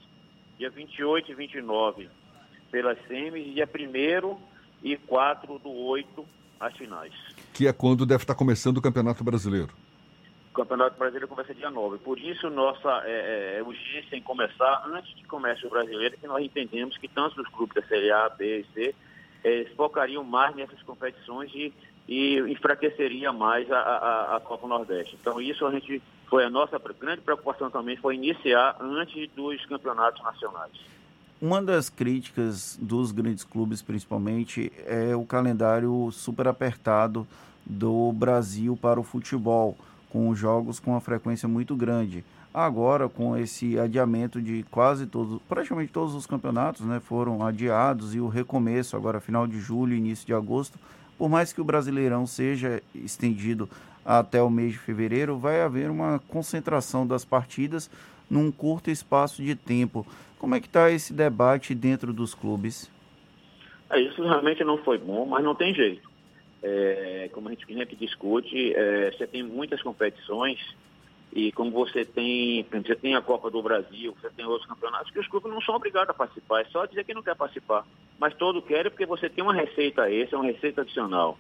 [0.59, 2.09] dia 28 e 29
[2.73, 4.37] pelas semis, e dia 1
[4.83, 6.27] e 4 do 8
[6.59, 7.15] as finais.
[7.55, 9.73] Que é quando deve estar começando o Campeonato Brasileiro.
[10.51, 11.99] O Campeonato Brasileiro começa dia 9.
[11.99, 16.45] Por isso, nossa é, é, urgência em começar antes que comece o brasileiro, que nós
[16.45, 18.95] entendemos que tanto os clubes da Série A, B e C
[19.45, 21.73] é, focariam mais nessas competições e,
[22.09, 25.17] e enfraqueceria mais a, a, a, Copa Nordeste.
[25.21, 30.23] Então isso a gente foi a nossa grande preocupação também foi iniciar antes dos campeonatos
[30.23, 30.73] nacionais.
[31.41, 37.27] Uma das críticas dos grandes clubes, principalmente, é o calendário super apertado
[37.65, 39.77] do Brasil para o futebol,
[40.11, 42.25] com jogos com uma frequência muito grande.
[42.53, 48.21] Agora, com esse adiamento de quase todos, praticamente todos os campeonatos, né, foram adiados e
[48.21, 50.79] o recomeço agora final de julho, início de agosto,
[51.19, 53.69] por mais que o Brasileirão seja estendido
[54.05, 57.91] até o mês de fevereiro, vai haver uma concentração das partidas
[58.31, 60.07] num curto espaço de tempo.
[60.39, 62.91] Como é que está esse debate dentro dos clubes?
[63.91, 66.09] É, isso realmente não foi bom, mas não tem jeito.
[66.63, 70.59] É, como a gente sempre discute, é, você tem muitas competições
[71.33, 75.19] e como você tem, você tem a Copa do Brasil, você tem outros campeonatos, que
[75.19, 77.85] os clubes não são obrigados a participar, é só dizer que não quer participar.
[78.19, 81.39] Mas todo quer porque você tem uma receita essa, uma receita adicional.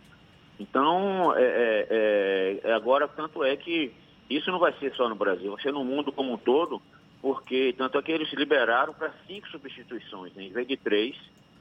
[0.61, 3.93] Então, é, é, é, agora, tanto é que
[4.29, 6.83] isso não vai ser só no Brasil, vai ser no mundo como um todo,
[7.23, 11.17] porque tanto é que eles liberaram para cinco substituições, né, em vez de três,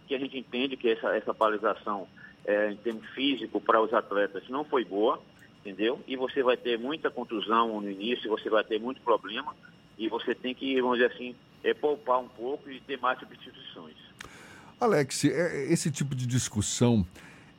[0.08, 2.08] que a gente entende que essa, essa paralisação
[2.46, 5.20] é, em termos físico para os atletas não foi boa
[5.68, 6.00] entendeu?
[6.08, 9.54] E você vai ter muita contusão no início, você vai ter muito problema
[9.98, 13.96] e você tem que, vamos dizer assim, é, poupar um pouco e ter mais substituições.
[14.80, 17.06] Alex, é, esse tipo de discussão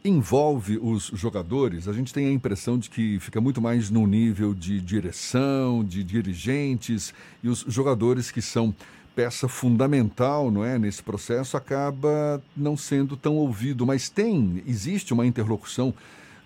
[0.02, 1.86] envolve os jogadores?
[1.86, 6.02] A gente tem a impressão de que fica muito mais no nível de direção, de
[6.02, 7.12] dirigentes
[7.42, 8.74] e os jogadores que são
[9.14, 15.26] peça fundamental, não é, nesse processo acaba não sendo tão ouvido, mas tem, existe uma
[15.26, 15.92] interlocução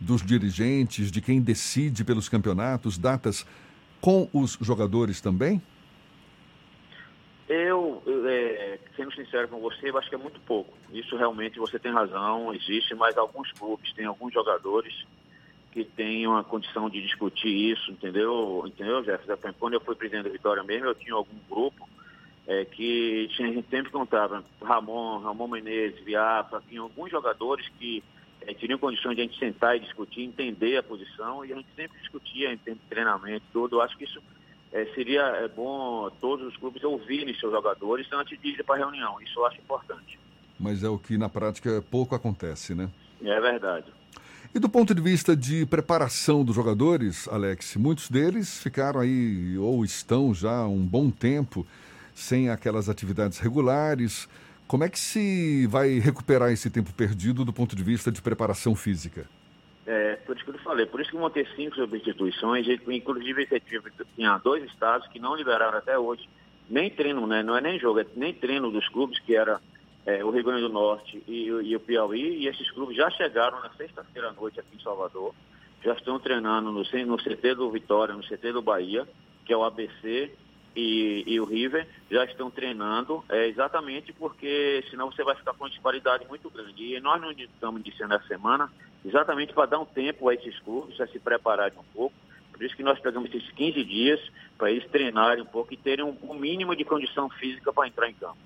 [0.02, 3.46] dos dirigentes, de quem decide pelos campeonatos, datas
[4.00, 5.62] com os jogadores também?
[7.48, 10.72] Eu, é, sendo sincero com você, eu acho que é muito pouco.
[10.92, 15.06] Isso realmente você tem razão, existe, mas alguns clubes têm alguns jogadores
[15.70, 18.64] que têm uma condição de discutir isso, entendeu?
[18.66, 19.54] Entendeu, Jefferson?
[19.58, 21.88] Quando eu fui presidente da Vitória mesmo, eu tinha algum grupo
[22.46, 28.02] é, que tinha, gente sempre contava, Ramon, Ramon Menezes, Viafa, tinha alguns jogadores que
[28.46, 31.68] é, teriam condições de a gente sentar e discutir, entender a posição, e a gente
[31.76, 33.76] sempre discutia em treinamento, tudo.
[33.76, 34.20] Eu acho que isso
[34.72, 38.78] é, seria é, bom todos os clubes ouvirem seus jogadores antes de ir para a
[38.78, 39.20] reunião.
[39.20, 40.18] Isso eu acho importante.
[40.58, 42.88] Mas é o que na prática pouco acontece, né?
[43.22, 43.86] É verdade.
[44.54, 49.84] E do ponto de vista de preparação dos jogadores, Alex, muitos deles ficaram aí ou
[49.84, 51.66] estão já um bom tempo
[52.14, 54.28] sem aquelas atividades regulares.
[54.66, 58.74] Como é que se vai recuperar esse tempo perdido do ponto de vista de preparação
[58.74, 59.28] física?
[59.86, 63.48] É, por isso que eu falei, por isso que vão ter cinco substituições, inclusive
[64.14, 66.28] tinha dois estados que não liberaram até hoje,
[66.70, 67.42] nem treino, né?
[67.42, 69.60] não é nem jogo, é nem treino dos clubes, que era
[70.06, 73.60] é, o Rio Grande do Norte e, e, o Piauí, e esses clubes já chegaram
[73.60, 75.34] na sexta-feira à noite aqui em Salvador,
[75.84, 79.06] já estão treinando no, no CT do Vitória, no CT do Bahia,
[79.44, 80.30] que é o ABC,
[80.74, 85.64] e, e, o River já estão treinando, é, exatamente porque senão você vai ficar com
[85.64, 86.94] uma disparidade muito grande.
[86.94, 88.70] E nós não estamos iniciando essa semana
[89.04, 92.14] exatamente para dar um tempo a esses clubes, a se prepararem um pouco.
[92.52, 94.20] Por isso que nós pegamos esses 15 dias
[94.56, 98.08] para eles treinarem um pouco e terem um, um mínimo de condição física para entrar
[98.08, 98.36] em campo.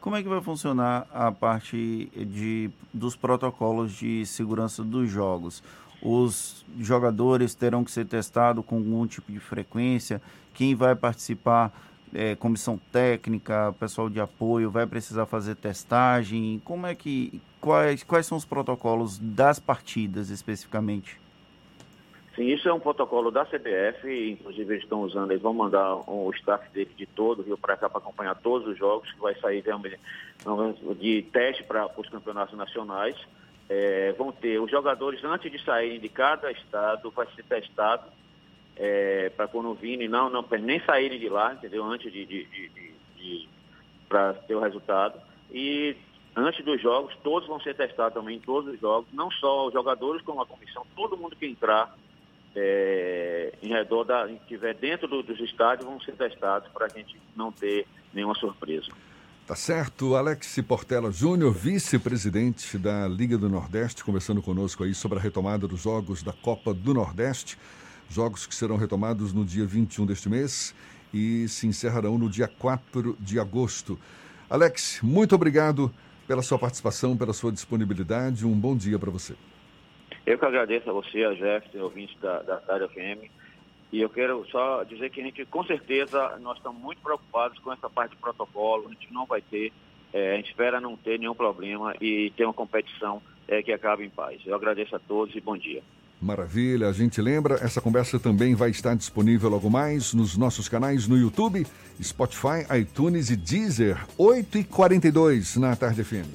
[0.00, 5.62] Como é que vai funcionar a parte de, dos protocolos de segurança dos jogos?
[6.02, 10.20] Os jogadores terão que ser testados com algum tipo de frequência?
[10.54, 11.72] Quem vai participar,
[12.14, 16.60] é, comissão técnica, pessoal de apoio, vai precisar fazer testagem?
[16.64, 17.40] Como é que.
[17.60, 21.20] Quais, quais são os protocolos das partidas especificamente?
[22.34, 26.30] Sim, isso é um protocolo da CBF, inclusive eles estão usando, eles vão mandar o
[26.30, 29.34] staff dele de todo o Rio para cá para acompanhar todos os jogos, que vai
[29.34, 29.62] sair
[30.98, 33.16] de teste para os campeonatos nacionais.
[33.68, 38.04] É, vão ter os jogadores, antes de saírem de cada estado, vai ser testado
[38.84, 41.84] é, para quando virem, não, não, nem saírem de lá, entendeu?
[41.84, 42.68] Antes de, de, de,
[43.16, 43.48] de
[44.08, 45.20] para ter o resultado.
[45.52, 45.94] E
[46.34, 50.20] antes dos jogos, todos vão ser testados também, todos os jogos, não só os jogadores,
[50.22, 51.96] como a comissão, todo mundo que entrar
[52.56, 57.16] é, em redor da, estiver dentro do, dos estádios, vão ser testados para a gente
[57.36, 58.90] não ter nenhuma surpresa.
[59.46, 60.16] Tá certo.
[60.16, 65.82] Alex Portela Júnior, vice-presidente da Liga do Nordeste, conversando conosco aí sobre a retomada dos
[65.82, 67.56] jogos da Copa do Nordeste.
[68.12, 70.74] Jogos que serão retomados no dia 21 deste mês
[71.14, 73.98] e se encerrarão no dia 4 de agosto.
[74.50, 75.90] Alex, muito obrigado
[76.26, 78.46] pela sua participação, pela sua disponibilidade.
[78.46, 79.34] Um bom dia para você.
[80.26, 83.30] Eu que agradeço a você, a Jefferson, ouvinte da, da Tarde FM.
[83.90, 87.72] E eu quero só dizer que a gente, com certeza, nós estamos muito preocupados com
[87.72, 88.88] essa parte de protocolo.
[88.88, 89.72] A gente não vai ter,
[90.12, 94.04] é, a gente espera não ter nenhum problema e ter uma competição é, que acabe
[94.04, 94.40] em paz.
[94.44, 95.82] Eu agradeço a todos e bom dia.
[96.22, 101.08] Maravilha, a gente lembra, essa conversa também vai estar disponível logo mais nos nossos canais
[101.08, 101.66] no YouTube,
[102.00, 106.28] Spotify, iTunes e Deezer, 8h42 na Tarde FM.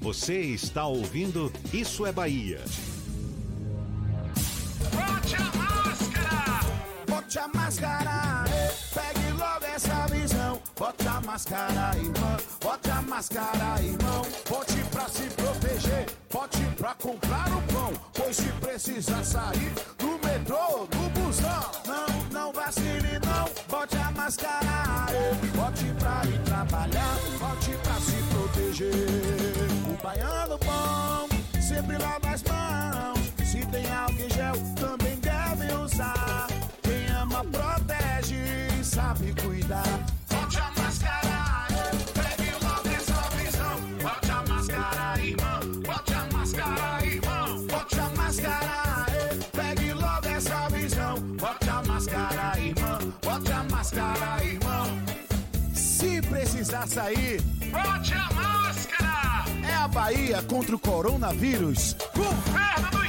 [0.00, 2.60] Você está ouvindo Isso é Bahia.
[4.92, 6.60] Bote a máscara!
[7.08, 8.25] Bote a máscara!
[11.36, 12.36] Máscara, irmão.
[12.62, 14.22] Bote a máscara, irmão.
[14.48, 16.06] Bote pra se proteger.
[16.32, 17.92] Bote pra comprar o pão.
[18.14, 21.70] Pois se precisar sair do metrô, do busão.
[21.84, 23.50] Não, não vacile, não.
[23.68, 25.06] Bote a máscara.
[25.54, 27.16] Bote pra ir trabalhar.
[27.38, 28.92] Bote pra se proteger.
[29.90, 31.28] O baiano bom
[31.60, 33.32] sempre lava as mãos.
[33.44, 36.46] Se tem álcool gel, também deve usar.
[36.80, 40.05] Quem ama protege, sabe cuidar.
[56.86, 57.40] Sair,
[57.70, 59.44] bote a máscara.
[59.68, 61.96] É a Bahia contra o coronavírus.
[62.14, 63.05] Governo do.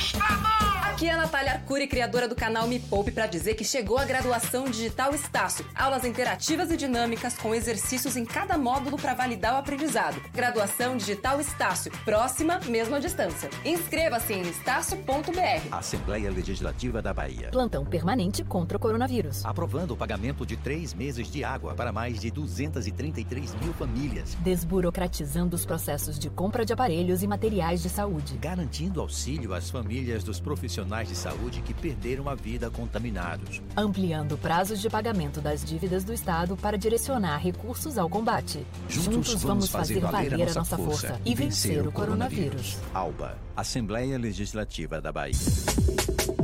[0.97, 4.03] Aqui é a Natália Arcuri, criadora do canal Me Poupe, para dizer que chegou a
[4.03, 5.63] graduação digital Estácio.
[5.75, 10.19] Aulas interativas e dinâmicas com exercícios em cada módulo para validar o aprendizado.
[10.33, 11.91] Graduação digital Estácio.
[12.03, 13.47] Próxima, mesmo à distância.
[13.63, 15.67] Inscreva-se em estácio.br.
[15.71, 17.49] Assembleia Legislativa da Bahia.
[17.51, 19.45] Plantão permanente contra o coronavírus.
[19.45, 24.33] Aprovando o pagamento de três meses de água para mais de 233 mil famílias.
[24.39, 28.35] Desburocratizando os processos de compra de aparelhos e materiais de saúde.
[28.39, 33.61] Garantindo auxílio às famílias dos profissionais de saúde que perderam a vida contaminados.
[33.75, 38.65] Ampliando prazos de pagamento das dívidas do Estado para direcionar recursos ao combate.
[38.87, 42.77] Juntos, vamos fazer valer a nossa força e vencer o coronavírus.
[42.93, 45.37] Alba, Assembleia Legislativa da Bahia.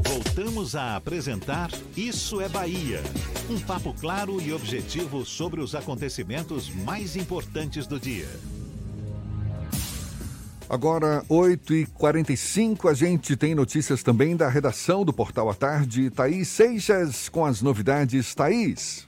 [0.06, 3.02] Voltamos a apresentar Isso é Bahia.
[3.50, 8.28] Um papo claro e objetivo sobre os acontecimentos mais importantes do dia.
[10.70, 16.10] Agora, 8h45, a gente tem notícias também da redação do Portal à Tarde.
[16.10, 18.34] Thaís Seixas com as novidades.
[18.34, 19.08] Thaís.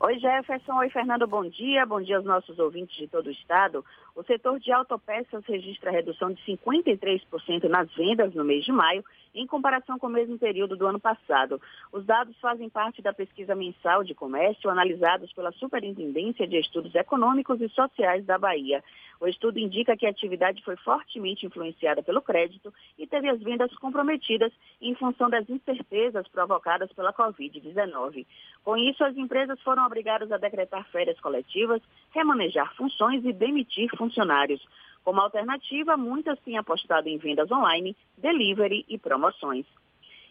[0.00, 0.76] Oi, Jefferson.
[0.78, 1.26] Oi, Fernando.
[1.26, 1.86] Bom dia.
[1.86, 3.84] Bom dia aos nossos ouvintes de todo o estado.
[4.14, 9.04] O setor de autopeças registra redução de 53% nas vendas no mês de maio,
[9.34, 11.60] em comparação com o mesmo período do ano passado.
[11.92, 17.60] Os dados fazem parte da pesquisa mensal de comércio analisados pela Superintendência de Estudos Econômicos
[17.60, 18.82] e Sociais da Bahia.
[19.24, 23.74] O estudo indica que a atividade foi fortemente influenciada pelo crédito e teve as vendas
[23.76, 24.52] comprometidas
[24.82, 28.26] em função das incertezas provocadas pela Covid-19.
[28.62, 31.80] Com isso, as empresas foram obrigadas a decretar férias coletivas,
[32.10, 34.62] remanejar funções e demitir funcionários.
[35.02, 39.64] Como alternativa, muitas têm apostado em vendas online, delivery e promoções.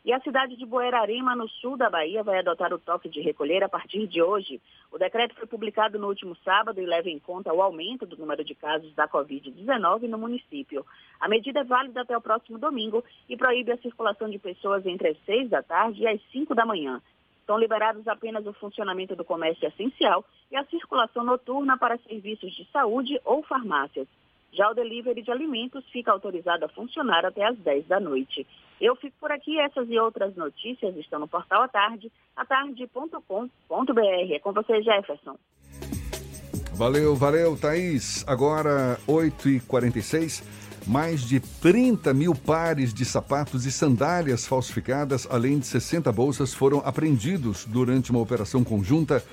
[0.05, 3.63] E a cidade de Boerarema, no sul da Bahia, vai adotar o toque de recolher
[3.63, 4.61] a partir de hoje.
[4.91, 8.43] O decreto foi publicado no último sábado e leva em conta o aumento do número
[8.43, 10.85] de casos da Covid-19 no município.
[11.21, 15.07] A medida é válida até o próximo domingo e proíbe a circulação de pessoas entre
[15.07, 17.01] as 6 da tarde e as 5 da manhã.
[17.39, 22.65] Estão liberados apenas o funcionamento do comércio essencial e a circulação noturna para serviços de
[22.73, 24.07] saúde ou farmácias.
[24.53, 28.45] Já o delivery de alimentos fica autorizado a funcionar até às 10 da noite.
[28.79, 29.59] Eu fico por aqui.
[29.59, 33.51] Essas e outras notícias estão no portal à tarde, atarde.com.br.
[34.31, 35.37] É com você, Jefferson.
[36.73, 38.23] Valeu, valeu, Thaís.
[38.27, 40.43] Agora, 8h46.
[40.85, 46.79] Mais de 30 mil pares de sapatos e sandálias falsificadas, além de 60 bolsas, foram
[46.79, 49.23] apreendidos durante uma operação conjunta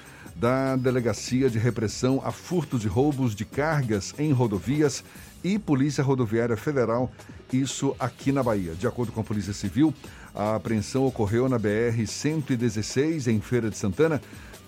[0.40, 5.04] da Delegacia de Repressão a Furtos e Roubos de Cargas em Rodovias
[5.44, 7.12] e Polícia Rodoviária Federal,
[7.52, 8.74] isso aqui na Bahia.
[8.74, 9.92] De acordo com a Polícia Civil,
[10.34, 14.18] a apreensão ocorreu na BR-116, em Feira de Santana.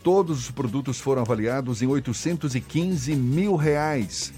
[0.02, 4.30] Todos os produtos foram avaliados em 815 mil reais.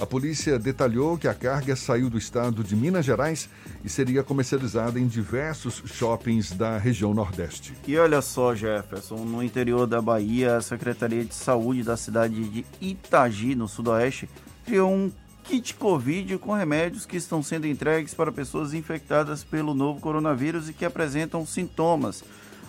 [0.00, 3.48] A polícia detalhou que a carga saiu do estado de Minas Gerais
[3.84, 7.74] e seria comercializada em diversos shoppings da região Nordeste.
[7.84, 12.64] E olha só, Jefferson, no interior da Bahia, a Secretaria de Saúde da cidade de
[12.80, 14.30] Itagi, no Sudoeste,
[14.64, 15.10] criou um
[15.42, 20.72] kit Covid com remédios que estão sendo entregues para pessoas infectadas pelo novo coronavírus e
[20.72, 22.22] que apresentam sintomas.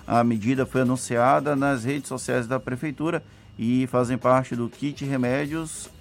[0.08, 3.24] A medida foi anunciada nas redes sociais da Prefeitura
[3.58, 5.92] e fazem parte do kit remédios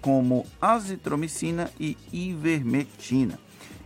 [0.00, 3.38] como azitromicina e ivermectina.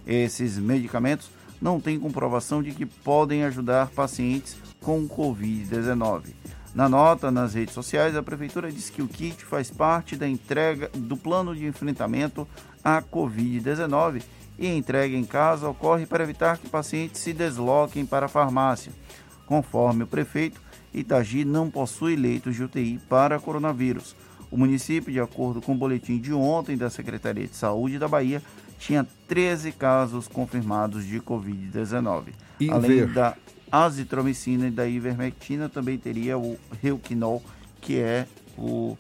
[0.07, 1.31] Esses medicamentos
[1.61, 6.35] não têm comprovação de que podem ajudar pacientes com Covid-19.
[6.75, 10.89] Na nota nas redes sociais, a prefeitura diz que o kit faz parte da entrega
[10.95, 12.47] do plano de enfrentamento
[12.83, 14.23] à Covid-19
[14.59, 18.93] e a entrega em casa ocorre para evitar que pacientes se desloquem para a farmácia.
[19.47, 20.61] Conforme o prefeito,
[20.95, 24.15] Itagi não possui leitos de UTI para coronavírus.
[24.51, 28.43] O município, de acordo com o boletim de ontem da Secretaria de Saúde da Bahia,
[28.79, 32.33] tinha 13 casos confirmados de Covid-19.
[32.71, 33.37] Além da
[33.71, 37.43] azitromicina e da ivermectina, também teria o Reuquinol,
[37.81, 38.27] que é
[38.59, 38.97] o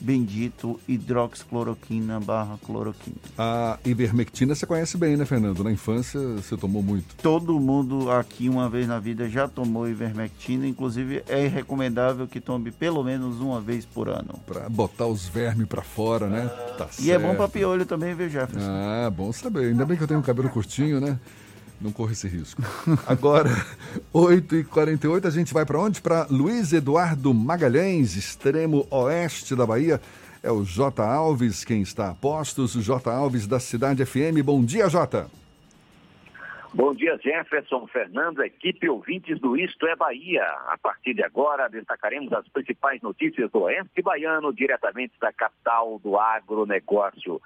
[0.00, 3.16] bendito hidroxicloroquina barra cloroquina.
[3.36, 5.64] A ivermectina você conhece bem, né, Fernando?
[5.64, 7.16] Na infância você tomou muito.
[7.16, 12.70] Todo mundo aqui uma vez na vida já tomou ivermectina, inclusive é recomendável que tome
[12.70, 14.38] pelo menos uma vez por ano.
[14.46, 16.48] Para botar os vermes para fora, né?
[16.76, 17.10] Tá e certo.
[17.10, 18.68] é bom para piolho também, viu, Jefferson?
[18.70, 19.68] Ah, bom saber.
[19.68, 21.18] Ainda bem que eu tenho um cabelo curtinho, né?
[21.80, 22.60] Não corre esse risco.
[23.06, 23.50] Agora,
[24.12, 26.00] 8h48, a gente vai para onde?
[26.00, 30.00] Para Luiz Eduardo Magalhães, extremo oeste da Bahia.
[30.42, 31.02] É o J.
[31.02, 32.72] Alves quem está a postos.
[32.72, 33.10] J.
[33.10, 34.42] Alves da Cidade FM.
[34.44, 35.28] Bom dia, J.
[36.74, 40.44] Bom dia, Jefferson, Fernando, equipe ouvintes do Isto é Bahia.
[40.68, 46.18] A partir de agora, destacaremos as principais notícias do Oeste Baiano, diretamente da capital do
[46.18, 47.40] agronegócio.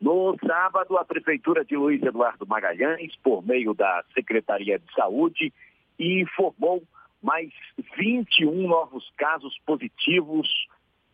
[0.00, 5.52] No sábado, a Prefeitura de Luiz Eduardo Magalhães, por meio da Secretaria de Saúde,
[5.98, 6.82] informou
[7.22, 7.50] mais
[7.96, 10.48] 21 novos casos positivos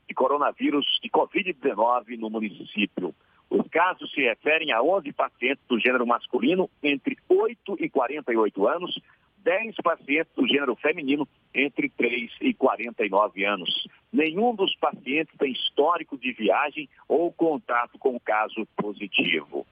[0.08, 3.14] de coronavírus de Covid-19 no município.
[3.48, 8.98] Os casos se referem a 11 pacientes do gênero masculino entre 8 e 48 anos,
[9.42, 13.88] 10 pacientes do gênero feminino entre 3 e 49 anos.
[14.12, 19.66] Nenhum dos pacientes tem histórico de viagem ou contato com caso positivo.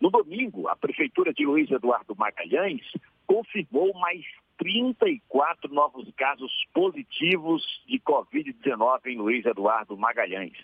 [0.00, 2.82] No domingo, a Prefeitura de Luiz Eduardo Magalhães
[3.26, 4.24] confirmou mais
[4.58, 10.56] 34 novos casos positivos de Covid-19 em Luiz Eduardo Magalhães.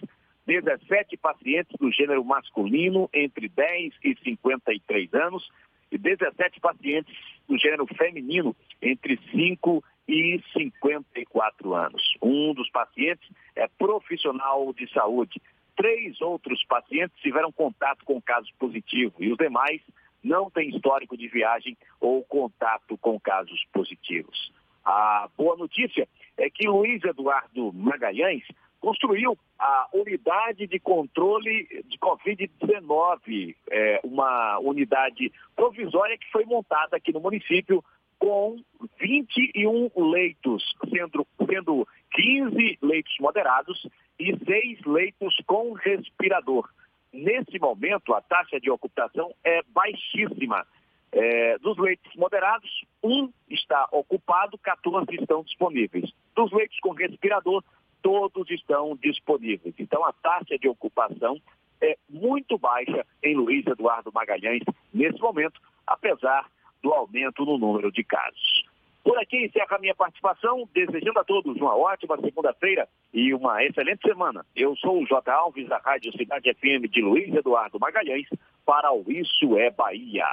[0.47, 5.47] 17 pacientes do gênero masculino entre 10 e 53 anos
[5.91, 7.15] e 17 pacientes
[7.49, 12.03] do gênero feminino entre 5 e 54 anos.
[12.23, 15.41] Um dos pacientes é profissional de saúde.
[15.77, 19.81] Três outros pacientes tiveram contato com casos positivos e os demais
[20.23, 24.53] não têm histórico de viagem ou contato com casos positivos.
[24.85, 28.45] A boa notícia é que Luiz Eduardo Magalhães
[28.81, 37.13] construiu a unidade de controle de Covid-19, é, uma unidade provisória que foi montada aqui
[37.13, 37.83] no município
[38.19, 38.57] com
[38.99, 43.87] 21 leitos, sendo, sendo 15 leitos moderados
[44.19, 46.69] e 6 leitos com respirador.
[47.13, 50.67] Nesse momento, a taxa de ocupação é baixíssima.
[51.13, 52.69] É, dos leitos moderados,
[53.03, 56.11] um está ocupado, 14 estão disponíveis.
[56.35, 57.63] Dos leitos com respirador,
[58.07, 59.75] todos estão disponíveis.
[59.81, 61.41] Então, a taxa de ocupação
[61.81, 64.63] é muito baixa em Luiz Eduardo Magalhães
[64.95, 66.47] nesse momento, apesar
[66.81, 68.65] do aumento no número de casos.
[69.03, 74.07] Por aqui encerra a minha participação, desejando a todos uma ótima segunda-feira e uma excelente
[74.07, 74.47] semana.
[74.55, 75.29] Eu sou o J.
[75.33, 78.29] Alves, da Rádio Cidade FM de Luiz Eduardo Magalhães,
[78.65, 80.27] para o Isso é Bahia.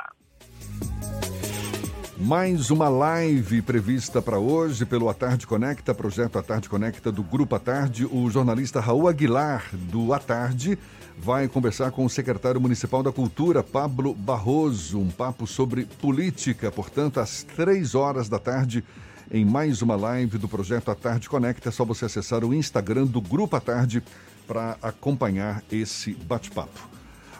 [2.23, 7.21] Mais uma live prevista para hoje pelo A Tarde Conecta, projeto A Tarde Conecta do
[7.21, 8.05] Grupo A Tarde.
[8.05, 10.79] O jornalista Raul Aguilar, do A Tarde,
[11.17, 14.99] vai conversar com o secretário municipal da Cultura, Pablo Barroso.
[14.99, 18.85] Um papo sobre política, portanto, às três horas da tarde,
[19.29, 21.67] em mais uma live do projeto A Tarde Conecta.
[21.67, 24.01] É só você acessar o Instagram do Grupo A Tarde
[24.47, 26.87] para acompanhar esse bate-papo.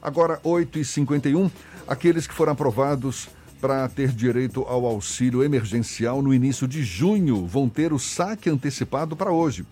[0.01, 1.49] Agora, 8h51,
[1.88, 3.30] aqueles que foram aprovados
[3.64, 9.15] para ter direito ao auxílio emergencial no início de junho vão ter o saque antecipado
[9.15, 9.65] para hoje.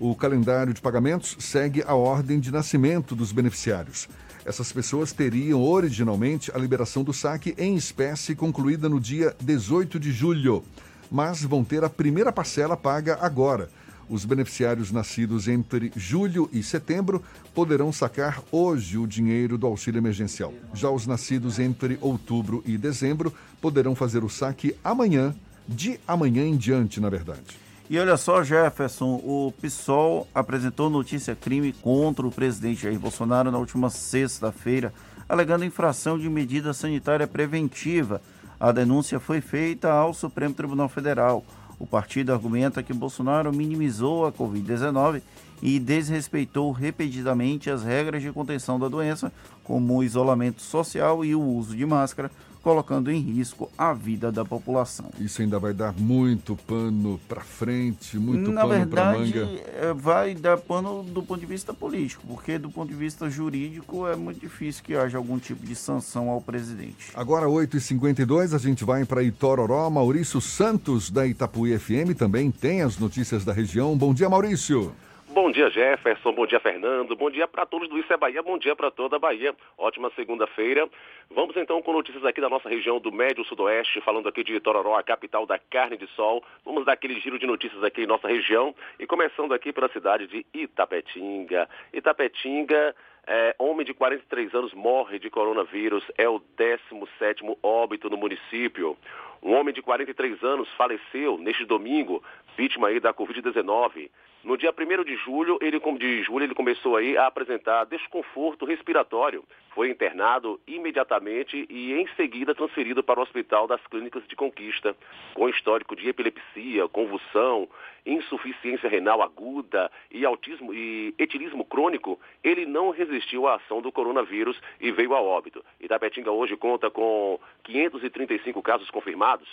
[0.00, 4.08] O calendário de pagamentos segue a ordem de nascimento dos beneficiários.
[4.46, 10.10] Essas pessoas teriam originalmente a liberação do saque em espécie concluída no dia 18 de
[10.10, 10.64] julho,
[11.10, 13.68] mas vão ter a primeira parcela paga agora
[14.08, 17.22] os beneficiários nascidos entre julho e setembro
[17.54, 20.52] poderão sacar hoje o dinheiro do auxílio emergencial.
[20.72, 25.34] Já os nascidos entre outubro e dezembro poderão fazer o saque amanhã,
[25.66, 27.64] de amanhã em diante, na verdade.
[27.88, 33.58] E olha só, Jefferson, o PSOL apresentou notícia crime contra o presidente Jair Bolsonaro na
[33.58, 34.92] última sexta-feira,
[35.28, 38.22] alegando infração de medida sanitária preventiva.
[38.58, 41.44] A denúncia foi feita ao Supremo Tribunal Federal.
[41.78, 45.22] O partido argumenta que Bolsonaro minimizou a Covid-19
[45.62, 49.32] e desrespeitou repetidamente as regras de contenção da doença,
[49.62, 52.30] como o isolamento social e o uso de máscara,
[52.64, 55.10] colocando em risco a vida da população.
[55.20, 59.48] Isso ainda vai dar muito pano para frente, muito Na pano para manga.
[59.76, 64.08] É, vai dar pano do ponto de vista político, porque do ponto de vista jurídico
[64.08, 67.12] é muito difícil que haja algum tipo de sanção ao presidente.
[67.14, 69.90] Agora, 8h52, a gente vai para Itororó.
[69.90, 73.94] Maurício Santos, da Itapuí FM, também tem as notícias da região.
[73.94, 74.94] Bom dia, Maurício.
[75.34, 76.30] Bom dia, Jefferson.
[76.30, 77.16] Bom dia, Fernando.
[77.16, 78.40] Bom dia para todos do Isso é Bahia.
[78.40, 79.52] Bom dia para toda a Bahia.
[79.76, 80.88] Ótima segunda-feira.
[81.28, 84.96] Vamos então com notícias aqui da nossa região do Médio Sudoeste, falando aqui de Tororó,
[84.96, 86.44] a capital da carne de sol.
[86.64, 90.28] Vamos dar aquele giro de notícias aqui em nossa região e começando aqui pela cidade
[90.28, 91.68] de Itapetinga.
[91.92, 92.94] Itapetinga.
[93.26, 98.96] É, homem de 43 anos morre de coronavírus, é o 17º óbito no município.
[99.42, 102.22] Um homem de 43 anos faleceu neste domingo,
[102.56, 104.10] vítima aí da Covid-19.
[104.44, 109.42] No dia 1 de julho, ele, de julho, ele começou aí a apresentar desconforto respiratório.
[109.70, 114.94] Foi internado imediatamente e em seguida transferido para o Hospital das Clínicas de Conquista,
[115.32, 117.66] com histórico de epilepsia, convulsão,
[118.04, 122.20] insuficiência renal aguda e autismo e etilismo crônico.
[122.42, 125.64] Ele não resistiu à ação do coronavírus e veio a óbito.
[125.80, 129.48] Itapetinga hoje conta com 535 casos confirmados,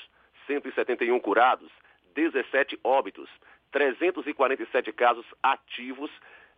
[0.48, 1.72] 171 curados,
[2.14, 3.30] 17 óbitos.
[3.72, 6.12] 347 casos ativos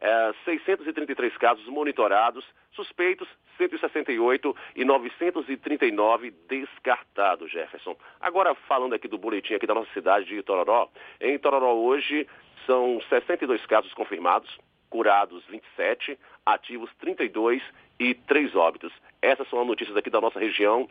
[0.03, 3.27] é, 633 casos monitorados, suspeitos
[3.57, 7.95] 168 e 939 descartados, Jefferson.
[8.19, 10.89] Agora, falando aqui do boletim aqui da nossa cidade de Itororó,
[11.21, 12.27] em Itororó hoje
[12.65, 14.59] são 62 casos confirmados,
[14.89, 17.61] curados 27, ativos 32
[17.97, 18.91] e 3 óbitos.
[19.21, 20.89] Essas são as notícias aqui da nossa região.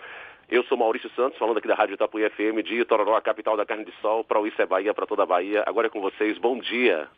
[0.52, 3.64] Eu sou Maurício Santos, falando aqui da Rádio Itapuí FM de Itororó, a capital da
[3.64, 5.64] carne de sol, para o Isso é Bahia, para toda a Bahia.
[5.66, 7.08] Agora é com vocês, bom dia.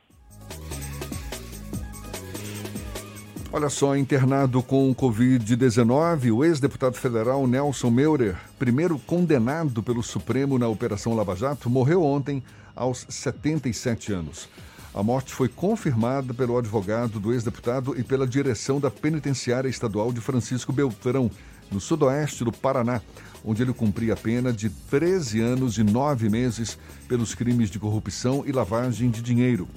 [3.53, 10.69] Olha só, internado com Covid-19, o ex-deputado federal Nelson Meurer, primeiro condenado pelo Supremo na
[10.69, 12.41] Operação Lava Jato, morreu ontem
[12.77, 14.49] aos 77 anos.
[14.95, 20.21] A morte foi confirmada pelo advogado do ex-deputado e pela direção da Penitenciária Estadual de
[20.21, 21.29] Francisco Beltrão,
[21.75, 23.03] no sudoeste do Paraná,
[23.45, 26.79] onde ele cumpria a pena de 13 anos e 9 meses
[27.09, 29.69] pelos crimes de corrupção e lavagem de dinheiro.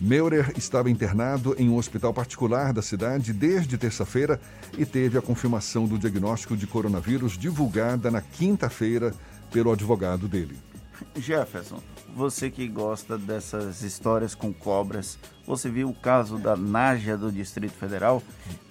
[0.00, 4.40] Meurer estava internado em um hospital particular da cidade desde terça-feira
[4.76, 9.14] e teve a confirmação do diagnóstico de coronavírus divulgada na quinta-feira
[9.52, 10.71] pelo advogado dele.
[11.16, 11.80] Jefferson,
[12.14, 17.72] você que gosta dessas histórias com cobras, você viu o caso da Naja do Distrito
[17.72, 18.22] Federal?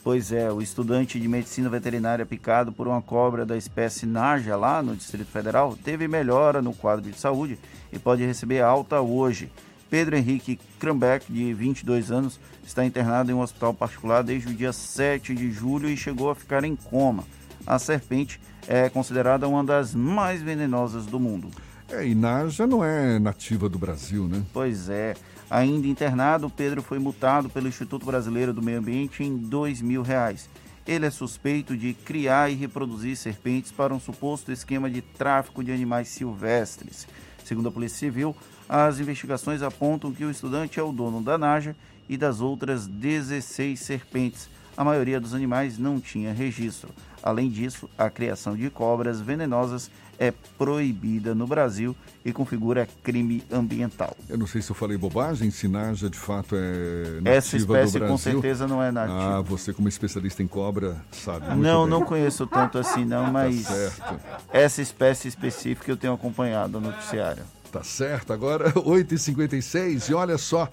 [0.03, 4.81] Pois é, o estudante de medicina veterinária picado por uma cobra da espécie Naja lá
[4.81, 7.59] no Distrito Federal teve melhora no quadro de saúde
[7.91, 9.51] e pode receber alta hoje.
[9.89, 14.71] Pedro Henrique Krambeck, de 22 anos, está internado em um hospital particular desde o dia
[14.71, 17.25] 7 de julho e chegou a ficar em coma.
[17.67, 21.49] A serpente é considerada uma das mais venenosas do mundo.
[21.91, 24.43] É, Naja não é nativa do Brasil, né?
[24.53, 25.13] Pois é.
[25.49, 30.49] Ainda internado, Pedro foi multado pelo Instituto Brasileiro do Meio Ambiente em dois mil reais.
[30.87, 35.71] Ele é suspeito de criar e reproduzir serpentes para um suposto esquema de tráfico de
[35.71, 37.07] animais silvestres.
[37.43, 38.35] Segundo a Polícia Civil,
[38.67, 41.75] as investigações apontam que o estudante é o dono da Naja
[42.07, 44.49] e das outras 16 serpentes.
[44.77, 46.89] A maioria dos animais não tinha registro.
[47.21, 49.91] Além disso, a criação de cobras venenosas
[50.21, 54.15] é proibida no Brasil e configura crime ambiental.
[54.29, 57.99] Eu não sei se eu falei bobagem, se Naja de fato é nativa Essa espécie
[57.99, 59.37] com certeza não é nativa.
[59.37, 61.89] Ah, você como especialista em cobra sabe muito Não, bem.
[61.89, 64.19] não conheço tanto assim não, mas Tá certo.
[64.53, 67.41] essa espécie específica eu tenho acompanhado no noticiário.
[67.71, 70.69] Tá certo, agora 8h56 e olha só,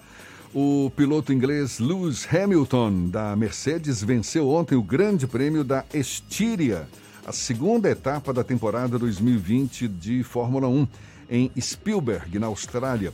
[0.53, 6.87] o piloto inglês Lewis Hamilton da Mercedes venceu ontem o Grande Prêmio da Estíria,
[7.25, 10.87] a segunda etapa da temporada 2020 de Fórmula 1
[11.29, 13.13] em Spielberg, na Austrália.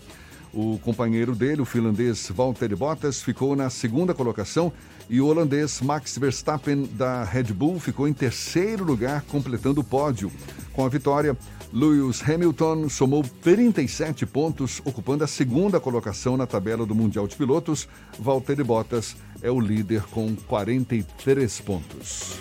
[0.53, 4.71] O companheiro dele, o finlandês Valtteri Bottas, ficou na segunda colocação
[5.09, 10.31] e o holandês Max Verstappen da Red Bull ficou em terceiro lugar, completando o pódio.
[10.71, 11.37] Com a vitória,
[11.73, 17.87] Lewis Hamilton somou 37 pontos, ocupando a segunda colocação na tabela do Mundial de Pilotos.
[18.17, 22.39] Valtteri Bottas é o líder com 43 pontos.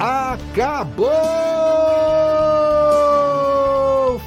[0.00, 1.12] Acabou,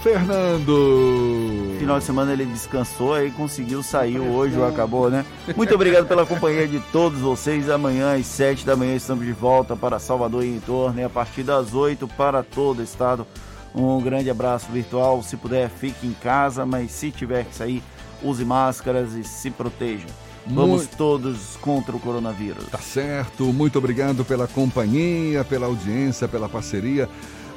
[0.04, 1.78] Fernando!
[1.80, 5.26] Final de semana ele descansou e conseguiu sair hoje, ou acabou, né?
[5.58, 7.72] Muito obrigado pela companhia de todos vocês.
[7.72, 11.10] Amanhã às 7 da manhã estamos de volta para Salvador e em torno, e a
[11.10, 13.26] partir das 8 para todo o estado.
[13.74, 15.24] Um grande abraço virtual.
[15.24, 17.82] Se puder, fique em casa, mas se tiver que sair,
[18.22, 20.06] use máscaras e se proteja.
[20.45, 22.65] Vamos Muito- todos contra o coronavírus.
[22.70, 27.07] Tá certo, muito obrigado pela companhia, pela audiência, pela parceria.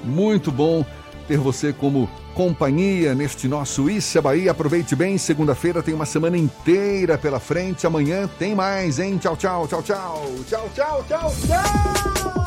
[0.04, 0.84] Muito bom
[1.26, 4.52] ter você como companhia neste nosso Isso é Bahia.
[4.52, 7.86] Aproveite bem, segunda-feira tem uma semana inteira pela frente.
[7.86, 9.18] Amanhã tem mais, hein?
[9.18, 10.30] Tchau, tchau, tchau, tchau.
[10.48, 12.45] Tchau, tchau, tchau, tchau.